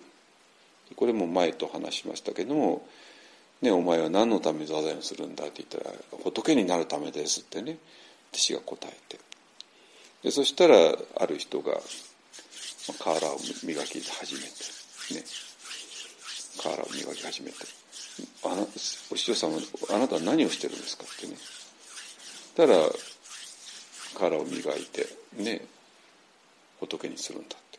[0.97, 2.87] これも前と話しましたけども
[3.61, 7.79] ね、お前は何のために座禅をするんだって言ったら仏になるためですってね
[8.33, 9.19] 弟子が答えて。
[10.23, 10.77] でそしたら
[11.17, 11.81] ある人が
[12.93, 14.47] 瓦を磨き始めて
[15.15, 15.25] ね。
[16.59, 17.57] 瓦を磨き始めて
[18.43, 18.67] 「あ
[19.11, 19.59] お師匠様
[19.91, 21.37] あなたは何をしてるんですか?」ってね。
[22.57, 22.91] たら
[24.15, 25.67] 瓦を磨いてね。
[26.81, 27.79] 仏にするんだって。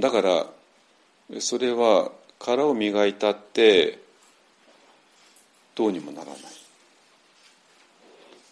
[0.00, 3.98] だからそれは殻を磨いたって
[5.74, 6.65] どうにもならない。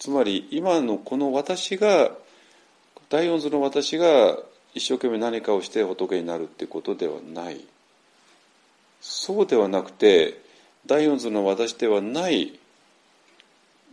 [0.04, 2.10] つまり今のこの私が
[3.08, 4.36] 第四図の私が
[4.74, 7.64] 一生懸命何かをして仏になるってことではない
[9.00, 10.42] そうではなくて
[10.84, 12.52] 第四図の私ではない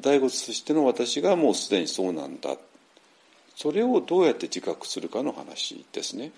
[0.01, 2.57] 第五図としての私がもうすでにそうなんだ
[3.55, 6.33] それをどうやって自覚するかの話ですね。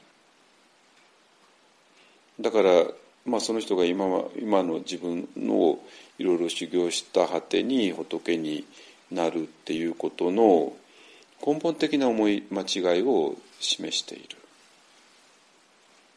[2.39, 2.83] だから、
[3.25, 4.05] まあ、その人が今
[4.39, 5.79] 今の自分の
[6.19, 8.65] いろいろ修行した果てに仏に
[9.13, 10.73] なるっていうことの
[11.45, 14.37] 根本的な思い間違いを示している。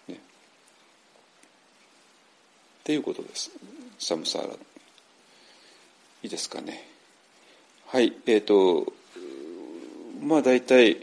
[0.09, 0.19] ね、っ
[2.85, 3.51] ていうことです。
[3.99, 4.55] サムサーラ。
[4.55, 4.57] い
[6.25, 6.89] いですかね。
[7.89, 8.13] はい。
[8.27, 8.93] えっ、ー、と、
[10.23, 10.97] まあ大体、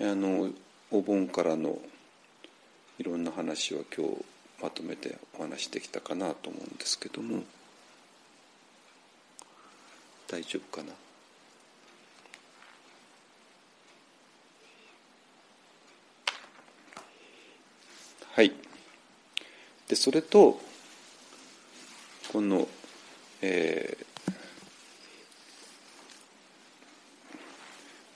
[0.00, 0.50] あの、
[0.90, 1.78] お盆からの
[2.98, 4.24] いろんな話は今日
[4.62, 7.42] まとめてお話してきたかなと思うんですけども
[10.28, 10.92] 大丈夫かな？
[18.32, 18.52] はい
[19.88, 20.58] でそれと
[22.32, 22.66] この、
[23.42, 23.96] え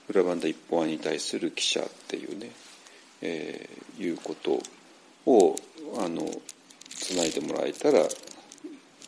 [0.07, 2.51] ー、裏バンダ一本案に対する記者っていうね
[3.21, 4.61] えー、いうこと
[5.25, 5.55] を
[5.97, 6.25] あの
[6.89, 7.99] つないでもらえたら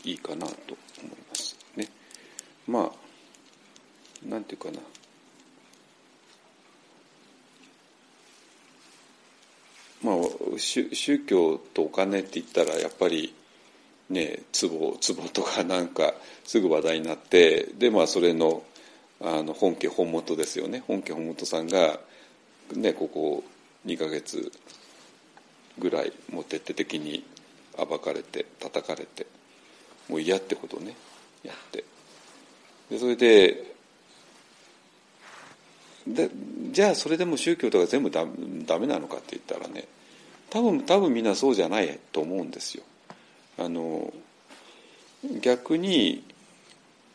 [0.03, 0.77] いいかなと。
[2.67, 4.79] まあなんていうかな。
[10.03, 10.15] まあ
[10.57, 13.33] 宗教とお金って言ったらやっぱり
[14.09, 16.13] ね壺壺とかなんか
[16.43, 18.63] すぐ話題になってでまあそれの
[19.23, 20.83] あの本家本元ですよね。
[20.87, 21.99] 本家本元さんが、
[22.75, 23.43] ね、ここ
[23.85, 24.51] 2ヶ月
[25.77, 27.23] ぐらいもう徹底的に
[27.77, 29.27] 暴かれて叩かれて
[30.09, 30.95] もう嫌ってことね。
[31.43, 31.83] やって。
[32.91, 33.71] でそれで
[36.05, 36.29] で
[36.71, 38.25] じゃあそれでも宗教とか全部ダ
[38.65, 39.87] ダメなのかって言ったらね
[40.49, 42.83] 多分多分みんなそうじゃないと思うんですよ。
[43.57, 44.13] あの
[45.41, 46.23] 逆に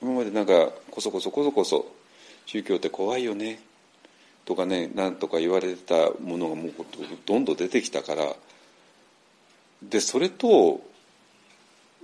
[0.00, 1.92] 今までなんかこそこそこそこそ
[2.46, 3.60] 宗教って怖いよね
[4.46, 6.72] とかねなんとか言われてたものがもう
[7.26, 8.34] どんどん出てきたから
[9.82, 10.80] でそれと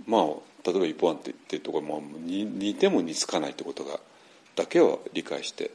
[0.07, 0.23] まあ
[0.65, 3.99] 例えば一方案って言ってるとか、まあ、似ても似つかないってことが
[4.55, 5.71] だけは理解して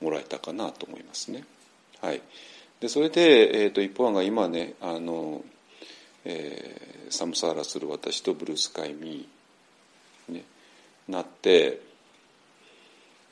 [0.00, 1.44] もらえたかなと思いますね。
[2.00, 2.22] はい、
[2.80, 5.42] でそれで、えーと、一方案が今ねあの、
[6.24, 10.44] えー、サムサーラする私とブルースカイミー、ね、
[11.08, 11.80] なって、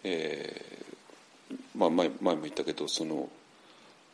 [0.05, 0.79] えー
[1.77, 3.29] まあ、前前も言ったけどその、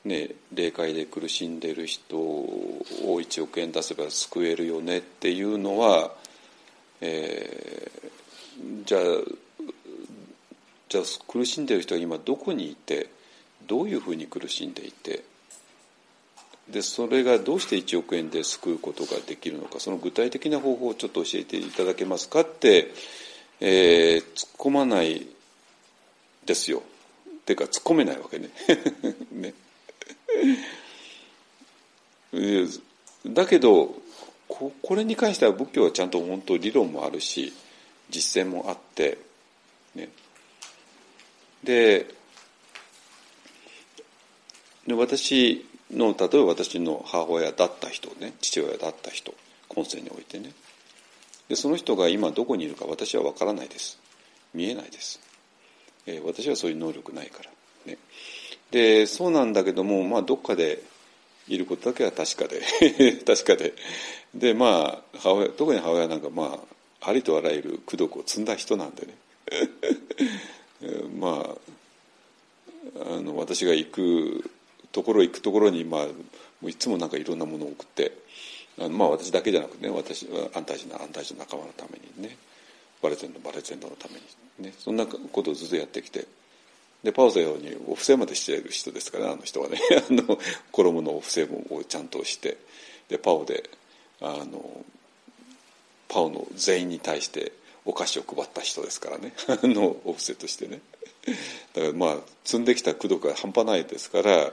[0.05, 6.13] ね、霊界で苦しんでる人を1億円出せば救えるよねっていうのは、
[7.07, 9.03] えー、じゃあ
[10.89, 13.11] じゃあ苦しんでる人は今どこにいて
[13.67, 15.23] どういうふうに苦しんでいて
[16.71, 22.93] でそれがどうして1億円で救うことができるのかその具体的な方法をちょっと教えていただけますかって、
[23.61, 25.27] えー、突っ込まない
[26.47, 26.83] ですよ。
[27.29, 28.49] っていうか突っ込めないわけね。
[29.33, 29.55] ね
[33.27, 33.95] だけど
[34.49, 37.53] ここれに関しては仏教はちゃんと本当理論もあるし
[38.11, 39.19] 実践もあって、
[39.95, 40.09] ね、
[41.63, 42.07] で
[44.87, 49.35] で私の例えば私の母親だった人ね父親だった人
[49.69, 50.53] 今世においてね。
[51.49, 53.99] でその人が今どこにいるか私は分からないです。
[54.55, 55.21] 見えないです、
[56.07, 57.51] えー、私はそういう能力ないから
[57.87, 57.99] ね。
[58.71, 60.83] でそうなんだけどもまあどっかで
[61.49, 62.63] いることだけは確かで
[63.25, 63.75] 確かで。
[64.35, 66.65] でまあ母親特に母親なんかま
[67.03, 69.15] あありとあらゆる功徳を積んだ人なんでね。
[71.19, 71.57] ま
[72.99, 74.51] ああの私が行く
[74.93, 76.13] ところ行くところに、まあ、も
[76.63, 78.13] ういつもなんかいろんなものを送って
[78.79, 82.37] あのまあ私だけじゃなくてね私安泰寺の安泰寺の仲間のためにね
[83.03, 84.21] バレゼンのバレゼンドのために
[84.67, 86.27] ねそんなことをずっとやってきて
[87.05, 89.79] でパウゼロにお布施までしている人ですから、あの人はね
[90.09, 90.39] あの
[90.73, 92.57] 衣のお布施もちゃんとして
[93.09, 93.69] でパオで
[94.21, 94.85] あの
[96.09, 97.53] パオの全員に対して
[97.85, 100.81] お菓子を配った人ですからね あのお布施としてね。
[101.75, 104.53] だからまあ積んできた功徳が半端ないですから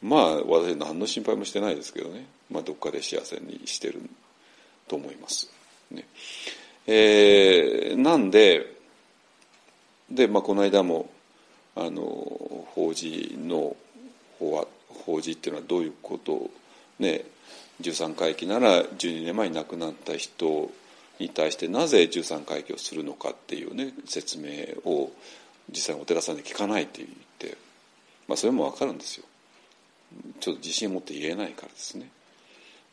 [0.00, 4.00] まあ私何の心配もしてないですけどね、まあ、どっかで幸せにしてる
[4.88, 5.50] と思います。
[5.90, 6.06] ね。
[6.86, 8.76] えー、なんで
[10.10, 11.10] で、まあ、この間も
[11.76, 12.02] あの
[12.74, 13.76] 法事の
[14.38, 16.50] 法は法事っていうのはどういうことを
[16.98, 17.24] ね
[17.80, 20.70] 13回忌なら12年前に亡くなった人
[21.18, 24.50] に対してなぜ13回忌をするのかっていうね説明
[24.84, 25.10] を
[25.70, 27.56] 実際お寺さんで聞かないって言って、
[28.26, 29.24] まあ、それも分かるんですよ。
[30.40, 32.10] ちょっと自信を持って言えないからですね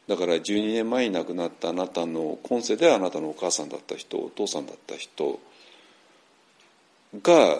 [0.07, 5.39] だから12年前に亡くなったあなたの今世であなたのお母さんだった人お父さんだった人
[7.23, 7.59] が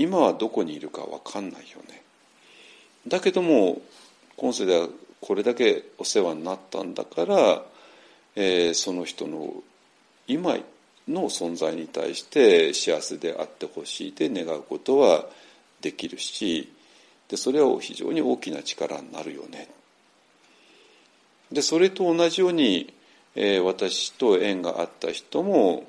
[0.00, 2.02] 今はどこにいるか分かんないよね。
[3.06, 3.82] だけども
[4.38, 4.88] 今世では
[5.20, 7.62] これだけお世話になったんだから、
[8.34, 9.52] えー、その人の
[10.26, 10.56] 今
[11.06, 15.26] の存在に対して幸せであってほしいで願うことは
[15.82, 16.72] できるし
[17.28, 19.68] でそれは非常に大きな力になるよね。
[21.52, 22.94] でそれと同じように、
[23.34, 25.84] えー、私と縁があった人も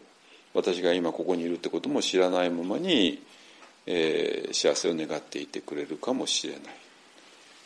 [0.53, 3.21] 私が今ここにいるってことも知らないままに、
[3.85, 6.63] えー、幸せを願っていてくれるかもしれない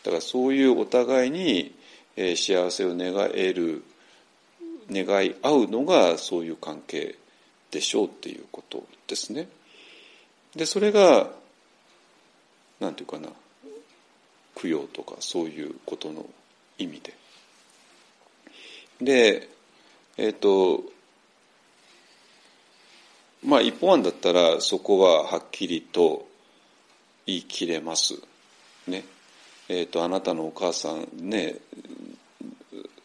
[0.02, 1.74] だからそういうお互いに、
[2.16, 3.82] えー、幸せを願える
[4.90, 7.16] 願い合うのがそういう関係
[7.70, 9.48] でしょうっていうことですね。
[10.54, 11.28] でそれが
[12.80, 13.34] 何て言うかな
[14.54, 16.24] 供養とかそういうことの
[16.78, 17.14] 意味で。
[19.00, 19.48] で
[20.16, 20.84] えっ、ー、と
[23.46, 26.26] まあ一方案だったらそこははっきりと
[27.26, 28.14] 言い切れます。
[28.88, 29.04] ね。
[29.68, 31.56] えっ、ー、とあなたのお母さんね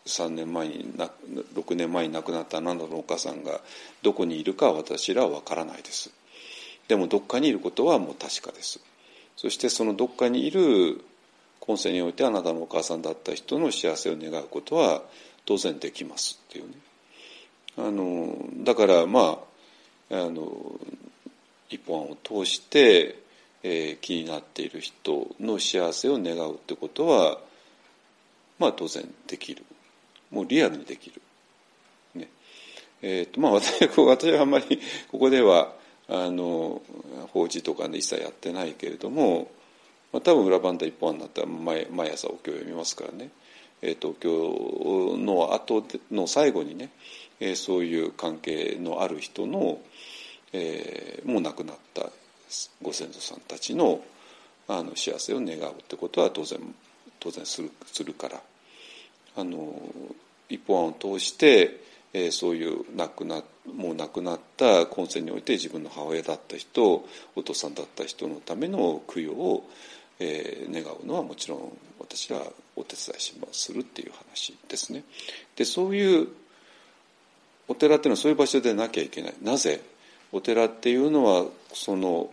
[0.05, 1.09] 3年前にな
[1.55, 3.61] 6年前に亡くなったあなたのお母さんが
[4.01, 6.11] どこにいるか私らは分からないです。
[6.87, 8.79] でもどっかにいることはもう確かです。
[9.37, 11.03] そしてそのどっかにいる
[11.59, 15.03] 今世においてあなたのお母さんだった人の幸せを願うことは
[15.45, 16.73] 当然できますっていうね
[17.77, 19.50] あのだからまあ
[20.11, 20.79] あの
[21.69, 23.15] 一本案を通して、
[23.63, 27.39] えー、気になっている人の幸せを願うってことは
[28.59, 29.63] まあ当然できる。
[30.29, 31.21] もうリアルにできる。
[32.15, 32.29] ね。
[33.01, 34.79] えーとまあ、私私はあんまり
[35.11, 35.73] ここでは
[36.07, 36.81] あの
[37.33, 39.49] 法事とかね一切やってないけれども、
[40.11, 43.29] まあ、多分裏番台一本案になったら毎毎朝お経を読みますからね、
[43.81, 46.89] えーと、お経の後の最後にね、
[47.41, 49.81] え、そういう関係のある人の、
[50.53, 52.09] え、もう亡くなった
[52.81, 54.01] ご先祖さんたちの
[54.67, 56.59] あの幸せを願うってことは当然
[57.19, 58.41] 当然するするから
[59.35, 59.73] あの
[60.49, 61.81] 一本案を通して、
[62.13, 63.43] えー、そういう亡くな
[63.73, 67.05] もう亡くなった今世において自分の母親だった人
[67.35, 69.69] お父さんだった人のための供養を、
[70.19, 72.41] えー、願うのはもちろん私は
[72.75, 75.03] お手伝いしますするっていう話ですね。
[75.55, 76.27] でそういう
[77.67, 79.35] お寺っていうのはそういう場所でなきゃいけない。
[79.41, 79.81] なぜ？
[80.31, 82.29] お寺っていうのはその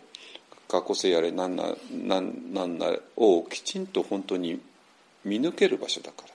[0.68, 2.86] 過去性やれ何な何なんな
[3.16, 4.60] をきちんと本当に
[5.24, 6.28] 見抜ける場所だから。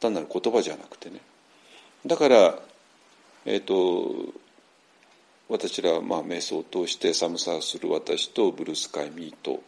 [0.00, 1.20] 単なる言葉じゃなくてね。
[2.06, 2.58] だから
[3.44, 4.32] えっ、ー、と
[5.48, 9.62] 私らはまあ瞑想を通して寒さをする私とブルースカイミート、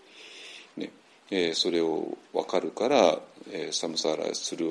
[0.76, 0.90] ね
[1.30, 3.18] えー、それを分かるから、
[3.50, 4.70] えー、寒さらする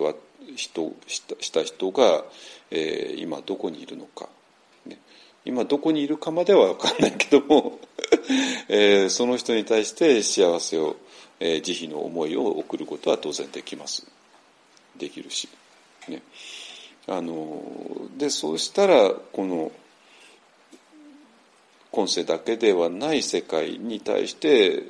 [0.55, 2.23] 人した人が、
[2.71, 4.29] えー、今どこにいるのか、
[4.85, 4.97] ね、
[5.45, 7.79] 今どこにいるかまでは分かんないけども、
[8.67, 10.95] えー、その人に対して幸せを、
[11.39, 14.05] えー、慈悲の思いを送ることは当然できます。
[14.97, 15.47] できるし、
[16.07, 16.21] ね、
[17.07, 17.63] あの
[18.17, 19.71] でそうしたらこの
[21.91, 24.83] 今世だけではない世界に対して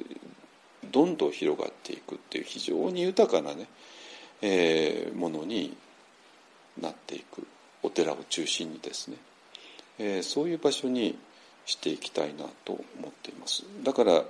[0.91, 3.67] どんどん広がっていくっていう非常に豊かなね、
[4.41, 5.75] えー、ものに
[6.81, 7.45] なっていく
[7.83, 9.17] お寺を中心にですね、
[9.97, 11.17] えー、そういう場所に
[11.65, 13.63] していきたいなと思っています。
[13.83, 14.23] だから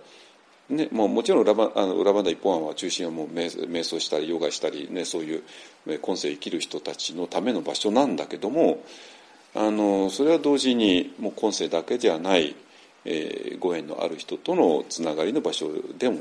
[0.69, 5.43] ね、もうもちろん裏あの裏番一本案は中心はもう瞑想したりヨガしたり、ね、そういう
[5.99, 8.83] 今世生きる人たちのための場所なんだけども
[9.55, 12.55] あのそれは同時にもう今世だけではない、
[13.03, 16.19] えー、ご縁のある人とのつながりの場所でも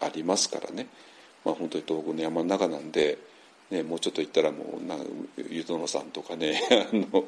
[0.00, 0.88] ありますからね、
[1.46, 3.18] まあ、本当に東北の山の中なんで、
[3.70, 5.06] ね、もうちょっと行ったらもうなん
[5.48, 6.60] 湯殿さんとかね
[6.92, 7.24] あの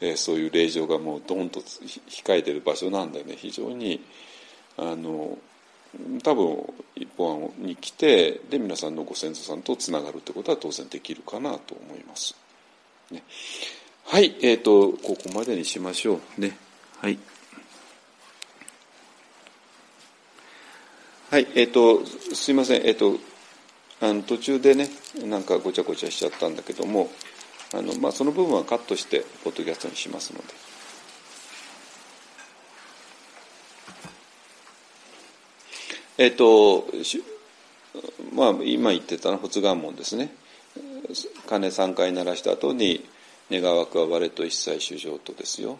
[0.00, 4.00] えー、そういう霊場がもうドンと控えてる場所なんでね非常に
[4.76, 5.38] あの
[6.22, 12.36] 多分一本に来てで皆さんのご先祖さんとつながるってことは当然できるかなと思います。
[13.10, 13.22] ね、
[14.04, 16.56] はいえーと、ここまでにしましょうね。
[16.98, 17.18] はい。
[21.28, 23.18] はいえーと、すいません、えーと、
[24.00, 24.88] あの途中でね
[25.24, 27.10] なんかごちゃごちゃしちゃったんだけども
[27.74, 30.44] あの、まあ、その部分はカットしてポッドキャストにしますので。
[36.18, 36.86] えっ、と
[38.32, 40.32] まあ今言ってたの発願門ですね
[41.46, 43.04] 鐘3回鳴らした後に
[43.50, 45.78] 「願わくは我と一切主情と」ですよ。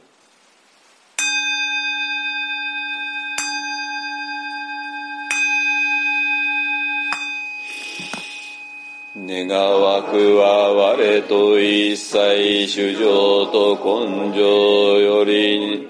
[9.28, 15.89] 願わくは我と一切主情と根性より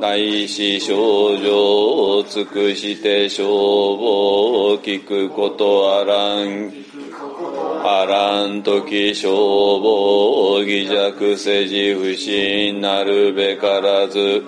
[0.00, 6.72] 大し症状を尽くして消防を聞くことあらん。
[7.84, 9.30] あらん時消
[9.80, 14.44] 防を偽弱せじ不信なるべからず。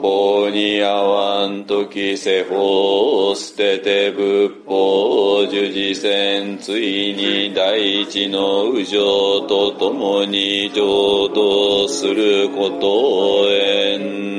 [0.00, 14.30] 棒に合わん時世法を捨てて仏法を受事せんついに大地の右上と共に浄土することをえん。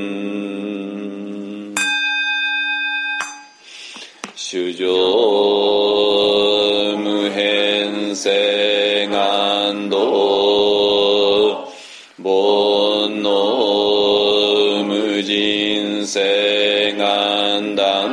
[4.35, 4.87] 主上
[6.97, 10.60] 無変性願道
[15.23, 16.19] 人生
[16.97, 18.09] 願断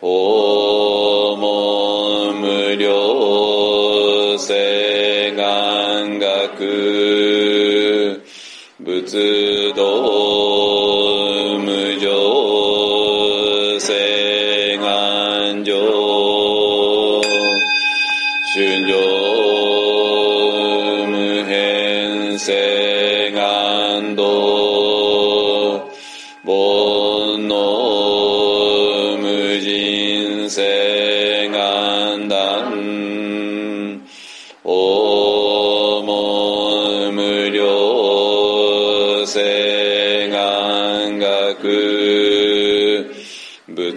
[0.00, 8.20] 訪問無料世願学。
[8.78, 10.49] 仏道。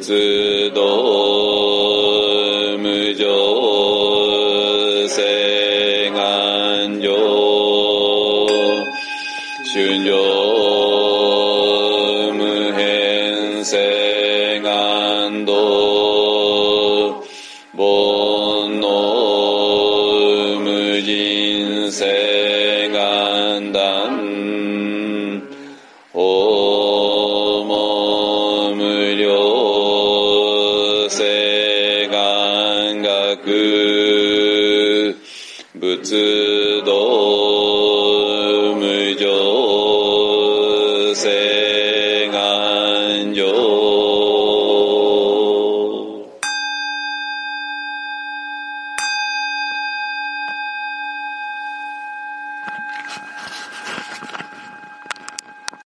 [0.03, 0.81] 仏道
[2.77, 3.23] 無常
[5.07, 7.07] 世願上
[9.71, 10.11] 春上
[12.33, 15.53] 無変世願道
[17.73, 22.32] 煩悩無人世
[36.13, 37.52] 仏道